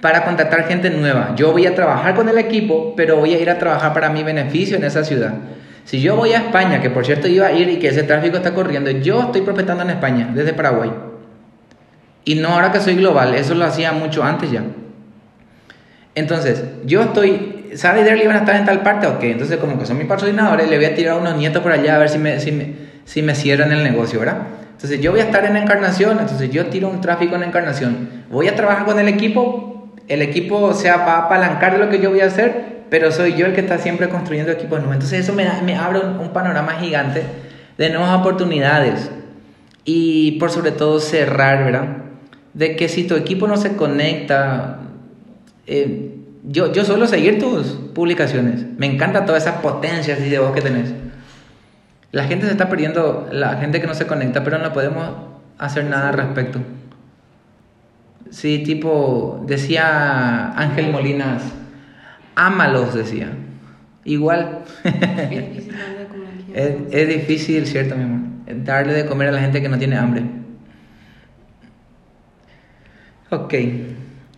para 0.00 0.24
contactar 0.24 0.66
gente 0.66 0.90
nueva. 0.90 1.36
Yo 1.36 1.52
voy 1.52 1.66
a 1.66 1.76
trabajar 1.76 2.16
con 2.16 2.28
el 2.28 2.38
equipo, 2.38 2.94
pero 2.96 3.18
voy 3.18 3.34
a 3.34 3.38
ir 3.38 3.50
a 3.50 3.56
trabajar 3.60 3.94
para 3.94 4.10
mi 4.10 4.24
beneficio 4.24 4.76
en 4.76 4.82
esa 4.82 5.04
ciudad. 5.04 5.34
Si 5.84 6.00
yo 6.00 6.16
voy 6.16 6.32
a 6.32 6.38
España, 6.38 6.80
que 6.80 6.90
por 6.90 7.04
cierto 7.04 7.28
iba 7.28 7.46
a 7.46 7.52
ir 7.52 7.68
y 7.68 7.78
que 7.78 7.88
ese 7.88 8.02
tráfico 8.02 8.36
está 8.38 8.54
corriendo, 8.54 8.90
yo 8.90 9.22
estoy 9.22 9.42
prospectando 9.42 9.82
en 9.82 9.90
España, 9.90 10.30
desde 10.34 10.54
Paraguay. 10.54 10.90
Y 12.24 12.36
no 12.36 12.48
ahora 12.48 12.72
que 12.72 12.80
soy 12.80 12.96
global, 12.96 13.34
eso 13.34 13.54
lo 13.54 13.66
hacía 13.66 13.92
mucho 13.92 14.24
antes 14.24 14.50
ya. 14.50 14.62
Entonces, 16.14 16.64
yo 16.86 17.02
estoy, 17.02 17.72
¿sabe 17.74 18.02
de 18.02 18.16
iban 18.16 18.36
a 18.36 18.40
estar 18.40 18.56
en 18.56 18.64
tal 18.64 18.82
parte? 18.82 19.06
Ok, 19.06 19.24
entonces 19.24 19.58
como 19.58 19.78
que 19.78 19.84
son 19.84 19.98
mis 19.98 20.06
patrocinadores, 20.06 20.70
le 20.70 20.76
voy 20.76 20.86
a 20.86 20.94
tirar 20.94 21.18
unos 21.18 21.36
nietos 21.36 21.62
por 21.62 21.72
allá 21.72 21.96
a 21.96 21.98
ver 21.98 22.08
si 22.08 22.18
me, 22.18 22.40
si 22.40 22.52
me, 22.52 22.74
si 23.04 23.22
me 23.22 23.34
cierran 23.34 23.72
el 23.72 23.82
negocio, 23.82 24.20
¿verdad? 24.20 24.38
Entonces 24.72 25.00
yo 25.00 25.10
voy 25.10 25.20
a 25.20 25.24
estar 25.24 25.44
en 25.44 25.56
Encarnación, 25.56 26.18
entonces 26.18 26.50
yo 26.50 26.66
tiro 26.66 26.88
un 26.88 27.00
tráfico 27.00 27.36
en 27.36 27.42
Encarnación. 27.42 28.24
Voy 28.30 28.48
a 28.48 28.56
trabajar 28.56 28.86
con 28.86 28.98
el 28.98 29.08
equipo, 29.08 29.92
el 30.08 30.22
equipo 30.22 30.72
se 30.72 30.90
va 30.90 30.96
a 30.96 31.18
apalancar 31.26 31.78
lo 31.78 31.90
que 31.90 32.00
yo 32.00 32.10
voy 32.10 32.20
a 32.20 32.26
hacer, 32.26 32.73
pero 32.90 33.10
soy 33.12 33.34
yo 33.34 33.46
el 33.46 33.54
que 33.54 33.60
está 33.60 33.78
siempre 33.78 34.08
construyendo 34.08 34.52
equipos 34.52 34.78
nuevos. 34.78 34.94
Entonces 34.94 35.20
eso 35.20 35.32
me, 35.32 35.46
me 35.62 35.76
abre 35.76 36.00
un, 36.00 36.30
panorama 36.30 36.72
gigante 36.74 37.22
de 37.78 37.90
nuevas 37.90 38.18
oportunidades 38.18 39.10
y 39.84 40.32
por 40.32 40.50
sobre 40.50 40.72
todo 40.72 41.00
cerrar, 41.00 41.64
¿verdad? 41.64 41.88
De 42.52 42.76
que 42.76 42.88
si 42.88 43.04
tu 43.04 43.16
equipo 43.16 43.46
no 43.48 43.56
se 43.56 43.76
conecta, 43.76 44.80
eh, 45.66 46.16
yo, 46.44 46.72
yo 46.72 46.84
suelo 46.84 47.06
seguir 47.06 47.38
tus 47.38 47.66
publicaciones. 47.94 48.64
Me 48.76 48.86
encanta 48.86 49.24
todas 49.24 49.42
esas 49.42 49.60
potencias 49.60 50.20
y 50.20 50.28
de 50.28 50.38
voz 50.38 50.52
que 50.52 50.60
tenés. 50.60 50.92
La 52.12 52.24
gente 52.24 52.46
se 52.46 52.52
está 52.52 52.68
perdiendo, 52.68 53.28
la 53.32 53.56
gente 53.56 53.80
que 53.80 53.86
no 53.86 53.94
se 53.94 54.06
conecta, 54.06 54.44
pero 54.44 54.58
no 54.58 54.72
podemos 54.72 55.10
hacer 55.58 55.84
nada 55.86 56.10
al 56.10 56.14
respecto. 56.14 56.60
Sí, 58.30 58.62
tipo, 58.64 59.42
decía 59.46 60.52
Ángel 60.52 60.90
Molinas, 60.90 61.42
ámalos, 62.34 62.94
decía. 62.94 63.32
Igual. 64.04 64.64
es, 66.54 66.74
es, 66.90 67.08
difícil, 67.08 67.66
cierto, 67.66 67.96
mi 67.96 68.04
amor, 68.04 68.20
darle 68.64 68.92
de 68.92 69.06
comer 69.06 69.28
a 69.28 69.32
la 69.32 69.40
gente 69.40 69.62
que 69.62 69.68
no 69.68 69.78
tiene 69.78 69.96
hambre. 69.96 70.22
Ok. 73.30 73.54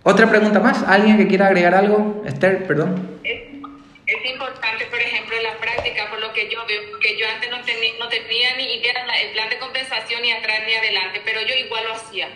¿Otra 0.04 0.30
pregunta 0.30 0.60
más? 0.60 0.82
¿Alguien 0.84 1.16
que 1.18 1.26
quiera 1.26 1.48
agregar 1.48 1.74
algo? 1.74 2.22
Esther, 2.26 2.66
perdón. 2.66 3.18
Es, 3.24 3.40
es 4.06 4.30
importante, 4.30 4.86
por 4.86 5.00
ejemplo, 5.00 5.36
en 5.36 5.42
la 5.42 5.56
práctica, 5.58 6.08
por 6.08 6.20
lo 6.20 6.32
que 6.32 6.48
yo 6.48 6.64
veo, 6.68 6.80
porque 6.92 7.18
yo 7.18 7.26
antes 7.34 7.50
no, 7.50 7.58
no 7.58 8.08
tenía 8.08 8.56
ni 8.56 8.64
idea 8.76 8.94
del 8.94 9.32
plan 9.32 9.50
de 9.50 9.58
compensación 9.58 10.22
ni 10.22 10.30
atrás 10.30 10.60
ni 10.64 10.74
adelante, 10.74 11.20
pero 11.24 11.40
yo 11.40 11.54
igual 11.66 11.84
lo 11.88 11.94
hacía 11.94 12.28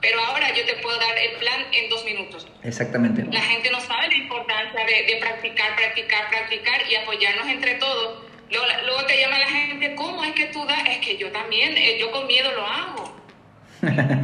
pero 0.00 0.20
ahora 0.20 0.54
yo 0.54 0.64
te 0.64 0.74
puedo 0.74 0.98
dar 0.98 1.16
el 1.18 1.36
plan 1.38 1.66
en 1.72 1.88
dos 1.90 2.04
minutos. 2.04 2.46
Exactamente. 2.62 3.24
La 3.30 3.40
gente 3.40 3.70
no 3.70 3.80
sabe 3.80 4.08
la 4.08 4.16
importancia 4.16 4.84
de, 4.84 5.16
practicar, 5.20 5.76
practicar, 5.76 6.28
practicar 6.30 6.80
y 6.90 6.94
apoyarnos 6.96 7.48
entre 7.48 7.74
todos. 7.74 8.24
Luego, 8.50 8.66
luego, 8.86 9.04
te 9.04 9.20
llama 9.20 9.38
la 9.38 9.46
gente, 9.46 9.94
¿cómo 9.94 10.24
es 10.24 10.32
que 10.32 10.46
tú 10.46 10.64
das? 10.64 10.88
Es 10.88 10.98
que 10.98 11.16
yo 11.18 11.30
también, 11.32 11.76
eh, 11.76 11.98
yo 11.98 12.10
con 12.10 12.26
miedo 12.26 12.50
lo 12.52 12.66
hago. 12.66 13.16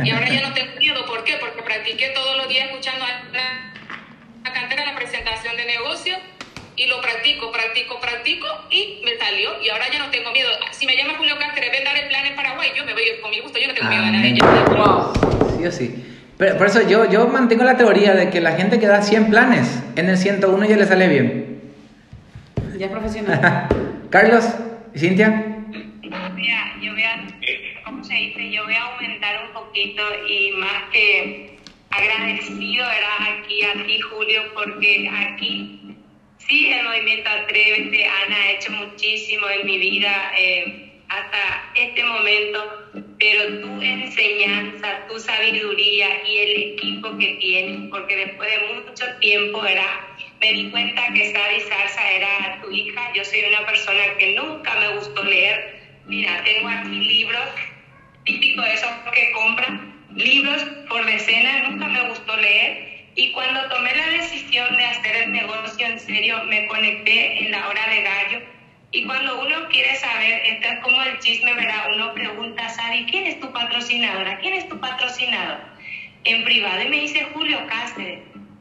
y 0.05 0.11
ahora 0.11 0.29
ya 0.29 0.49
no 0.49 0.55
tengo 0.55 0.77
miedo, 0.79 1.05
¿por 1.07 1.25
qué? 1.25 1.37
Porque 1.37 1.62
practiqué 1.62 2.09
todos 2.11 2.37
los 2.37 2.49
días 2.49 2.68
escuchando 2.70 3.05
a 3.05 3.09
la, 3.33 3.75
la 4.43 4.53
cantera 4.53 4.87
la 4.87 4.97
presentación 4.97 5.57
de 5.57 5.64
negocio 5.66 6.16
y 6.77 6.87
lo 6.87 7.01
practico, 7.01 7.53
practico, 7.53 8.01
practico 8.01 8.47
y 8.70 9.01
me 9.05 9.16
salió 9.16 9.62
y 9.62 9.68
ahora 9.68 9.87
ya 9.93 9.99
no 9.99 10.11
tengo 10.11 10.33
miedo. 10.33 10.49
Si 10.72 10.87
me 10.87 10.97
llama 10.97 11.14
Julio 11.16 11.39
Cáceres, 11.39 11.70
ven 11.70 11.85
dar 11.85 11.97
el 11.97 12.09
plan 12.09 12.27
en 12.27 12.35
Paraguay, 12.35 12.72
yo 12.75 12.85
me 12.85 12.93
voy 12.93 13.05
con 13.20 13.31
mi 13.31 13.41
gusto, 13.41 13.59
yo 13.59 13.68
no 13.68 13.75
tengo 13.75 13.89
miedo 13.89 14.05
a 14.05 14.11
nadie 14.11 15.34
sí. 15.71 16.05
Pero 16.37 16.57
por 16.59 16.67
eso 16.67 16.87
yo, 16.89 17.09
yo 17.11 17.29
mantengo 17.29 17.65
la 17.65 17.77
teoría 17.77 18.15
de 18.15 18.31
que 18.31 18.41
la 18.41 18.53
gente 18.53 18.79
que 18.79 18.87
da 18.87 19.03
100 19.03 19.31
planes, 19.31 19.83
en 19.97 20.09
el 20.09 20.19
101 20.19 20.65
ya 20.67 20.77
le 20.77 20.87
sale 20.87 21.09
bien. 21.09 21.61
Ya 22.77 22.87
es 22.87 22.93
profesional. 22.93 23.69
Carlos, 24.11 24.45
¿y 24.95 24.99
Cintia? 24.99 25.57
Mira, 26.35 26.75
yo 26.83 26.93
voy 26.93 27.03
a, 27.03 27.27
¿cómo 27.85 28.03
se 28.03 28.15
dice? 28.15 28.51
Yo 28.51 28.65
voy 28.65 28.75
a 28.75 28.83
aumentar 28.83 29.47
un 29.47 29.53
poquito 29.53 30.03
y 30.29 30.53
más 30.53 30.91
que 30.93 31.57
agradecido 31.91 32.85
era 32.85 33.39
aquí 33.39 33.63
a 33.63 33.87
ti, 33.87 34.01
Julio, 34.01 34.43
porque 34.55 35.09
aquí 35.09 35.97
sí 36.39 36.73
el 36.73 36.85
movimiento 36.85 37.31
Atrévete, 37.31 38.07
Ana 38.07 38.37
ha 38.37 38.51
hecho 38.51 38.73
muchísimo 38.73 39.49
en 39.49 39.67
mi 39.67 39.79
vida. 39.79 40.33
Eh, 40.37 40.84
hasta 41.09 41.71
este 41.75 42.03
momento, 42.05 42.91
pero 43.19 43.61
tu 43.61 43.83
enseñanza, 43.83 45.07
tu 45.09 45.19
sabiduría 45.19 46.09
y 46.27 46.37
el 46.39 46.73
equipo 46.75 47.17
que 47.17 47.37
tienes, 47.41 47.91
porque 47.91 48.17
después 48.17 48.51
de 48.51 48.75
mucho 48.75 49.05
tiempo 49.21 49.65
era, 49.65 50.17
me 50.41 50.53
di 50.53 50.71
cuenta 50.71 51.13
que 51.15 51.33
Sadi 51.33 51.61
Sarsa 51.61 52.11
era 52.11 52.61
tu 52.63 52.71
hija, 52.71 53.13
yo 53.15 53.25
soy 53.25 53.45
una 53.45 53.67
persona 53.67 54.03
que 54.19 54.35
nunca 54.35 54.75
me 54.81 54.97
gustó 54.97 55.25
leer, 55.25 55.81
mira, 56.07 56.43
tengo 56.45 56.69
aquí 56.69 56.97
libros 56.97 57.49
típicos 58.25 58.65
de 58.65 58.75
esos 58.75 58.91
que 59.15 59.33
compran, 59.33 59.95
libros 60.15 60.63
por 60.89 61.05
decenas, 61.07 61.71
nunca 61.71 61.89
me 61.89 62.09
gustó 62.09 62.37
leer. 62.37 62.95
Y 63.17 63.31
cuando 63.31 63.69
tomé 63.69 63.95
la 63.95 64.09
decisión 64.09 64.77
de 64.77 64.85
hacer 64.85 65.17
el 65.17 65.33
negocio 65.33 65.87
en 65.87 66.01
serio, 66.01 66.43
me 66.47 66.67
conecté 66.67 67.45
en 67.45 67.53
la 67.53 67.69
hora 67.69 67.87
de 67.89 68.03
gallo 68.03 68.54
y 68.95 69.03
cuando 69.07 69.41
uno 69.41 69.69
quiere 69.71 69.97
saber, 69.97 70.41
esto 70.47 70.69
es 70.69 70.79
como 70.81 71.03
el 71.03 71.19
chisme, 71.19 71.53
¿verdad? 71.53 71.93
Uno 71.95 72.15
pregunta, 72.15 72.69
Sari, 72.69 73.05
¿quién 73.07 73.27
es 73.27 73.41
tu 73.41 73.53
patrocinadora? 73.53 74.39
¿Quién 74.39 74.55
es 74.55 74.69
tu 74.69 74.79
patrocinador? 74.79 75.59
En 76.23 76.45
privado 76.45 76.81
y 76.81 76.89
me 76.89 77.01
dice 77.01 77.27
Julio 77.35 77.59
Cáceres. 77.67 78.21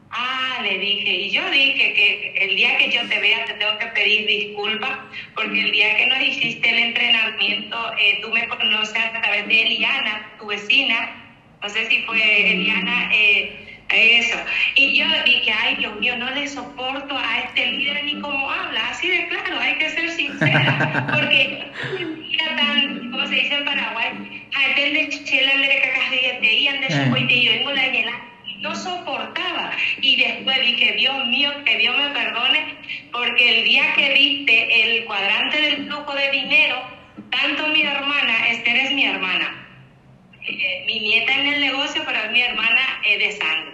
Ah, 0.09 0.57
le 0.63 0.79
dije, 0.79 1.09
y 1.11 1.29
yo 1.29 1.47
dije 1.51 1.93
que 1.93 2.33
el 2.45 2.55
día 2.55 2.77
que 2.77 2.91
yo 2.91 3.07
te 3.07 3.19
vea 3.19 3.45
te 3.45 3.53
tengo 3.53 3.77
que 3.77 3.85
pedir 3.87 4.25
disculpas, 4.25 4.97
porque 5.35 5.59
el 5.59 5.71
día 5.71 5.95
que 5.97 6.07
nos 6.07 6.19
hiciste 6.19 6.67
el 6.67 6.79
entrenamiento, 6.79 7.93
eh, 7.99 8.17
tú 8.23 8.31
me 8.31 8.47
conoces 8.47 9.05
a 9.05 9.21
través 9.21 9.47
de 9.47 9.61
Eliana, 9.61 10.33
tu 10.39 10.47
vecina, 10.47 11.19
No 11.61 11.69
sé 11.69 11.85
si 11.85 12.01
fue 12.03 12.51
Eliana. 12.53 13.09
Eh, 13.13 13.62
eso. 13.93 14.37
Y 14.75 14.97
yo 14.97 15.05
dije, 15.25 15.51
ay, 15.51 15.75
Dios 15.75 15.99
mío, 15.99 16.15
no 16.17 16.29
le 16.31 16.47
soporto 16.47 17.17
a 17.17 17.39
este 17.39 17.65
líder 17.65 18.03
ni 18.03 18.19
cómo 18.19 18.49
habla. 18.49 18.89
Así 18.89 19.07
de 19.07 19.27
claro, 19.27 19.59
hay 19.59 19.75
que 19.75 19.89
ser 19.89 20.09
sincera. 20.09 21.07
Porque 21.13 21.71
era 22.31 22.55
tan, 22.55 23.11
como 23.11 23.27
se 23.27 23.35
dice 23.35 23.55
en 23.55 23.65
Paraguay, 23.65 24.43
de 24.75 25.09
chela 25.09 25.57
de 25.57 25.81
cacas 25.81 26.11
de 26.11 26.53
y 26.53 26.67
ande 26.67 26.87
y 27.29 27.47
vengo 27.47 27.71
la 27.71 27.83
no 28.59 28.73
soportaba. 28.75 29.71
Y 30.01 30.15
después 30.15 30.61
dije, 30.61 30.93
Dios 30.93 31.25
mío, 31.25 31.51
que 31.65 31.77
Dios 31.77 31.95
me 31.97 32.09
perdone, 32.09 32.75
porque 33.11 33.59
el 33.59 33.63
día 33.65 33.93
que 33.95 34.13
viste 34.13 34.83
el 34.83 35.05
cuadrante 35.05 35.61
del 35.61 35.85
flujo 35.85 36.15
de 36.15 36.31
dinero, 36.31 36.81
tanto 37.29 37.67
mi 37.67 37.81
hermana, 37.81 38.47
Esther 38.49 38.77
es 38.77 38.91
mi 38.93 39.05
hermana, 39.05 39.67
eh, 40.47 40.83
mi 40.87 40.99
nieta 40.99 41.33
en 41.33 41.47
el 41.47 41.59
negocio, 41.59 42.03
pero 42.05 42.19
es 42.19 42.31
mi 42.31 42.41
hermana 42.41 43.01
eh, 43.05 43.17
de 43.17 43.31
sangre. 43.33 43.72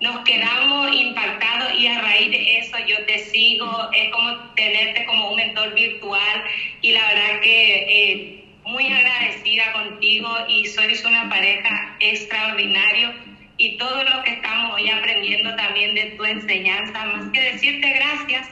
Nos 0.00 0.24
quedamos 0.24 0.94
impactados 0.94 1.74
y 1.78 1.86
a 1.86 2.00
raíz 2.00 2.30
de 2.30 2.58
eso 2.58 2.76
yo 2.88 3.04
te 3.04 3.18
sigo, 3.18 3.70
es 3.94 4.10
como 4.10 4.34
tenerte 4.54 5.04
como 5.04 5.30
un 5.30 5.36
mentor 5.36 5.74
virtual 5.74 6.42
y 6.80 6.92
la 6.92 7.06
verdad 7.06 7.40
que 7.42 7.74
eh, 7.88 8.44
muy 8.64 8.86
agradecida 8.86 9.72
contigo 9.72 10.28
y 10.48 10.64
sois 10.64 11.04
una 11.04 11.28
pareja 11.28 11.96
extraordinario 12.00 13.10
y 13.58 13.76
todo 13.76 14.02
lo 14.04 14.22
que 14.24 14.32
estamos 14.32 14.74
hoy 14.74 14.88
aprendiendo 14.88 15.54
también 15.56 15.94
de 15.94 16.14
tu 16.16 16.24
enseñanza, 16.24 17.04
más 17.04 17.30
que 17.30 17.52
decirte 17.52 17.90
gracias. 17.90 18.48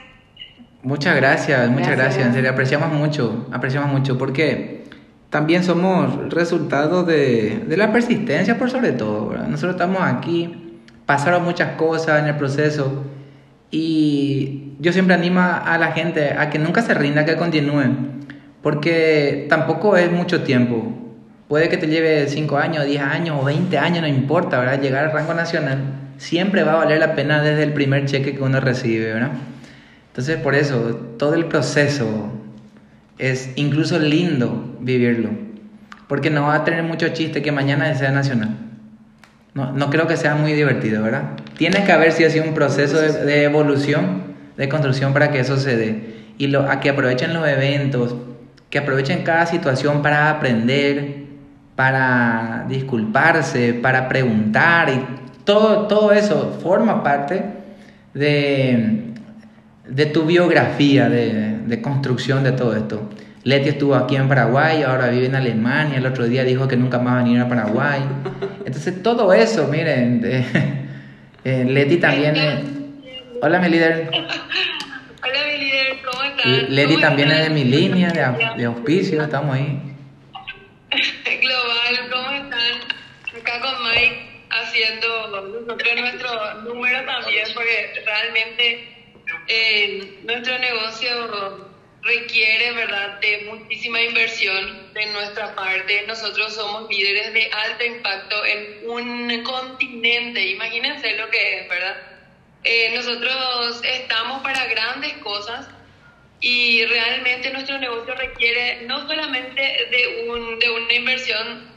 Muchas 0.82 1.16
gracias, 1.16 1.70
muchas 1.70 1.96
gracias, 1.96 2.26
en 2.26 2.34
serio, 2.34 2.50
apreciamos 2.50 2.92
mucho, 2.92 3.48
apreciamos 3.52 3.90
mucho, 3.90 4.18
porque 4.18 4.84
también 5.30 5.64
somos 5.64 6.30
resultado 6.30 7.04
de, 7.04 7.60
de 7.60 7.76
la 7.78 7.90
persistencia 7.90 8.58
por 8.58 8.70
sobre 8.70 8.92
todo, 8.92 9.34
nosotros 9.48 9.72
estamos 9.72 10.02
aquí, 10.02 10.67
pasaron 11.08 11.42
muchas 11.42 11.70
cosas 11.72 12.20
en 12.20 12.26
el 12.26 12.36
proceso 12.36 13.02
y 13.70 14.74
yo 14.78 14.92
siempre 14.92 15.14
animo 15.14 15.40
a 15.40 15.78
la 15.78 15.92
gente 15.92 16.34
a 16.38 16.50
que 16.50 16.58
nunca 16.58 16.82
se 16.82 16.92
rinda, 16.92 17.24
que 17.24 17.36
continúen, 17.36 18.26
porque 18.62 19.46
tampoco 19.48 19.96
es 19.96 20.12
mucho 20.12 20.42
tiempo, 20.42 20.98
Puede 21.48 21.70
que 21.70 21.78
te 21.78 21.86
lleve 21.86 22.28
5 22.28 22.58
años, 22.58 22.84
10 22.84 23.02
años 23.02 23.38
o 23.40 23.44
20 23.46 23.78
años, 23.78 24.02
no 24.02 24.06
importa, 24.06 24.58
¿verdad? 24.58 24.82
Llegar 24.82 25.06
al 25.06 25.12
rango 25.12 25.32
nacional 25.32 25.78
siempre 26.18 26.62
va 26.62 26.74
a 26.74 26.76
valer 26.76 26.98
la 26.98 27.14
pena 27.14 27.42
desde 27.42 27.62
el 27.62 27.72
primer 27.72 28.04
cheque 28.04 28.34
que 28.34 28.42
uno 28.42 28.60
recibe, 28.60 29.14
¿verdad? 29.14 29.30
Entonces, 30.08 30.36
por 30.36 30.54
eso, 30.54 30.94
todo 31.18 31.32
el 31.32 31.46
proceso 31.46 32.30
es 33.16 33.50
incluso 33.56 33.98
lindo 33.98 34.76
vivirlo, 34.80 35.30
porque 36.06 36.28
no 36.28 36.42
va 36.42 36.56
a 36.56 36.64
tener 36.64 36.82
mucho 36.82 37.08
chiste 37.08 37.40
que 37.40 37.50
mañana 37.50 37.94
sea 37.94 38.10
nacional. 38.10 38.67
No, 39.58 39.72
no 39.72 39.90
creo 39.90 40.06
que 40.06 40.16
sea 40.16 40.36
muy 40.36 40.52
divertido, 40.52 41.02
¿verdad? 41.02 41.30
Tiene 41.56 41.82
que 41.82 41.90
haber, 41.90 42.12
si 42.12 42.22
así, 42.22 42.38
un 42.38 42.54
proceso 42.54 43.00
de, 43.00 43.24
de, 43.24 43.42
evolución, 43.42 44.22
de 44.56 44.68
construcción 44.68 45.12
para 45.12 45.32
que 45.32 45.40
eso 45.40 45.56
se 45.56 45.76
dé. 45.76 46.14
Y 46.38 46.46
lo, 46.46 46.70
a 46.70 46.78
que 46.78 46.90
aprovechen 46.90 47.34
los 47.34 47.46
eventos, 47.48 48.14
que 48.70 48.78
aprovechen 48.78 49.24
cada 49.24 49.46
situación 49.46 50.00
para 50.00 50.30
aprender, 50.30 51.24
para 51.74 52.66
disculparse, 52.68 53.74
para 53.74 54.08
preguntar 54.08 54.90
y 54.90 55.44
todo, 55.44 55.88
todo 55.88 56.12
eso 56.12 56.56
forma 56.62 57.02
parte 57.02 57.42
de, 58.14 59.14
de 59.88 60.06
tu 60.06 60.24
biografía 60.24 61.08
de, 61.08 61.58
de, 61.66 61.82
construcción 61.82 62.44
de 62.44 62.52
todo 62.52 62.76
esto. 62.76 63.08
Leti 63.44 63.68
estuvo 63.70 63.94
aquí 63.94 64.16
en 64.16 64.28
Paraguay, 64.28 64.82
ahora 64.82 65.08
vive 65.08 65.26
en 65.26 65.34
Alemania, 65.34 65.98
el 65.98 66.06
otro 66.06 66.26
día 66.26 66.44
dijo 66.44 66.68
que 66.68 66.76
nunca 66.76 66.98
más 66.98 67.14
va 67.14 67.20
a 67.20 67.22
venir 67.22 67.40
a 67.40 67.48
Paraguay. 67.48 68.00
Entonces 68.64 69.02
todo 69.02 69.32
eso, 69.32 69.68
miren, 69.68 70.22
eh, 71.44 71.64
Leti 71.64 71.96
también... 71.98 72.36
es... 72.36 72.60
hola 73.42 73.58
mi 73.60 73.68
líder. 73.68 74.10
Hola 75.20 75.40
mi 75.52 75.58
líder, 75.58 75.98
¿cómo 76.04 76.22
estás? 76.22 76.70
Leti 76.70 77.00
también 77.00 77.30
es 77.32 77.48
de 77.48 77.50
mi 77.50 77.64
línea 77.64 78.10
de, 78.10 78.56
de 78.56 78.64
auspicio, 78.64 79.22
estamos 79.22 79.56
ahí. 79.56 79.82
nosotros 85.68 86.00
nuestro 86.00 86.54
número 86.62 87.04
también, 87.04 87.46
porque 87.54 88.02
realmente 88.04 88.88
eh, 89.48 90.18
nuestro 90.24 90.58
negocio 90.58 91.67
requiere, 92.02 92.72
¿verdad?, 92.72 93.20
de 93.20 93.42
muchísima 93.46 94.00
inversión 94.00 94.92
de 94.94 95.06
nuestra 95.06 95.54
parte. 95.54 96.04
Nosotros 96.06 96.54
somos 96.54 96.88
líderes 96.88 97.32
de 97.32 97.50
alto 97.52 97.84
impacto 97.84 98.44
en 98.44 98.88
un 98.88 99.42
continente, 99.44 100.46
imagínense 100.46 101.16
lo 101.16 101.28
que 101.30 101.60
es, 101.60 101.68
¿verdad? 101.68 101.96
Eh, 102.64 102.92
nosotros 102.94 103.80
estamos 103.84 104.42
para 104.42 104.66
grandes 104.66 105.12
cosas 105.18 105.68
y 106.40 106.84
realmente 106.86 107.50
nuestro 107.50 107.78
negocio 107.78 108.14
requiere 108.14 108.82
no 108.82 109.06
solamente 109.08 109.60
de, 109.90 110.28
un, 110.28 110.58
de 110.58 110.70
una 110.70 110.92
inversión 110.92 111.68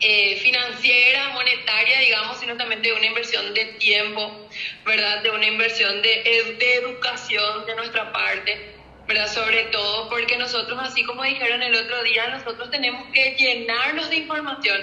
eh, 0.00 0.36
financiera, 0.36 1.28
monetaria, 1.30 2.00
digamos, 2.00 2.38
sino 2.38 2.56
también 2.56 2.82
de 2.82 2.92
una 2.92 3.06
inversión 3.06 3.54
de 3.54 3.64
tiempo, 3.78 4.48
¿verdad? 4.84 5.22
De 5.22 5.30
una 5.30 5.46
inversión 5.46 6.02
de, 6.02 6.54
de 6.58 6.74
educación 6.74 7.64
de 7.66 7.74
nuestra 7.76 8.12
parte, 8.12 8.73
¿verdad? 9.06 9.28
Sobre 9.28 9.64
todo 9.64 10.08
porque 10.08 10.36
nosotros, 10.36 10.78
así 10.80 11.04
como 11.04 11.22
dijeron 11.24 11.62
el 11.62 11.74
otro 11.74 12.02
día, 12.02 12.28
nosotros 12.28 12.70
tenemos 12.70 13.06
que 13.12 13.34
llenarnos 13.38 14.10
de 14.10 14.16
información 14.16 14.80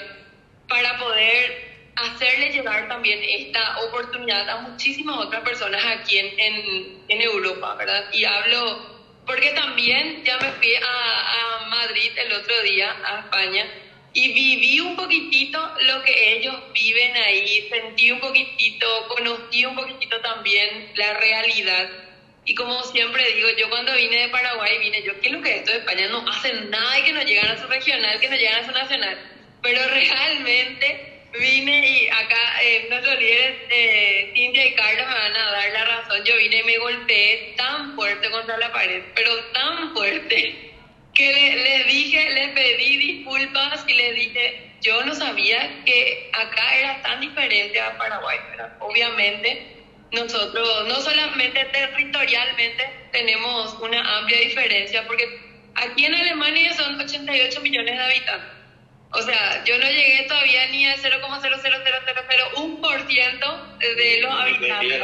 para 0.67 0.97
poder 0.97 1.71
hacerle 1.95 2.49
llegar 2.49 2.87
también 2.87 3.19
esta 3.21 3.79
oportunidad 3.79 4.49
a 4.49 4.61
muchísimas 4.61 5.17
otras 5.17 5.41
personas 5.41 5.83
aquí 5.85 6.17
en, 6.17 6.39
en, 6.39 7.03
en 7.07 7.21
Europa, 7.21 7.75
¿verdad? 7.75 8.05
Y 8.13 8.25
hablo 8.25 8.91
porque 9.25 9.51
también 9.51 10.23
ya 10.23 10.37
me 10.39 10.51
fui 10.53 10.73
a, 10.75 11.61
a 11.61 11.65
Madrid 11.67 12.11
el 12.17 12.33
otro 12.33 12.61
día, 12.63 12.95
a 13.05 13.19
España, 13.19 13.65
y 14.13 14.33
viví 14.33 14.79
un 14.79 14.95
poquitito 14.95 15.59
lo 15.81 16.01
que 16.03 16.37
ellos 16.37 16.55
viven 16.73 17.15
ahí, 17.15 17.69
sentí 17.69 18.11
un 18.11 18.19
poquitito, 18.19 18.87
conocí 19.07 19.65
un 19.65 19.75
poquitito 19.75 20.19
también 20.21 20.91
la 20.95 21.13
realidad. 21.13 21.89
Y 22.51 22.53
como 22.53 22.83
siempre 22.83 23.23
digo, 23.31 23.47
yo 23.57 23.69
cuando 23.69 23.95
vine 23.95 24.23
de 24.23 24.27
Paraguay 24.27 24.77
vine, 24.79 25.01
yo, 25.03 25.17
¿qué 25.21 25.29
que 25.41 25.55
esto 25.55 25.71
de 25.71 25.77
España? 25.77 26.09
No 26.09 26.29
hacen 26.29 26.69
nada 26.69 26.99
y 26.99 27.03
que 27.03 27.13
no 27.13 27.21
llegan 27.21 27.47
a 27.47 27.57
su 27.57 27.65
regional, 27.65 28.19
que 28.19 28.27
no 28.27 28.35
llegan 28.35 28.61
a 28.61 28.65
su 28.65 28.73
nacional. 28.73 29.17
Pero 29.61 29.79
realmente 29.87 31.21
vine 31.31 31.89
y 31.89 32.09
acá 32.09 32.61
eh, 32.61 32.87
nuestros 32.89 33.17
líderes, 33.17 33.55
eh, 33.69 34.31
Cintia 34.35 34.67
y 34.67 34.73
Carlos, 34.73 35.07
me 35.07 35.13
van 35.13 35.37
a 35.37 35.51
dar 35.53 35.71
la 35.71 35.85
razón. 35.85 36.25
Yo 36.25 36.35
vine 36.35 36.57
y 36.57 36.63
me 36.63 36.77
golpeé 36.79 37.53
tan 37.55 37.95
fuerte 37.95 38.29
contra 38.29 38.57
la 38.57 38.73
pared, 38.73 39.01
pero 39.15 39.33
tan 39.53 39.93
fuerte 39.93 40.73
que 41.13 41.55
le, 41.55 41.83
dije, 41.85 42.31
le 42.31 42.49
pedí 42.49 42.97
disculpas 42.97 43.85
y 43.87 43.93
le 43.93 44.11
dije, 44.11 44.71
yo 44.81 45.01
no 45.05 45.15
sabía 45.15 45.85
que 45.85 46.29
acá 46.33 46.75
era 46.75 47.01
tan 47.01 47.21
diferente 47.21 47.79
a 47.79 47.97
Paraguay, 47.97 48.39
Obviamente, 48.79 49.70
nosotros 50.11 50.87
no 50.87 50.95
solamente 50.95 51.63
territorialmente 51.65 52.89
tenemos 53.11 53.77
una 53.81 54.17
amplia 54.19 54.39
diferencia, 54.39 55.05
porque 55.07 55.25
aquí 55.75 56.05
en 56.05 56.15
Alemania 56.15 56.73
son 56.73 56.99
88 56.99 57.61
millones 57.61 57.97
de 57.97 58.03
habitantes. 58.03 58.49
O 59.13 59.21
sea, 59.21 59.63
yo 59.65 59.77
no 59.77 59.85
llegué 59.85 60.23
todavía 60.27 60.67
ni 60.67 60.85
al 60.85 60.97
0,00001% 60.97 63.77
de 63.79 64.21
los 64.21 64.33
habitantes. 64.33 65.01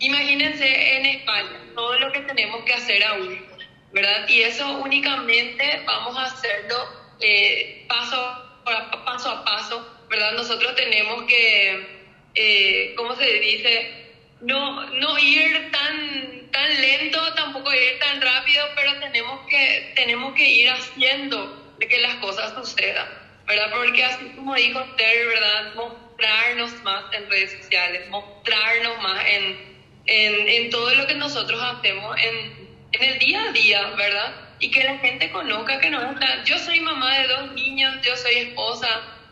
Imagínense 0.00 0.96
en 0.96 1.06
España 1.06 1.60
todo 1.74 1.98
lo 1.98 2.12
que 2.12 2.20
tenemos 2.20 2.62
que 2.64 2.74
hacer 2.74 3.02
aún. 3.04 3.54
¿verdad? 3.94 4.28
Y 4.28 4.42
eso 4.42 4.78
únicamente 4.78 5.82
vamos 5.86 6.18
a 6.18 6.24
hacerlo 6.24 6.76
eh, 7.20 7.86
paso, 7.88 8.16
a, 8.16 9.04
paso 9.04 9.30
a 9.30 9.44
paso, 9.44 9.88
¿verdad? 10.10 10.32
Nosotros 10.32 10.74
tenemos 10.74 11.22
que, 11.24 12.10
eh, 12.34 12.92
¿cómo 12.96 13.14
se 13.14 13.24
dice? 13.38 14.03
No, 14.40 14.90
no 14.90 15.18
ir 15.18 15.70
tan, 15.70 16.50
tan 16.50 16.80
lento, 16.80 17.34
tampoco 17.34 17.72
ir 17.72 17.98
tan 17.98 18.20
rápido, 18.20 18.64
pero 18.74 19.00
tenemos 19.00 19.46
que, 19.48 19.92
tenemos 19.94 20.34
que 20.34 20.48
ir 20.48 20.70
haciendo 20.70 21.74
que 21.78 21.98
las 21.98 22.16
cosas 22.16 22.54
sucedan, 22.54 23.08
¿verdad? 23.46 23.70
Porque 23.72 24.04
así 24.04 24.24
como 24.36 24.54
dijo 24.54 24.82
Terry, 24.96 25.26
¿verdad? 25.26 25.74
Mostrarnos 25.74 26.82
más 26.82 27.04
en 27.12 27.30
redes 27.30 27.52
sociales, 27.52 28.08
mostrarnos 28.08 29.02
más 29.02 29.24
en, 29.26 29.74
en, 30.06 30.70
todo 30.70 30.94
lo 30.94 31.06
que 31.06 31.14
nosotros 31.14 31.60
hacemos 31.62 32.16
en 32.18 32.64
en 32.94 33.12
el 33.12 33.18
día 33.18 33.44
a 33.44 33.52
día, 33.52 33.90
¿verdad? 33.96 34.34
Y 34.60 34.70
que 34.70 34.84
la 34.84 34.98
gente 34.98 35.30
conozca 35.30 35.80
que 35.80 35.90
no 35.90 36.14
Yo 36.44 36.58
soy 36.58 36.80
mamá 36.80 37.18
de 37.18 37.28
dos 37.28 37.52
niños, 37.52 37.94
yo 38.02 38.16
soy 38.16 38.34
esposa, 38.36 38.88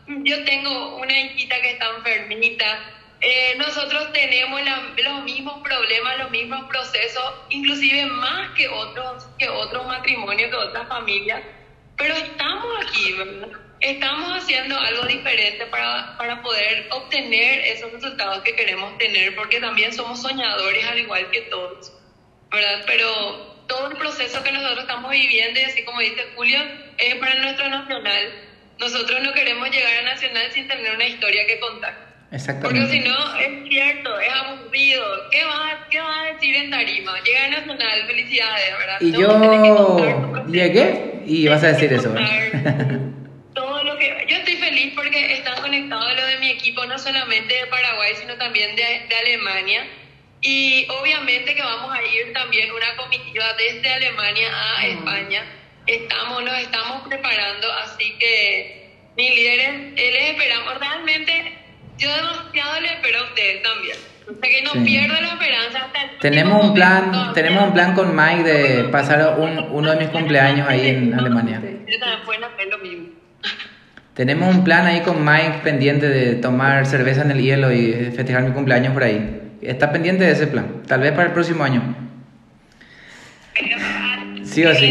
yo 0.08 0.44
tengo 0.44 0.96
una 0.96 1.20
hijita 1.20 1.60
que 1.60 1.72
está 1.72 1.90
enfermita. 1.96 2.80
Eh, 3.22 3.54
nosotros 3.56 4.12
tenemos 4.12 4.60
los 4.96 5.22
mismos 5.22 5.62
problemas, 5.62 6.18
los 6.18 6.30
mismos 6.30 6.64
procesos, 6.68 7.34
inclusive 7.50 8.04
más 8.06 8.50
que 8.56 8.68
otros, 8.68 9.28
que 9.38 9.48
otros 9.48 9.86
matrimonios, 9.86 10.50
que 10.50 10.56
otras 10.56 10.88
familias, 10.88 11.40
pero 11.96 12.14
estamos 12.14 12.84
aquí, 12.84 13.12
¿verdad? 13.12 13.48
estamos 13.82 14.30
haciendo 14.38 14.78
algo 14.78 15.04
diferente 15.06 15.66
para, 15.66 16.16
para 16.16 16.40
poder 16.40 16.86
obtener 16.90 17.60
esos 17.66 17.92
resultados 17.92 18.42
que 18.42 18.54
queremos 18.54 18.96
tener, 18.98 19.34
porque 19.34 19.60
también 19.60 19.92
somos 19.92 20.22
soñadores 20.22 20.84
al 20.84 20.98
igual 20.98 21.30
que 21.30 21.42
todos, 21.42 21.92
¿verdad? 22.50 22.84
Pero 22.86 23.56
todo 23.66 23.88
el 23.88 23.96
proceso 23.96 24.42
que 24.42 24.52
nosotros 24.52 24.80
estamos 24.80 25.10
viviendo, 25.10 25.60
y 25.60 25.64
así 25.64 25.84
como 25.84 26.00
dice 26.00 26.24
Julio, 26.34 26.60
es 26.96 27.14
para 27.16 27.34
nuestro 27.36 27.68
nacional. 27.68 28.48
Nosotros 28.78 29.20
no 29.22 29.32
queremos 29.32 29.68
llegar 29.70 29.98
a 29.98 30.02
nacional 30.02 30.50
sin 30.52 30.68
tener 30.68 30.94
una 30.94 31.06
historia 31.06 31.46
que 31.46 31.58
contar. 31.58 32.11
Exactamente. 32.32 32.80
Porque 32.80 32.92
si 32.92 33.08
no, 33.08 33.36
es 33.36 33.68
cierto, 33.68 34.18
es 34.18 34.32
aburrido. 34.32 35.04
¿Qué 35.30 35.44
va, 35.44 35.86
qué 35.90 36.00
va 36.00 36.20
a 36.20 36.32
decir 36.32 36.54
en 36.54 36.70
Tarima? 36.70 37.12
Llega 37.20 37.48
Nacional, 37.48 38.06
felicidades, 38.06 38.78
¿verdad? 38.78 39.00
Y 39.00 39.10
No, 39.10 40.46
yo 40.46 40.52
llegué 40.52 41.22
y 41.26 41.46
vas 41.48 41.62
a 41.62 41.68
decir 41.68 41.92
eso. 41.92 42.12
¿verdad? 42.12 43.00
Todo 43.54 43.84
lo 43.84 43.98
que 43.98 44.26
yo 44.28 44.36
estoy 44.36 44.56
feliz 44.56 44.92
porque 44.94 45.34
están 45.34 45.60
conectados 45.60 46.16
lo 46.16 46.26
de 46.26 46.38
mi 46.38 46.50
equipo 46.50 46.84
no 46.86 46.98
solamente 46.98 47.54
de 47.54 47.66
Paraguay 47.66 48.12
sino 48.18 48.34
también 48.36 48.74
de, 48.76 48.82
de 48.82 49.14
Alemania 49.14 49.86
y 50.40 50.86
obviamente 50.88 51.54
que 51.54 51.62
vamos 51.62 51.92
a 51.92 52.02
ir 52.02 52.32
también 52.32 52.72
una 52.72 52.96
comitiva 52.96 53.44
desde 53.58 53.92
Alemania 53.92 54.48
a 54.50 54.86
España 54.86 55.44
estamos 55.86 56.42
nos 56.42 56.58
estamos 56.58 57.06
preparando 57.08 57.70
así 57.84 58.14
que 58.18 58.90
mis 59.16 59.34
líderes 59.34 59.68
eh, 59.96 60.10
les 60.12 60.30
esperamos 60.30 60.78
realmente 60.78 61.61
yo 62.02 62.08
demasiado 62.14 62.80
les 62.80 62.92
espero 62.92 63.18
a 63.20 63.24
ustedes 63.24 63.62
también 63.62 63.96
o 64.28 64.40
sea 64.40 64.50
que 64.50 64.62
no 64.62 64.72
Sí. 64.72 64.78
pierdo 64.80 65.14
la 65.20 65.28
esperanza 65.28 65.78
hasta 65.86 66.02
el 66.02 66.18
Tenemos 66.20 66.64
un 66.64 66.74
plan, 66.74 67.10
momento. 67.10 67.32
tenemos 67.32 67.64
un 67.64 67.72
plan 67.72 67.94
con 67.94 68.14
Mike 68.16 68.42
de 68.44 68.84
pasar 68.84 69.36
un- 69.38 69.66
uno 69.70 69.90
de 69.90 69.96
mis 69.96 70.08
cumpleaños 70.08 70.68
ahí 70.68 70.88
en 70.88 71.14
Alemania. 71.14 71.56
Ustedes 71.62 71.98
también 72.00 72.20
pueden 72.24 72.44
hacer 72.44 72.66
lo 72.68 72.78
mismo 72.78 73.08
Tenemos 74.14 74.54
un 74.54 74.62
plan 74.62 74.86
ahí 74.86 75.00
con 75.00 75.24
Mike 75.24 75.60
pendiente 75.64 76.06
de 76.08 76.34
tomar 76.36 76.84
cerveza 76.86 77.22
en 77.22 77.30
el 77.32 77.40
hielo 77.42 77.72
y 77.72 78.10
festejar 78.14 78.42
mi 78.42 78.52
cumpleaños 78.52 78.92
por 78.92 79.02
ahí. 79.04 79.40
Está 79.62 79.90
pendiente 79.90 80.24
de 80.24 80.32
ese 80.32 80.46
plan, 80.46 80.82
tal 80.86 81.00
vez 81.00 81.12
para 81.12 81.28
el 81.28 81.32
próximo 81.32 81.64
año. 81.64 81.82
Pero, 83.54 83.76
Sí 84.44 84.64
o 84.66 84.74
sí. 84.74 84.86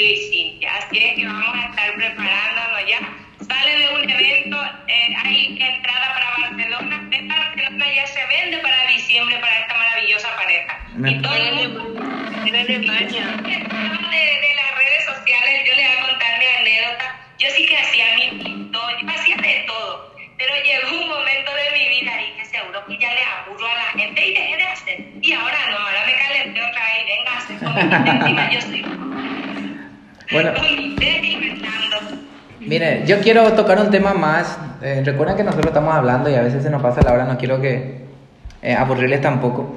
Julio 0.00 0.12
y 0.12 0.30
Cintia. 0.30 0.74
Así 0.76 0.98
es 0.98 1.14
que 1.14 1.26
vamos 1.26 1.54
a 1.54 1.68
estar 1.68 1.94
preparándonos 1.94 2.88
ya. 2.88 3.00
Sale 3.46 3.78
de 3.78 3.88
un 3.94 4.10
evento, 4.10 4.56
eh, 4.88 5.14
hay 5.24 5.58
entrada 5.60 6.14
para 6.14 6.48
Barcelona. 6.48 7.02
De 7.10 7.20
Barcelona 7.26 7.86
ya 7.94 8.06
se 8.06 8.26
vende 8.26 8.58
para 8.58 8.86
diciembre 8.86 9.36
para 9.38 9.58
esta 9.60 9.74
maravillosa 9.76 10.28
pareja. 10.36 10.78
Me- 10.94 11.10
Y 11.12 11.20
todo 11.22 11.34
el 11.36 11.54
mundo. 11.54 12.00
Alemania. 12.00 13.26
De, 13.42 13.50
de 13.50 14.54
las 14.56 14.70
redes 14.74 15.04
sociales, 15.06 15.62
yo 15.66 15.74
le 15.74 15.86
voy 15.86 15.96
a 15.96 16.00
contar 16.08 16.38
mi 16.38 16.46
anécdota. 16.60 17.16
Yo 17.38 17.48
sí 17.50 17.66
que 17.66 17.76
hacía 17.76 18.04
mi 18.16 18.42
TikTok, 18.42 18.90
yo 19.02 19.08
hacía 19.10 19.36
de 19.36 19.64
todo. 19.66 20.14
Pero 20.38 20.54
llegó 20.64 21.02
un 21.02 21.08
momento 21.10 21.50
de 21.54 21.78
mi 21.78 21.88
vida 22.00 22.12
y 22.22 22.32
que 22.38 22.44
seguro 22.46 22.84
que 22.86 22.96
ya 22.98 23.12
le 23.12 23.22
aburro 23.22 23.66
a 23.66 23.74
la 23.74 23.84
gente 24.00 24.26
y 24.26 24.32
dejé 24.34 24.56
de 24.56 24.62
hacer. 24.66 25.00
Y 25.20 25.32
ahora 25.34 25.58
no, 25.70 25.76
ahora 25.76 26.06
me 26.06 26.14
calenté 26.14 26.62
otra 26.62 26.82
vez 26.84 27.02
y 27.02 27.06
venga 27.06 27.32
a 27.32 27.38
hacer 27.38 28.50
yo 28.54 28.60
soy 28.62 28.82
Bueno. 30.32 30.52
Mire, 32.60 33.02
yo 33.06 33.20
quiero 33.20 33.52
tocar 33.54 33.80
un 33.80 33.90
tema 33.90 34.14
más. 34.14 34.58
Eh, 34.82 35.02
recuerden 35.04 35.36
que 35.36 35.42
nosotros 35.42 35.68
estamos 35.68 35.94
hablando 35.94 36.30
y 36.30 36.34
a 36.34 36.42
veces 36.42 36.62
se 36.62 36.70
nos 36.70 36.80
pasa 36.80 37.02
la 37.02 37.12
hora, 37.12 37.24
no 37.24 37.36
quiero 37.36 37.60
que 37.60 38.00
eh, 38.62 38.74
aburrirles 38.74 39.20
tampoco, 39.20 39.74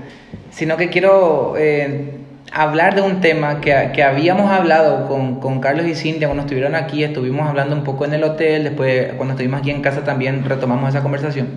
sino 0.51 0.77
que 0.77 0.89
quiero 0.89 1.55
eh, 1.57 2.11
hablar 2.51 2.95
de 2.95 3.01
un 3.01 3.19
tema 3.19 3.59
que, 3.59 3.91
que 3.93 4.03
habíamos 4.03 4.51
hablado 4.51 5.07
con, 5.07 5.39
con 5.39 5.59
Carlos 5.59 5.87
y 5.87 5.95
Cintia 5.95 6.27
cuando 6.27 6.43
estuvieron 6.43 6.75
aquí, 6.75 7.03
estuvimos 7.03 7.49
hablando 7.49 7.75
un 7.75 7.83
poco 7.83 8.05
en 8.05 8.13
el 8.13 8.23
hotel, 8.23 8.63
después 8.63 9.13
cuando 9.13 9.33
estuvimos 9.33 9.61
aquí 9.61 9.71
en 9.71 9.81
casa 9.81 10.03
también 10.03 10.45
retomamos 10.45 10.89
esa 10.89 11.01
conversación, 11.01 11.47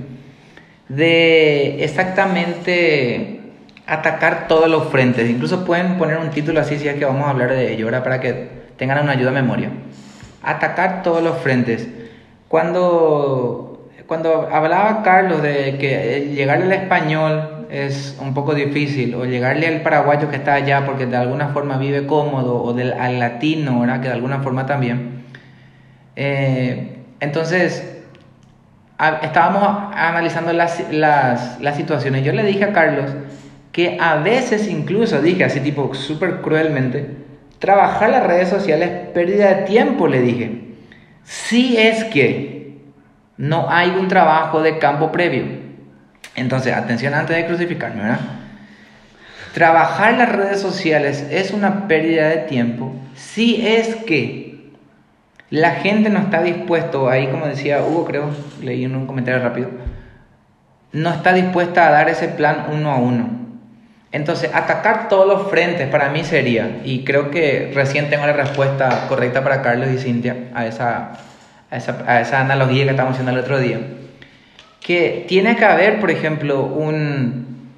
de 0.88 1.84
exactamente 1.84 3.40
atacar 3.86 4.48
todos 4.48 4.68
los 4.68 4.88
frentes, 4.88 5.28
incluso 5.28 5.64
pueden 5.64 5.98
poner 5.98 6.18
un 6.18 6.30
título 6.30 6.60
así 6.60 6.78
si 6.78 6.88
es 6.88 6.94
que 6.94 7.04
vamos 7.04 7.26
a 7.26 7.30
hablar 7.30 7.50
de 7.50 7.72
ello, 7.72 7.86
ahora 7.86 8.02
para 8.02 8.20
que 8.20 8.55
tengan 8.76 9.02
una 9.02 9.12
ayuda 9.12 9.30
a 9.30 9.34
memoria 9.34 9.70
atacar 10.42 11.02
todos 11.02 11.22
los 11.22 11.38
frentes. 11.38 11.88
Cuando, 12.48 13.88
cuando 14.06 14.48
hablaba 14.52 15.02
Carlos 15.02 15.42
de 15.42 15.76
que 15.78 16.16
eh, 16.18 16.28
llegarle 16.34 16.66
al 16.66 16.72
español 16.72 17.66
es 17.70 18.16
un 18.20 18.32
poco 18.32 18.54
difícil, 18.54 19.16
o 19.16 19.24
llegarle 19.24 19.66
al 19.66 19.80
paraguayo 19.80 20.30
que 20.30 20.36
está 20.36 20.54
allá 20.54 20.86
porque 20.86 21.06
de 21.06 21.16
alguna 21.16 21.48
forma 21.48 21.78
vive 21.78 22.06
cómodo, 22.06 22.62
o 22.62 22.72
del, 22.72 22.92
al 22.92 23.18
latino, 23.18 23.80
¿verdad? 23.80 24.00
que 24.00 24.06
de 24.08 24.14
alguna 24.14 24.38
forma 24.38 24.66
también. 24.66 25.24
Eh, 26.14 26.96
entonces, 27.20 27.98
a- 28.98 29.18
estábamos 29.22 29.92
analizando 29.94 30.52
las, 30.52 30.82
las, 30.92 31.60
las 31.60 31.76
situaciones. 31.76 32.24
Yo 32.24 32.32
le 32.32 32.44
dije 32.44 32.64
a 32.64 32.72
Carlos 32.72 33.10
que 33.72 33.98
a 34.00 34.16
veces 34.16 34.68
incluso, 34.68 35.20
dije 35.20 35.44
así 35.44 35.60
tipo 35.60 35.92
súper 35.94 36.40
cruelmente, 36.40 37.25
trabajar 37.58 38.10
las 38.10 38.26
redes 38.26 38.48
sociales 38.48 38.90
es 38.90 39.08
pérdida 39.10 39.54
de 39.54 39.62
tiempo, 39.62 40.08
le 40.08 40.20
dije. 40.20 40.60
Si 41.24 41.76
es 41.76 42.04
que 42.04 42.76
no 43.36 43.68
hay 43.70 43.90
un 43.90 44.08
trabajo 44.08 44.62
de 44.62 44.78
campo 44.78 45.12
previo. 45.12 45.44
Entonces, 46.34 46.74
atención 46.74 47.14
antes 47.14 47.36
de 47.36 47.46
crucificarme, 47.46 48.02
¿verdad? 48.02 48.20
Trabajar 49.52 50.14
las 50.14 50.30
redes 50.30 50.60
sociales 50.60 51.26
es 51.30 51.50
una 51.52 51.88
pérdida 51.88 52.28
de 52.28 52.38
tiempo 52.38 52.92
si 53.16 53.66
es 53.66 53.96
que 53.96 54.70
la 55.50 55.72
gente 55.72 56.10
no 56.10 56.20
está 56.20 56.42
dispuesto, 56.42 57.08
ahí 57.08 57.28
como 57.28 57.46
decía 57.46 57.82
Hugo, 57.82 58.04
creo, 58.04 58.30
leí 58.62 58.84
un 58.84 59.06
comentario 59.06 59.42
rápido, 59.42 59.70
no 60.92 61.10
está 61.10 61.32
dispuesta 61.32 61.88
a 61.88 61.90
dar 61.90 62.08
ese 62.08 62.28
plan 62.28 62.66
uno 62.72 62.90
a 62.90 62.96
uno. 62.96 63.45
Entonces, 64.16 64.50
atacar 64.54 65.10
todos 65.10 65.26
los 65.26 65.50
frentes 65.50 65.88
para 65.88 66.08
mí 66.08 66.24
sería, 66.24 66.80
y 66.86 67.04
creo 67.04 67.30
que 67.30 67.70
recién 67.74 68.08
tengo 68.08 68.24
la 68.24 68.32
respuesta 68.32 69.08
correcta 69.10 69.44
para 69.44 69.60
Carlos 69.60 69.90
y 69.94 69.98
Cintia 69.98 70.48
a 70.54 70.64
esa, 70.64 71.18
a 71.70 71.76
esa, 71.76 72.02
a 72.06 72.22
esa 72.22 72.40
analogía 72.40 72.84
que 72.84 72.90
estábamos 72.92 73.16
haciendo 73.16 73.32
el 73.32 73.44
otro 73.44 73.58
día, 73.58 73.78
que 74.80 75.26
tiene 75.28 75.54
que 75.56 75.66
haber, 75.66 76.00
por 76.00 76.10
ejemplo, 76.10 76.62
un, 76.64 77.74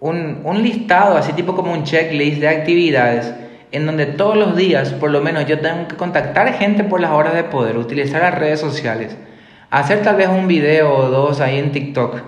un, 0.00 0.40
un 0.42 0.60
listado, 0.60 1.16
así 1.16 1.32
tipo 1.34 1.54
como 1.54 1.72
un 1.72 1.84
checklist 1.84 2.40
de 2.40 2.48
actividades, 2.48 3.32
en 3.70 3.86
donde 3.86 4.06
todos 4.06 4.36
los 4.36 4.56
días, 4.56 4.92
por 4.92 5.12
lo 5.12 5.20
menos, 5.20 5.46
yo 5.46 5.60
tengo 5.60 5.86
que 5.86 5.94
contactar 5.94 6.52
gente 6.54 6.82
por 6.82 7.00
las 7.00 7.12
horas 7.12 7.34
de 7.34 7.44
poder, 7.44 7.78
utilizar 7.78 8.22
las 8.22 8.34
redes 8.34 8.58
sociales, 8.58 9.16
hacer 9.70 10.02
tal 10.02 10.16
vez 10.16 10.30
un 10.30 10.48
video 10.48 10.92
o 10.92 11.10
dos 11.10 11.40
ahí 11.40 11.60
en 11.60 11.70
TikTok, 11.70 12.22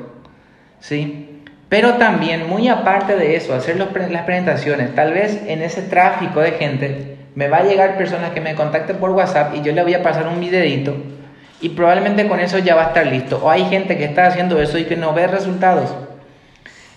¿sí? 0.79 1.28
Pero 1.69 1.95
también, 1.95 2.49
muy 2.49 2.69
aparte 2.69 3.17
de 3.17 3.37
eso, 3.37 3.55
hacer 3.55 3.77
las 3.77 3.89
presentaciones, 3.89 4.95
tal 4.95 5.13
vez 5.13 5.43
en 5.47 5.63
ese 5.63 5.83
tráfico 5.83 6.41
de 6.41 6.53
gente, 6.53 7.17
me 7.35 7.49
va 7.49 7.59
a 7.59 7.65
llegar 7.65 7.99
personas 7.99 8.31
que 8.31 8.41
me 8.41 8.55
contacten 8.55 8.97
por 8.97 9.11
WhatsApp 9.11 9.55
y 9.55 9.63
yo 9.63 9.73
le 9.73 9.83
voy 9.83 9.95
a 9.95 10.03
pasar 10.03 10.27
un 10.29 10.41
videito 10.41 10.97
y 11.61 11.71
probablemente 11.71 12.27
con 12.29 12.41
eso 12.41 12.59
ya 12.59 12.75
va 12.75 12.85
a 12.85 12.89
estar 12.89 13.07
listo. 13.07 13.41
O 13.43 13.51
hay 13.51 13.65
gente 13.65 13.97
que 13.97 14.05
está 14.05 14.27
haciendo 14.27 14.61
eso 14.61 14.79
y 14.79 14.85
que 14.85 14.97
no 14.97 15.13
ve 15.13 15.27
resultados. 15.27 15.95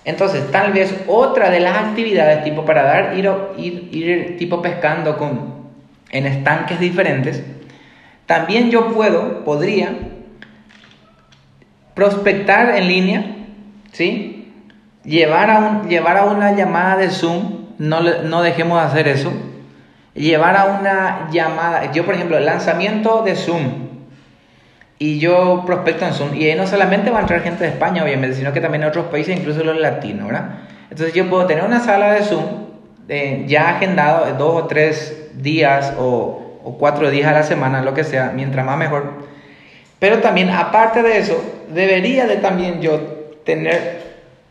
Entonces, 0.03 0.49
tal 0.51 0.73
vez 0.73 0.95
otra 1.07 1.49
de 1.49 1.59
las 1.59 1.77
actividades, 1.77 2.43
tipo 2.43 2.65
para 2.65 2.83
dar, 2.83 3.17
ir, 3.17 3.29
ir, 3.57 3.89
ir 3.91 4.37
tipo 4.37 4.61
pescando 4.61 5.17
con, 5.17 5.69
en 6.09 6.25
estanques 6.25 6.79
diferentes, 6.79 7.43
también 8.25 8.71
yo 8.71 8.93
puedo, 8.93 9.43
podría, 9.43 9.89
prospectar 11.93 12.75
en 12.75 12.87
línea, 12.87 13.35
¿sí? 13.91 14.30
Llevar 15.03 15.49
a, 15.49 15.59
un, 15.59 15.89
llevar 15.89 16.17
a 16.17 16.25
una 16.25 16.51
llamada 16.55 16.97
de 16.97 17.09
Zoom, 17.09 17.67
no, 17.79 18.01
no 18.01 18.41
dejemos 18.41 18.79
de 18.79 18.87
hacer 18.87 19.07
eso. 19.07 19.33
Llevar 20.13 20.55
a 20.55 20.65
una 20.79 21.29
llamada, 21.31 21.91
yo 21.91 22.05
por 22.05 22.15
ejemplo, 22.15 22.39
lanzamiento 22.39 23.23
de 23.23 23.35
Zoom, 23.35 23.91
y 25.01 25.17
yo 25.17 25.63
prospecto 25.65 26.05
en 26.05 26.13
Zoom. 26.13 26.35
Y 26.35 26.45
ahí 26.45 26.55
no 26.55 26.67
solamente 26.67 27.09
va 27.09 27.17
a 27.17 27.21
entrar 27.21 27.41
gente 27.41 27.63
de 27.63 27.71
España, 27.71 28.03
obviamente, 28.03 28.35
sino 28.35 28.53
que 28.53 28.61
también 28.61 28.81
de 28.81 28.87
otros 28.87 29.07
países, 29.07 29.35
incluso 29.35 29.63
los 29.63 29.79
latinos, 29.79 30.27
¿verdad? 30.27 30.59
Entonces 30.91 31.15
yo 31.15 31.27
puedo 31.27 31.47
tener 31.47 31.63
una 31.63 31.79
sala 31.79 32.13
de 32.13 32.21
Zoom 32.21 32.43
eh, 33.09 33.45
ya 33.47 33.69
agendado 33.69 34.27
eh, 34.27 34.33
dos 34.37 34.63
o 34.63 34.67
tres 34.67 35.31
días 35.33 35.95
o, 35.97 36.59
o 36.63 36.77
cuatro 36.77 37.09
días 37.09 37.27
a 37.27 37.31
la 37.31 37.41
semana, 37.41 37.81
lo 37.81 37.95
que 37.95 38.03
sea, 38.03 38.31
mientras 38.35 38.63
más 38.63 38.77
mejor. 38.77 39.25
Pero 39.97 40.19
también, 40.19 40.51
aparte 40.51 41.01
de 41.01 41.17
eso, 41.17 41.43
debería 41.73 42.27
de 42.27 42.37
también 42.37 42.79
yo 42.79 42.99
tener 43.43 44.00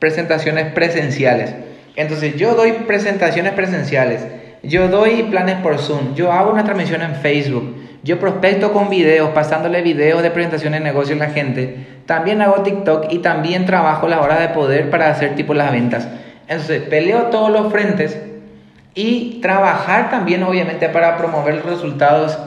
presentaciones 0.00 0.72
presenciales. 0.72 1.54
Entonces 1.94 2.34
yo 2.36 2.54
doy 2.54 2.72
presentaciones 2.72 3.52
presenciales, 3.52 4.26
yo 4.64 4.88
doy 4.88 5.22
planes 5.24 5.56
por 5.58 5.78
Zoom, 5.78 6.14
yo 6.14 6.32
hago 6.32 6.50
una 6.50 6.64
transmisión 6.64 7.02
en 7.02 7.14
Facebook, 7.14 7.76
yo 8.02 8.18
prospecto 8.18 8.72
con 8.72 8.90
videos, 8.90 9.30
pasándole 9.30 9.82
videos 9.82 10.22
de 10.22 10.30
presentaciones 10.30 10.80
de 10.80 10.84
negocio 10.84 11.14
a 11.14 11.18
la 11.18 11.30
gente, 11.30 11.86
también 12.06 12.42
hago 12.42 12.62
TikTok 12.62 13.12
y 13.12 13.18
también 13.18 13.66
trabajo 13.66 14.08
las 14.08 14.20
horas 14.20 14.40
de 14.40 14.48
poder 14.48 14.90
para 14.90 15.10
hacer 15.10 15.36
tipo 15.36 15.54
las 15.54 15.70
ventas. 15.70 16.08
Entonces, 16.48 16.82
peleo 16.82 17.26
todos 17.26 17.50
los 17.50 17.70
frentes 17.70 18.18
y 18.94 19.38
trabajar 19.40 20.10
también, 20.10 20.42
obviamente, 20.42 20.88
para 20.88 21.16
promover 21.16 21.54
los 21.56 21.66
resultados 21.66 22.38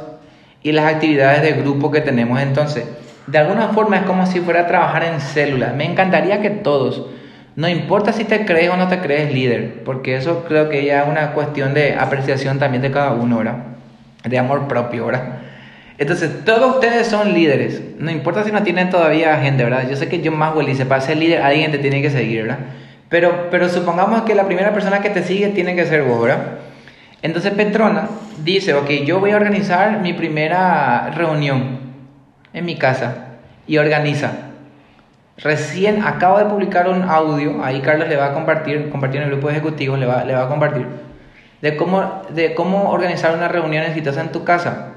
y 0.62 0.72
las 0.72 0.94
actividades 0.94 1.42
de 1.42 1.54
grupo 1.54 1.92
que 1.92 2.02
tenemos. 2.02 2.42
Entonces, 2.42 2.86
de 3.28 3.38
alguna 3.38 3.70
forma 3.70 3.98
es 3.98 4.04
como 4.04 4.26
si 4.26 4.42
fuera 4.42 4.62
a 4.62 4.68
trabajar 4.68 5.04
en 5.06 5.22
células. 5.22 5.74
Me 5.76 5.86
encantaría 5.86 6.42
que 6.42 6.50
todos, 6.50 7.06
no 7.56 7.70
importa 7.70 8.14
si 8.14 8.24
te 8.24 8.46
crees 8.46 8.72
o 8.72 8.78
no 8.78 8.88
te 8.88 9.00
crees 9.00 9.32
líder, 9.32 9.84
porque 9.84 10.16
eso 10.16 10.44
creo 10.48 10.70
que 10.70 10.86
ya 10.86 11.04
es 11.04 11.08
una 11.08 11.34
cuestión 11.34 11.74
de 11.74 11.96
apreciación 11.96 12.58
también 12.58 12.82
de 12.82 12.92
cada 12.92 13.12
uno, 13.12 13.38
¿verdad? 13.38 13.58
De 14.24 14.38
amor 14.40 14.68
propio, 14.68 15.06
¿verdad? 15.06 15.40
Entonces, 16.00 16.44
todos 16.44 16.76
ustedes 16.76 17.08
son 17.08 17.34
líderes. 17.34 17.82
No 18.00 18.10
importa 18.10 18.44
si 18.44 18.52
no 18.52 18.64
tienen 18.64 18.90
todavía 18.90 19.38
gente, 19.38 19.64
¿verdad? 19.64 19.88
Yo 19.88 19.96
sé 19.96 20.10
que 20.10 20.22
John 20.26 20.38
Maxwell 20.38 20.66
dice, 20.66 20.86
para 20.86 21.02
ser 21.02 21.18
líder 21.18 21.44
alguien 21.44 21.72
te 21.72 21.78
tiene 21.78 22.02
que 22.02 22.10
seguir, 22.10 22.44
¿verdad? 22.44 22.60
Pero, 23.10 23.50
pero 23.52 23.70
supongamos 23.70 24.24
que 24.24 24.34
la 24.34 24.46
primera 24.46 24.74
persona 24.74 25.02
que 25.02 25.12
te 25.12 25.22
sigue 25.22 25.50
tiene 25.50 25.76
que 25.76 25.86
ser 25.86 26.04
vos, 26.04 26.20
¿verdad? 26.22 26.42
Entonces 27.22 27.54
Petrona 27.54 28.10
dice, 28.44 28.74
ok, 28.74 28.90
yo 29.06 29.20
voy 29.20 29.32
a 29.32 29.36
organizar 29.36 30.02
mi 30.02 30.14
primera 30.14 31.12
reunión 31.12 31.80
en 32.54 32.66
mi 32.66 32.76
casa 32.76 33.38
y 33.68 33.78
organiza. 33.78 34.32
Recién 35.38 36.04
acabo 36.04 36.38
de 36.38 36.46
publicar 36.46 36.88
un 36.88 37.04
audio, 37.04 37.64
ahí 37.64 37.82
Carlos 37.82 38.08
le 38.08 38.16
va 38.16 38.28
a 38.28 38.34
compartir, 38.34 38.90
compartir 38.90 39.22
en 39.22 39.28
el 39.28 39.34
grupo 39.34 39.50
ejecutivo, 39.50 39.98
le 39.98 40.06
va, 40.06 40.24
le 40.24 40.34
va 40.34 40.44
a 40.44 40.48
compartir, 40.48 40.86
de 41.62 41.76
cómo, 41.76 42.22
de 42.30 42.54
cómo 42.54 42.92
organizar 42.92 43.36
una 43.36 43.48
reunión 43.48 43.84
exitosa 43.84 44.22
en 44.22 44.32
tu 44.32 44.44
casa. 44.44 44.90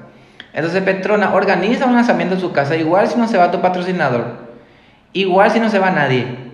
Entonces 0.53 0.83
Petrona 0.83 1.33
organiza 1.33 1.85
un 1.85 1.95
lanzamiento 1.95 2.35
en 2.35 2.41
su 2.41 2.51
casa, 2.51 2.75
igual 2.75 3.07
si 3.07 3.17
no 3.17 3.27
se 3.27 3.37
va 3.37 3.51
tu 3.51 3.61
patrocinador, 3.61 4.47
igual 5.13 5.49
si 5.51 5.59
no 5.59 5.69
se 5.69 5.79
va 5.79 5.89
nadie 5.91 6.47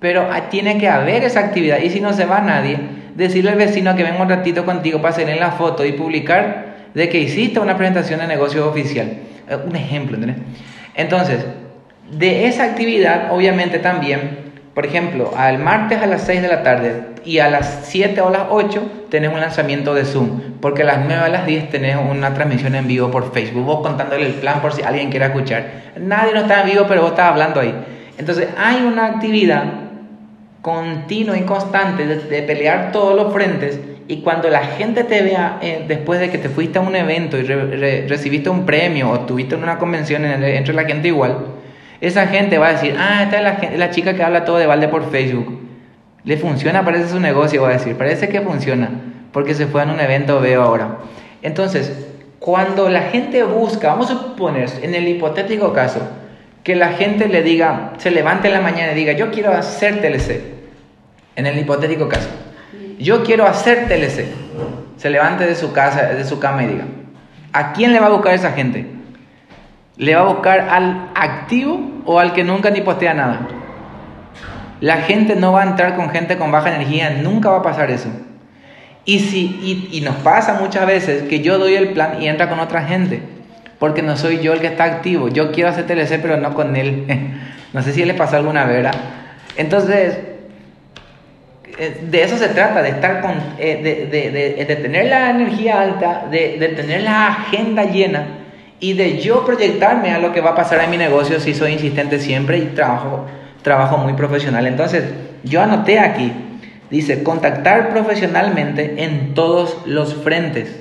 pero 0.00 0.28
tiene 0.48 0.78
que 0.78 0.88
haber 0.88 1.22
esa 1.22 1.40
actividad. 1.40 1.78
Y 1.78 1.90
si 1.90 2.00
no 2.00 2.12
se 2.12 2.24
va 2.24 2.40
nadie, 2.40 2.78
decirle 3.14 3.50
al 3.50 3.58
vecino 3.58 3.94
que 3.94 4.02
venga 4.02 4.20
un 4.20 4.28
ratito 4.28 4.64
contigo 4.64 5.00
para 5.00 5.10
hacerle 5.10 5.38
la 5.38 5.52
foto 5.52 5.84
y 5.84 5.92
publicar 5.92 6.70
de 6.94 7.08
que 7.08 7.20
hiciste 7.20 7.60
una 7.60 7.76
presentación 7.76 8.18
de 8.20 8.26
negocio 8.26 8.68
oficial. 8.68 9.18
Eh, 9.48 9.58
un 9.64 9.76
ejemplo, 9.76 10.16
¿entendés? 10.16 10.42
Entonces, 10.94 11.44
de 12.10 12.46
esa 12.46 12.64
actividad, 12.64 13.32
obviamente 13.32 13.78
también, 13.78 14.52
por 14.74 14.86
ejemplo, 14.86 15.32
al 15.36 15.58
martes 15.58 16.00
a 16.00 16.06
las 16.06 16.22
6 16.22 16.42
de 16.42 16.48
la 16.48 16.62
tarde 16.62 17.02
y 17.24 17.38
a 17.38 17.48
las 17.50 17.80
7 17.84 18.20
o 18.20 18.30
las 18.30 18.42
8 18.50 19.06
tenés 19.10 19.32
un 19.32 19.40
lanzamiento 19.40 19.94
de 19.94 20.04
Zoom, 20.04 20.40
porque 20.60 20.82
a 20.82 20.86
las 20.86 20.98
9 21.04 21.14
a 21.14 21.28
las 21.28 21.46
10 21.46 21.70
tenés 21.70 21.96
una 21.96 22.34
transmisión 22.34 22.74
en 22.74 22.86
vivo 22.86 23.10
por 23.10 23.32
Facebook, 23.32 23.64
vos 23.64 23.80
contándole 23.80 24.26
el 24.26 24.34
plan 24.34 24.60
por 24.60 24.72
si 24.72 24.82
alguien 24.82 25.10
quiere 25.10 25.26
escuchar. 25.26 25.92
Nadie 25.98 26.32
no 26.32 26.40
está 26.40 26.62
en 26.62 26.70
vivo, 26.70 26.84
pero 26.88 27.02
vos 27.02 27.10
estás 27.10 27.30
hablando 27.30 27.60
ahí. 27.60 27.74
Entonces, 28.18 28.48
hay 28.58 28.82
una 28.82 29.06
actividad 29.06 29.64
continuo 30.62 31.34
y 31.36 31.42
constante 31.42 32.06
de, 32.06 32.42
pelear 32.42 32.92
todos 32.92 33.14
los 33.16 33.32
frentes 33.32 33.80
y 34.08 34.22
cuando 34.22 34.50
la 34.50 34.60
gente 34.60 35.04
te 35.04 35.22
vea 35.22 35.58
eh, 35.62 35.84
después 35.88 36.20
de 36.20 36.30
que 36.30 36.38
te 36.38 36.48
fuiste 36.48 36.78
a 36.78 36.82
un 36.82 36.94
evento 36.96 37.38
y 37.38 37.42
recibiste 37.42 38.50
un 38.50 38.66
premio 38.66 39.10
o 39.10 39.20
tuviste 39.20 39.54
una 39.54 39.78
convención 39.78 40.24
entre 40.24 40.74
la 40.74 40.84
gente 40.84 41.08
igual, 41.08 41.38
esa 42.00 42.26
gente 42.26 42.58
va 42.58 42.68
a 42.68 42.72
decir, 42.72 42.96
ah, 42.98 43.22
esta 43.24 43.36
es 43.36 43.42
la, 43.42 43.76
la 43.76 43.90
chica 43.90 44.14
que 44.14 44.22
habla 44.22 44.44
todo 44.44 44.56
de 44.56 44.66
balde 44.66 44.88
por 44.88 45.10
Facebook. 45.10 45.60
Le 46.24 46.36
funciona, 46.36 46.84
parece 46.84 47.08
su 47.08 47.20
negocio, 47.20 47.62
va 47.62 47.70
a 47.70 47.72
decir, 47.72 47.96
parece 47.96 48.28
que 48.28 48.40
funciona, 48.40 48.90
porque 49.32 49.54
se 49.54 49.66
fue 49.66 49.82
a 49.82 49.84
un 49.84 50.00
evento, 50.00 50.40
veo 50.40 50.62
ahora. 50.62 50.98
Entonces, 51.42 51.92
cuando 52.38 52.88
la 52.88 53.02
gente 53.02 53.42
busca, 53.44 53.88
vamos 53.88 54.10
a 54.10 54.14
suponer, 54.14 54.70
en 54.82 54.94
el 54.94 55.08
hipotético 55.08 55.72
caso, 55.72 56.00
que 56.64 56.74
la 56.74 56.88
gente 56.88 57.28
le 57.28 57.42
diga, 57.42 57.92
se 57.98 58.10
levante 58.10 58.48
en 58.48 58.54
la 58.54 58.60
mañana 58.60 58.92
y 58.92 58.94
diga, 58.94 59.12
yo 59.12 59.30
quiero 59.30 59.52
hacer 59.52 60.00
TLC, 60.00 60.42
en 61.36 61.46
el 61.46 61.58
hipotético 61.58 62.08
caso, 62.08 62.28
yo 62.98 63.24
quiero 63.24 63.46
hacer 63.46 63.88
TLC, 63.88 64.26
se 64.96 65.10
levante 65.10 65.46
de 65.46 65.54
su 65.54 65.72
casa, 65.72 66.02
de 66.14 66.24
su 66.24 66.38
cama 66.38 66.64
y 66.64 66.66
diga, 66.68 66.84
¿a 67.52 67.72
quién 67.72 67.92
le 67.92 68.00
va 68.00 68.06
a 68.06 68.10
buscar 68.10 68.34
esa 68.34 68.52
gente? 68.52 68.86
¿Le 70.00 70.14
va 70.14 70.22
a 70.22 70.24
buscar 70.24 70.60
al 70.68 71.10
activo 71.14 72.02
o 72.06 72.18
al 72.18 72.32
que 72.32 72.42
nunca 72.42 72.70
ni 72.70 72.80
postea 72.80 73.14
nada? 73.14 73.48
La 74.80 75.02
gente 75.02 75.36
no 75.36 75.52
va 75.52 75.62
a 75.62 75.66
entrar 75.66 75.94
con 75.94 76.08
gente 76.08 76.38
con 76.38 76.50
baja 76.50 76.74
energía, 76.74 77.10
nunca 77.22 77.50
va 77.50 77.58
a 77.58 77.62
pasar 77.62 77.90
eso. 77.90 78.08
Y, 79.04 79.20
si, 79.20 79.88
y 79.92 80.00
nos 80.00 80.16
pasa 80.16 80.54
muchas 80.54 80.86
veces 80.86 81.24
que 81.24 81.40
yo 81.40 81.58
doy 81.58 81.74
el 81.74 81.90
plan 81.90 82.20
y 82.20 82.28
entra 82.28 82.48
con 82.48 82.60
otra 82.60 82.82
gente 82.84 83.22
porque 83.78 84.02
no 84.02 84.16
soy 84.16 84.40
yo 84.40 84.52
el 84.52 84.60
que 84.60 84.68
está 84.68 84.84
activo. 84.84 85.28
Yo 85.28 85.52
quiero 85.52 85.70
hacer 85.70 85.86
TLC, 85.86 86.20
pero 86.20 86.36
no 86.36 86.54
con 86.54 86.76
él. 86.76 87.04
no 87.72 87.82
sé 87.82 87.92
si 87.92 88.04
le 88.04 88.14
pasó 88.14 88.36
alguna 88.36 88.64
vez, 88.64 88.76
¿verdad? 88.76 88.94
Entonces, 89.56 90.18
eh, 91.78 91.98
de 92.02 92.22
eso 92.22 92.36
se 92.36 92.48
trata, 92.48 92.82
de 92.82 92.90
estar 92.90 93.22
con, 93.22 93.32
eh, 93.58 93.80
de, 93.82 94.06
de, 94.06 94.64
de, 94.64 94.76
tener 94.76 95.06
la 95.06 95.30
energía 95.30 95.80
alta, 95.80 96.26
de, 96.30 96.72
tener 96.76 97.02
la 97.02 97.28
agenda 97.28 97.84
llena 97.84 98.26
y 98.80 98.94
de 98.94 99.20
yo 99.20 99.44
proyectarme 99.44 100.10
a 100.10 100.18
lo 100.18 100.32
que 100.32 100.40
va 100.40 100.50
a 100.50 100.54
pasar 100.54 100.82
en 100.82 100.90
mi 100.90 100.96
negocio 100.96 101.38
si 101.38 101.54
soy 101.54 101.72
insistente 101.72 102.18
siempre 102.18 102.58
y 102.58 102.66
trabajo, 102.66 103.26
trabajo 103.62 103.98
muy 103.98 104.14
profesional. 104.14 104.66
Entonces, 104.66 105.04
yo 105.44 105.60
anoté 105.60 105.98
aquí, 105.98 106.32
dice, 106.90 107.22
contactar 107.22 107.90
profesionalmente 107.90 109.04
en 109.04 109.34
todos 109.34 109.86
los 109.86 110.14
frentes. 110.14 110.80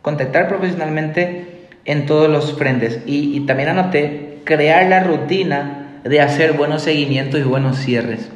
Contactar 0.00 0.48
profesionalmente 0.48 1.68
en 1.84 2.06
todos 2.06 2.30
los 2.30 2.56
frentes. 2.56 3.00
Y, 3.06 3.40
también 3.40 3.68
anoté 3.70 4.38
crear 4.44 4.86
la 4.86 5.04
rutina 5.04 6.00
de 6.04 6.20
hacer 6.20 6.54
buenos 6.54 6.82
seguimientos 6.82 7.40
y 7.40 7.44
buenos 7.44 7.78
cierres. 7.78 8.30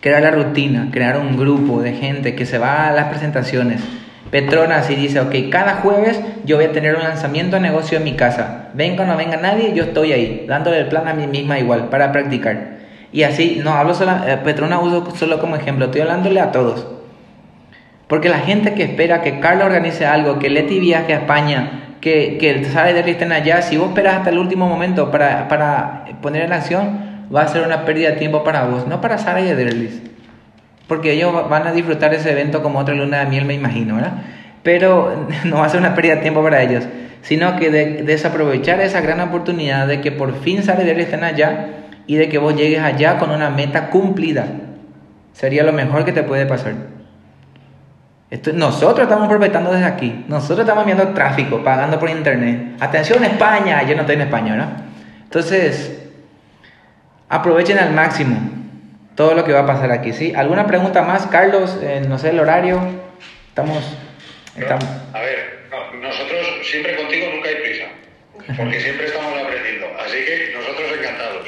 Crear 0.00 0.22
la 0.22 0.30
rutina, 0.30 0.88
crear 0.90 1.18
un 1.18 1.36
grupo 1.36 1.80
de 1.80 1.92
gente 1.92 2.34
que 2.34 2.46
se 2.46 2.58
va 2.58 2.88
a 2.88 2.92
las 2.92 3.08
presentaciones. 3.08 3.80
Petrona 4.30 4.78
así 4.78 4.94
dice, 4.94 5.20
ok, 5.20 5.34
cada 5.50 5.76
jueves 5.76 6.20
yo 6.44 6.56
voy 6.56 6.66
a 6.66 6.72
tener 6.72 6.96
un 6.96 7.02
lanzamiento 7.02 7.56
de 7.56 7.62
negocio 7.62 7.98
en 7.98 8.04
mi 8.04 8.14
casa. 8.14 8.68
Venga 8.74 9.04
o 9.04 9.06
no 9.06 9.16
venga 9.16 9.36
nadie, 9.36 9.72
yo 9.74 9.84
estoy 9.84 10.12
ahí, 10.12 10.44
dándole 10.48 10.80
el 10.80 10.86
plan 10.88 11.06
a 11.06 11.14
mí 11.14 11.26
misma 11.26 11.58
igual, 11.58 11.88
para 11.88 12.12
practicar. 12.12 12.76
Y 13.12 13.22
así, 13.22 13.60
no 13.62 13.72
hablo 13.72 13.94
solo, 13.94 14.12
eh, 14.26 14.38
Petrona 14.42 14.80
uso 14.80 15.14
solo 15.14 15.38
como 15.38 15.56
ejemplo, 15.56 15.86
estoy 15.86 16.00
hablándole 16.00 16.40
a 16.40 16.50
todos. 16.50 16.86
Porque 18.08 18.28
la 18.28 18.38
gente 18.38 18.74
que 18.74 18.84
espera 18.84 19.22
que 19.22 19.40
Carlos 19.40 19.66
organice 19.66 20.06
algo, 20.06 20.38
que 20.38 20.50
Leti 20.50 20.78
viaje 20.80 21.14
a 21.14 21.18
España, 21.18 21.94
que, 22.00 22.36
que 22.38 22.64
Sara 22.64 22.90
y 22.90 23.10
estén 23.10 23.32
allá, 23.32 23.62
si 23.62 23.76
vos 23.76 23.88
esperas 23.88 24.16
hasta 24.16 24.30
el 24.30 24.38
último 24.38 24.68
momento 24.68 25.10
para, 25.10 25.48
para 25.48 26.04
poner 26.20 26.42
en 26.42 26.52
acción, 26.52 27.26
va 27.34 27.42
a 27.42 27.48
ser 27.48 27.62
una 27.62 27.84
pérdida 27.84 28.10
de 28.10 28.16
tiempo 28.16 28.44
para 28.44 28.64
vos, 28.64 28.86
no 28.86 29.00
para 29.00 29.18
Sara 29.18 29.40
y 29.40 29.48
Ederlis. 29.48 30.02
Porque 30.86 31.12
ellos 31.12 31.48
van 31.48 31.66
a 31.66 31.72
disfrutar 31.72 32.14
ese 32.14 32.30
evento 32.30 32.62
como 32.62 32.78
otra 32.78 32.94
luna 32.94 33.20
de 33.20 33.26
miel, 33.26 33.44
me 33.44 33.54
imagino, 33.54 33.96
¿verdad? 33.96 34.22
Pero 34.62 35.26
no 35.44 35.58
va 35.58 35.66
a 35.66 35.68
ser 35.68 35.80
una 35.80 35.94
pérdida 35.94 36.16
de 36.16 36.22
tiempo 36.22 36.42
para 36.42 36.62
ellos, 36.62 36.84
sino 37.22 37.56
que 37.56 37.70
de, 37.70 38.02
desaprovechar 38.02 38.80
esa 38.80 39.00
gran 39.00 39.20
oportunidad 39.20 39.86
de 39.86 40.00
que 40.00 40.12
por 40.12 40.34
fin 40.40 40.58
y 40.58 41.00
estén 41.00 41.24
allá 41.24 41.68
y 42.06 42.16
de 42.16 42.28
que 42.28 42.38
vos 42.38 42.54
llegues 42.54 42.80
allá 42.80 43.18
con 43.18 43.30
una 43.30 43.50
meta 43.50 43.90
cumplida. 43.90 44.46
Sería 45.32 45.64
lo 45.64 45.72
mejor 45.72 46.04
que 46.04 46.12
te 46.12 46.22
puede 46.22 46.46
pasar 46.46 46.96
nosotros 48.54 49.04
estamos 49.04 49.28
prospectando 49.28 49.70
desde 49.70 49.86
aquí. 49.86 50.24
Nosotros 50.28 50.60
estamos 50.60 50.84
viendo 50.84 51.08
tráfico, 51.08 51.62
pagando 51.62 51.98
por 51.98 52.10
internet. 52.10 52.76
Atención 52.80 53.24
España, 53.24 53.82
yo 53.84 53.94
no 53.94 54.00
estoy 54.00 54.16
en 54.16 54.22
España, 54.22 54.56
¿no? 54.56 54.66
Entonces, 55.22 55.96
aprovechen 57.28 57.78
al 57.78 57.92
máximo 57.92 58.36
todo 59.16 59.34
lo 59.34 59.44
que 59.44 59.52
va 59.52 59.60
a 59.60 59.66
pasar 59.66 59.90
aquí, 59.90 60.12
¿sí? 60.12 60.32
¿Alguna 60.36 60.66
pregunta 60.66 61.02
más, 61.02 61.26
Carlos? 61.26 61.76
Eh, 61.82 62.02
no 62.06 62.18
sé, 62.18 62.30
el 62.30 62.38
horario. 62.38 62.80
Estamos... 63.48 63.82
estamos... 64.56 64.84
A 65.14 65.20
ver, 65.20 65.66
nosotros 65.94 66.46
siempre 66.62 66.94
contigo 66.96 67.26
nunca 67.34 67.48
hay 67.48 67.56
prisa, 67.56 67.84
porque 68.56 68.80
siempre 68.80 69.06
estamos 69.06 69.32
aprendiendo. 69.42 69.86
Así 69.98 70.18
que 70.24 70.54
nosotros 70.54 70.92
encantados. 70.98 71.46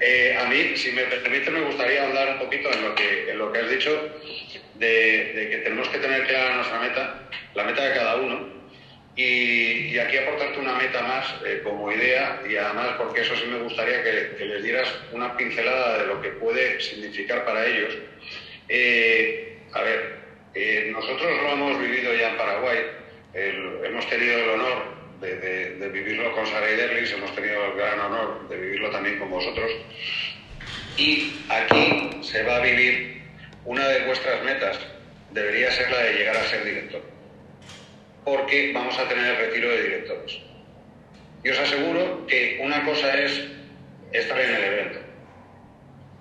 Eh, 0.00 0.38
a 0.40 0.48
mí, 0.48 0.76
si 0.76 0.92
me 0.92 1.02
permite, 1.02 1.50
me 1.50 1.62
gustaría 1.62 2.04
hablar 2.04 2.34
un 2.34 2.38
poquito 2.38 2.72
en 2.72 2.84
lo 2.84 2.94
que, 2.94 3.30
en 3.30 3.38
lo 3.38 3.52
que 3.52 3.58
has 3.58 3.68
dicho 3.68 3.90
de, 4.74 5.48
que 5.50 5.60
tenemos 5.64 5.88
que 5.88 5.98
tener 5.98 6.26
clara 6.26 6.56
nuestra 6.56 6.78
meta, 6.78 7.14
la 7.54 7.64
meta 7.64 7.84
de 7.84 7.94
cada 7.94 8.16
uno, 8.16 8.61
y, 9.14 9.98
aquí 9.98 10.16
aportarte 10.16 10.58
una 10.58 10.74
meta 10.74 11.02
más 11.02 11.34
eh, 11.44 11.60
como 11.62 11.92
idea, 11.92 12.40
y 12.48 12.56
además 12.56 12.94
porque 12.98 13.20
eso 13.20 13.36
sí 13.36 13.46
me 13.46 13.58
gustaría 13.58 14.02
que, 14.02 14.44
les 14.44 14.62
dieras 14.62 14.88
una 15.12 15.36
pincelada 15.36 15.98
de 15.98 16.06
lo 16.06 16.20
que 16.22 16.30
puede 16.30 16.80
significar 16.80 17.44
para 17.44 17.66
ellos. 17.66 17.94
Eh, 18.68 19.58
a 19.72 19.82
ver, 19.82 20.16
eh, 20.54 20.88
nosotros 20.92 21.30
lo 21.42 21.52
hemos 21.52 21.78
vivido 21.78 22.14
ya 22.14 22.30
en 22.30 22.36
Paraguay, 22.36 22.78
hemos 23.34 24.08
tenido 24.08 24.38
el 24.38 24.50
honor 24.50 25.02
de, 25.20 25.88
vivirlo 25.92 26.32
con 26.34 26.46
Sara 26.46 26.70
y 26.70 26.76
Derlis, 26.76 27.12
hemos 27.12 27.34
tenido 27.34 27.64
el 27.66 27.72
gran 27.74 28.00
honor 28.00 28.48
de 28.48 28.56
vivirlo 28.56 28.90
también 28.90 29.18
con 29.18 29.30
vosotros. 29.30 29.70
Y 30.96 31.44
aquí 31.48 32.22
se 32.22 32.42
va 32.42 32.56
a 32.56 32.60
vivir 32.60 33.22
una 33.64 33.88
de 33.88 34.06
vuestras 34.06 34.42
metas 34.42 34.78
debería 35.30 35.70
ser 35.70 35.90
la 35.90 36.02
de 36.02 36.12
llegar 36.14 36.36
a 36.36 36.44
ser 36.44 36.64
director, 36.64 37.02
porque 38.24 38.72
vamos 38.72 38.98
a 38.98 39.08
tener 39.08 39.26
el 39.26 39.36
retiro 39.36 39.70
de 39.70 39.82
directores. 39.82 40.38
Y 41.44 41.50
os 41.50 41.58
aseguro 41.58 42.26
que 42.26 42.60
una 42.62 42.84
cosa 42.84 43.18
es 43.18 43.42
estar 44.12 44.40
en 44.40 44.54
el 44.54 44.64
evento, 44.64 45.00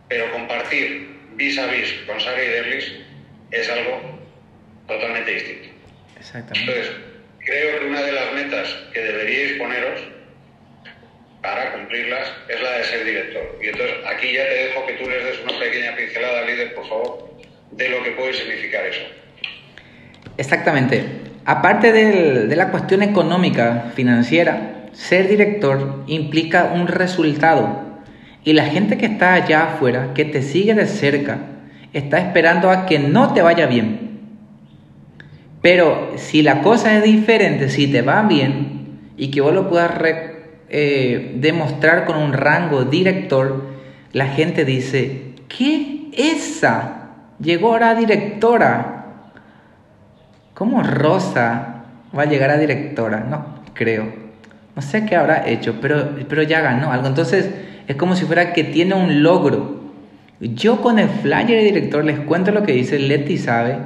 pero 0.09 0.31
compartir 0.31 1.09
vis 1.35 1.57
a 1.59 1.67
vis 1.67 1.93
con 2.07 2.19
Sara 2.19 2.43
y 2.43 2.47
Derlis 2.47 2.93
es 3.51 3.69
algo 3.69 4.19
totalmente 4.87 5.31
distinto. 5.31 5.69
Exactamente. 6.17 6.59
Entonces, 6.59 6.95
creo 7.39 7.79
que 7.79 7.85
una 7.85 8.01
de 8.01 8.11
las 8.11 8.33
metas 8.33 8.67
que 8.93 8.99
deberíais 8.99 9.57
poneros 9.57 10.01
para 11.41 11.73
cumplirlas 11.73 12.31
es 12.47 12.61
la 12.61 12.77
de 12.77 12.83
ser 12.83 13.05
director. 13.05 13.59
Y 13.61 13.67
entonces 13.67 13.97
aquí 14.07 14.33
ya 14.33 14.47
te 14.47 14.53
dejo 14.67 14.85
que 14.85 14.93
tú 14.93 15.09
les 15.09 15.23
des 15.23 15.39
una 15.39 15.59
pequeña 15.59 15.95
pincelada, 15.95 16.45
líder, 16.45 16.73
por 16.75 16.87
favor, 16.87 17.41
de 17.71 17.89
lo 17.89 18.03
que 18.03 18.11
puede 18.11 18.33
significar 18.33 18.85
eso. 18.85 19.01
Exactamente. 20.37 21.20
Aparte 21.45 21.91
de 21.91 22.55
la 22.55 22.69
cuestión 22.69 23.01
económica, 23.01 23.91
financiera, 23.95 24.81
ser 24.93 25.27
director 25.27 26.03
implica 26.07 26.71
un 26.73 26.87
resultado. 26.87 27.91
Y 28.43 28.53
la 28.53 28.65
gente 28.65 28.97
que 28.97 29.05
está 29.05 29.33
allá 29.33 29.73
afuera, 29.73 30.13
que 30.13 30.25
te 30.25 30.41
sigue 30.41 30.73
de 30.73 30.85
cerca, 30.85 31.39
está 31.93 32.19
esperando 32.19 32.69
a 32.69 32.85
que 32.85 32.99
no 32.99 33.33
te 33.33 33.41
vaya 33.41 33.67
bien. 33.67 34.11
Pero 35.61 36.13
si 36.17 36.41
la 36.41 36.61
cosa 36.61 36.97
es 36.97 37.03
diferente, 37.03 37.69
si 37.69 37.87
te 37.87 38.01
va 38.01 38.23
bien 38.23 38.99
y 39.15 39.29
que 39.29 39.41
vos 39.41 39.53
lo 39.53 39.69
puedas 39.69 39.91
eh, 40.69 41.33
demostrar 41.35 42.05
con 42.05 42.17
un 42.17 42.33
rango 42.33 42.85
director, 42.85 43.67
la 44.11 44.27
gente 44.27 44.65
dice, 44.65 45.35
¿qué 45.47 46.09
esa? 46.13 47.09
Llegó 47.39 47.73
ahora 47.73 47.95
directora. 47.95 49.00
¿Cómo 50.61 50.83
Rosa 50.83 51.85
va 52.15 52.21
a 52.21 52.25
llegar 52.27 52.51
a 52.51 52.57
directora? 52.59 53.21
No 53.21 53.63
creo. 53.73 54.13
No 54.75 54.83
sé 54.83 55.07
qué 55.07 55.15
habrá 55.15 55.49
hecho, 55.49 55.79
pero, 55.81 56.09
pero 56.29 56.43
ya 56.43 56.61
ganó 56.61 56.91
algo. 56.91 57.07
Entonces 57.07 57.49
es 57.87 57.95
como 57.95 58.15
si 58.15 58.25
fuera 58.25 58.53
que 58.53 58.63
tiene 58.63 58.93
un 58.93 59.23
logro. 59.23 59.81
Yo 60.39 60.79
con 60.83 60.99
el 60.99 61.09
flyer 61.09 61.47
de 61.47 61.63
director 61.63 62.05
les 62.05 62.19
cuento 62.19 62.51
lo 62.51 62.61
que 62.61 62.73
dice 62.73 62.99
Leti 62.99 63.39
sabe. 63.39 63.77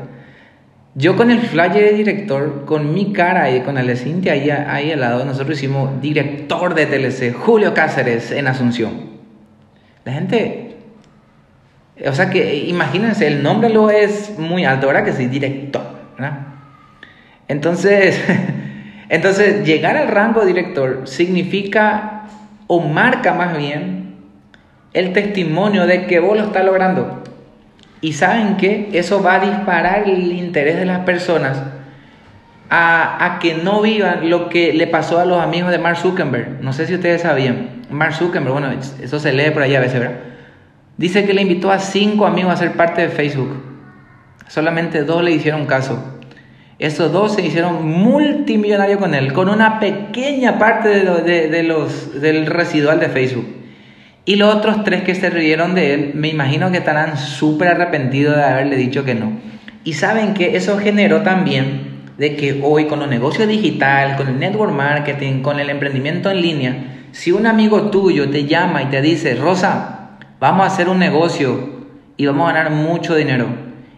Yo 0.95 1.15
con 1.15 1.31
el 1.31 1.39
flyer 1.39 1.91
de 1.91 1.93
director, 1.93 2.65
con 2.65 2.93
mi 2.93 3.13
cara 3.13 3.49
y 3.51 3.61
con 3.61 3.75
la 3.75 3.83
de 3.83 3.95
Cintia 3.95 4.33
ahí, 4.33 4.49
ahí 4.49 4.91
al 4.91 4.99
lado, 4.99 5.23
nosotros 5.23 5.57
hicimos 5.57 6.01
director 6.01 6.75
de 6.75 6.87
TLC, 6.87 7.33
Julio 7.33 7.73
Cáceres 7.73 8.33
en 8.33 8.47
Asunción. 8.47 8.91
La 10.03 10.11
gente, 10.11 10.75
o 12.05 12.11
sea 12.11 12.29
que 12.29 12.65
imagínense, 12.65 13.27
el 13.27 13.43
nombre 13.43 13.69
lo 13.69 13.89
es 13.89 14.37
muy 14.37 14.65
alto, 14.65 14.87
¿verdad? 14.87 15.05
Que 15.05 15.13
sí, 15.13 15.27
director, 15.27 15.83
¿verdad? 16.17 16.54
Entonces, 17.47 18.19
entonces 19.09 19.65
llegar 19.65 19.97
al 19.97 20.07
rango 20.07 20.45
director 20.45 21.01
significa 21.05 22.23
o 22.67 22.79
marca 22.81 23.33
más 23.33 23.57
bien 23.57 24.15
el 24.93 25.13
testimonio 25.13 25.85
de 25.85 26.05
que 26.07 26.19
vos 26.19 26.37
lo 26.37 26.45
estás 26.45 26.65
logrando. 26.65 27.23
Y 28.01 28.13
saben 28.13 28.57
que 28.57 28.89
eso 28.93 29.21
va 29.21 29.35
a 29.35 29.39
disparar 29.39 30.07
el 30.07 30.31
interés 30.31 30.77
de 30.77 30.85
las 30.85 30.99
personas 30.99 31.61
a, 32.69 33.25
a, 33.25 33.39
que 33.39 33.55
no 33.55 33.81
vivan 33.81 34.29
lo 34.29 34.49
que 34.49 34.73
le 34.73 34.87
pasó 34.87 35.19
a 35.19 35.25
los 35.25 35.41
amigos 35.41 35.71
de 35.71 35.79
Mark 35.79 35.97
Zuckerberg. 35.97 36.61
No 36.61 36.73
sé 36.73 36.87
si 36.87 36.95
ustedes 36.95 37.21
sabían. 37.21 37.83
Mark 37.89 38.13
Zuckerberg, 38.13 38.51
bueno, 38.51 38.69
eso 39.01 39.19
se 39.19 39.33
lee 39.33 39.51
por 39.51 39.63
allá 39.63 39.79
a 39.79 39.81
veces, 39.81 39.99
¿verdad? 39.99 40.17
Dice 40.97 41.25
que 41.25 41.33
le 41.33 41.41
invitó 41.41 41.71
a 41.71 41.79
cinco 41.79 42.25
amigos 42.25 42.53
a 42.53 42.57
ser 42.57 42.71
parte 42.73 43.01
de 43.01 43.09
Facebook. 43.09 43.61
Solamente 44.47 45.03
dos 45.03 45.23
le 45.23 45.31
hicieron 45.31 45.65
caso. 45.65 46.14
Esos 46.77 47.11
dos 47.11 47.35
se 47.35 47.45
hicieron 47.45 47.87
multimillonarios 47.87 48.99
con 48.99 49.13
él, 49.13 49.31
con 49.31 49.49
una 49.49 49.79
pequeña 49.79 50.59
parte 50.59 50.89
de, 50.89 51.47
de 51.49 51.63
los, 51.63 52.19
del 52.19 52.45
residual 52.47 52.99
de 52.99 53.09
Facebook. 53.09 53.47
Y 54.25 54.35
los 54.35 54.55
otros 54.55 54.83
tres 54.83 55.03
que 55.03 55.15
se 55.15 55.29
rieron 55.29 55.75
de 55.75 55.93
él, 55.93 56.11
me 56.15 56.27
imagino 56.27 56.71
que 56.71 56.79
estarán 56.79 57.17
súper 57.17 57.69
arrepentidos 57.69 58.35
de 58.35 58.43
haberle 58.43 58.75
dicho 58.75 59.05
que 59.05 59.15
no. 59.15 59.31
Y 59.83 59.93
saben 59.93 60.33
que 60.33 60.57
eso 60.57 60.79
generó 60.79 61.21
también 61.21 61.95
de 62.17 62.35
que 62.35 62.61
hoy 62.63 62.85
con 62.85 62.99
los 62.99 63.07
negocios 63.07 63.47
digital, 63.47 64.15
con 64.15 64.27
el 64.27 64.39
network 64.39 64.73
marketing, 64.73 65.41
con 65.41 65.59
el 65.59 65.69
emprendimiento 65.69 66.31
en 66.31 66.41
línea, 66.41 66.75
si 67.11 67.31
un 67.31 67.45
amigo 67.45 67.91
tuyo 67.91 68.29
te 68.29 68.45
llama 68.45 68.83
y 68.83 68.87
te 68.87 69.01
dice, 69.01 69.35
Rosa, 69.35 70.17
vamos 70.39 70.63
a 70.63 70.67
hacer 70.73 70.89
un 70.89 70.99
negocio 70.99 71.85
y 72.17 72.25
vamos 72.25 72.49
a 72.49 72.53
ganar 72.53 72.71
mucho 72.71 73.15
dinero, 73.15 73.47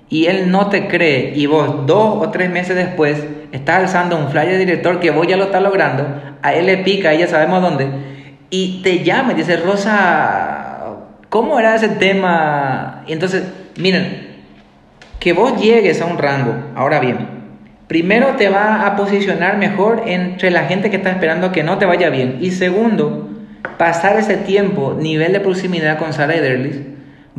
y 0.09 0.25
él 0.25 0.51
no 0.51 0.69
te 0.69 0.87
cree 0.87 1.33
y 1.35 1.45
vos 1.45 1.85
dos 1.85 2.25
o 2.25 2.29
tres 2.31 2.49
meses 2.49 2.75
después 2.75 3.25
estás 3.51 3.81
alzando 3.81 4.17
un 4.17 4.29
flyer 4.29 4.51
de 4.51 4.57
director 4.59 4.99
que 4.99 5.11
vos 5.11 5.27
ya 5.27 5.37
lo 5.37 5.45
estás 5.45 5.61
logrando, 5.61 6.05
a 6.41 6.53
él 6.53 6.65
le 6.65 6.77
pica, 6.77 7.13
ya 7.13 7.27
sabemos 7.27 7.61
dónde, 7.61 7.87
y 8.49 8.81
te 8.81 9.03
llama 9.03 9.33
y 9.33 9.35
dice, 9.35 9.57
Rosa, 9.57 10.95
¿cómo 11.29 11.59
era 11.59 11.75
ese 11.75 11.89
tema? 11.89 13.03
Y 13.07 13.13
entonces, 13.13 13.43
miren, 13.77 14.27
que 15.19 15.33
vos 15.33 15.61
llegues 15.61 16.01
a 16.01 16.05
un 16.05 16.17
rango, 16.17 16.55
ahora 16.75 16.99
bien, 16.99 17.37
primero 17.87 18.35
te 18.37 18.49
va 18.49 18.85
a 18.85 18.95
posicionar 18.95 19.57
mejor 19.57 20.03
entre 20.05 20.51
la 20.51 20.65
gente 20.65 20.89
que 20.89 20.97
está 20.97 21.09
esperando 21.09 21.51
que 21.51 21.63
no 21.63 21.77
te 21.77 21.85
vaya 21.85 22.09
bien. 22.09 22.37
Y 22.41 22.51
segundo, 22.51 23.29
pasar 23.77 24.17
ese 24.17 24.37
tiempo, 24.37 24.95
nivel 24.97 25.33
de 25.33 25.39
proximidad 25.39 25.97
con 25.97 26.13
Sara 26.13 26.35
y 26.35 26.39
Derlis, 26.39 26.81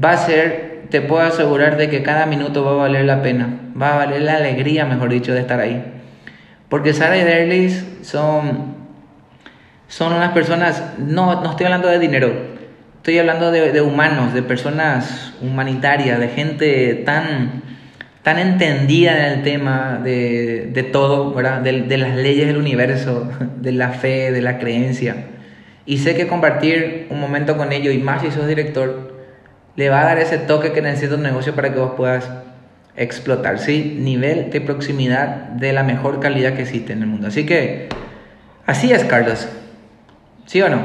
va 0.02 0.12
a 0.12 0.16
ser, 0.16 0.77
te 0.90 1.00
puedo 1.00 1.22
asegurar 1.22 1.76
de 1.76 1.88
que 1.88 2.02
cada 2.02 2.26
minuto 2.26 2.64
va 2.64 2.72
a 2.72 2.76
valer 2.76 3.04
la 3.04 3.22
pena, 3.22 3.60
va 3.80 3.94
a 3.94 3.96
valer 3.96 4.22
la 4.22 4.36
alegría, 4.36 4.84
mejor 4.84 5.10
dicho, 5.10 5.32
de 5.32 5.40
estar 5.40 5.60
ahí. 5.60 5.82
Porque 6.68 6.92
Sara 6.92 7.16
y 7.16 7.24
Derlis 7.24 7.84
son 8.02 8.78
son 9.88 10.12
unas 10.12 10.32
personas, 10.32 10.82
no, 10.98 11.42
no 11.42 11.50
estoy 11.50 11.64
hablando 11.64 11.88
de 11.88 11.98
dinero, 11.98 12.30
estoy 12.96 13.18
hablando 13.18 13.50
de, 13.50 13.72
de, 13.72 13.80
humanos, 13.80 14.34
de 14.34 14.42
personas 14.42 15.32
humanitarias, 15.40 16.20
de 16.20 16.28
gente 16.28 16.94
tan, 17.06 17.62
tan 18.22 18.38
entendida 18.38 19.16
en 19.16 19.38
el 19.38 19.42
tema 19.42 19.98
de, 20.04 20.68
de 20.74 20.82
todo, 20.82 21.32
¿verdad? 21.32 21.62
De, 21.62 21.82
de, 21.82 21.96
las 21.96 22.16
leyes 22.16 22.46
del 22.46 22.58
universo, 22.58 23.30
de 23.56 23.72
la 23.72 23.90
fe, 23.90 24.30
de 24.30 24.42
la 24.42 24.58
creencia. 24.58 25.16
Y 25.86 25.98
sé 25.98 26.14
que 26.14 26.26
compartir 26.26 27.06
un 27.08 27.18
momento 27.18 27.56
con 27.56 27.72
ellos, 27.72 27.94
y 27.94 27.98
más 27.98 28.20
si 28.20 28.30
sos 28.30 28.46
director, 28.46 29.07
le 29.78 29.90
va 29.90 30.00
a 30.00 30.04
dar 30.06 30.18
ese 30.18 30.38
toque 30.38 30.72
que 30.72 30.82
necesita 30.82 31.14
un 31.14 31.22
negocio 31.22 31.54
para 31.54 31.72
que 31.72 31.78
vos 31.78 31.92
puedas 31.96 32.28
explotar, 32.96 33.60
¿sí? 33.60 33.94
Nivel 34.00 34.50
de 34.50 34.60
proximidad 34.60 35.28
de 35.50 35.72
la 35.72 35.84
mejor 35.84 36.18
calidad 36.18 36.56
que 36.56 36.62
existe 36.62 36.92
en 36.94 37.02
el 37.02 37.06
mundo. 37.06 37.28
Así 37.28 37.46
que, 37.46 37.88
así 38.66 38.92
es, 38.92 39.04
Carlos. 39.04 39.48
¿Sí 40.46 40.60
o 40.62 40.68
no? 40.68 40.80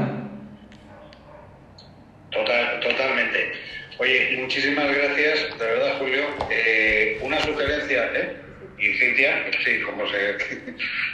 Total, 2.30 2.80
totalmente. 2.82 3.54
Oye, 3.98 4.38
muchísimas 4.40 4.86
gracias, 4.86 5.58
de 5.58 5.66
verdad, 5.66 5.98
Julio. 5.98 6.26
Eh, 6.52 7.18
una 7.24 7.40
sugerencia, 7.40 8.12
¿eh? 8.14 8.38
Y 8.78 8.94
Cintia, 8.94 9.44
sí, 9.66 9.82
como 9.82 10.04
se... 10.08 10.38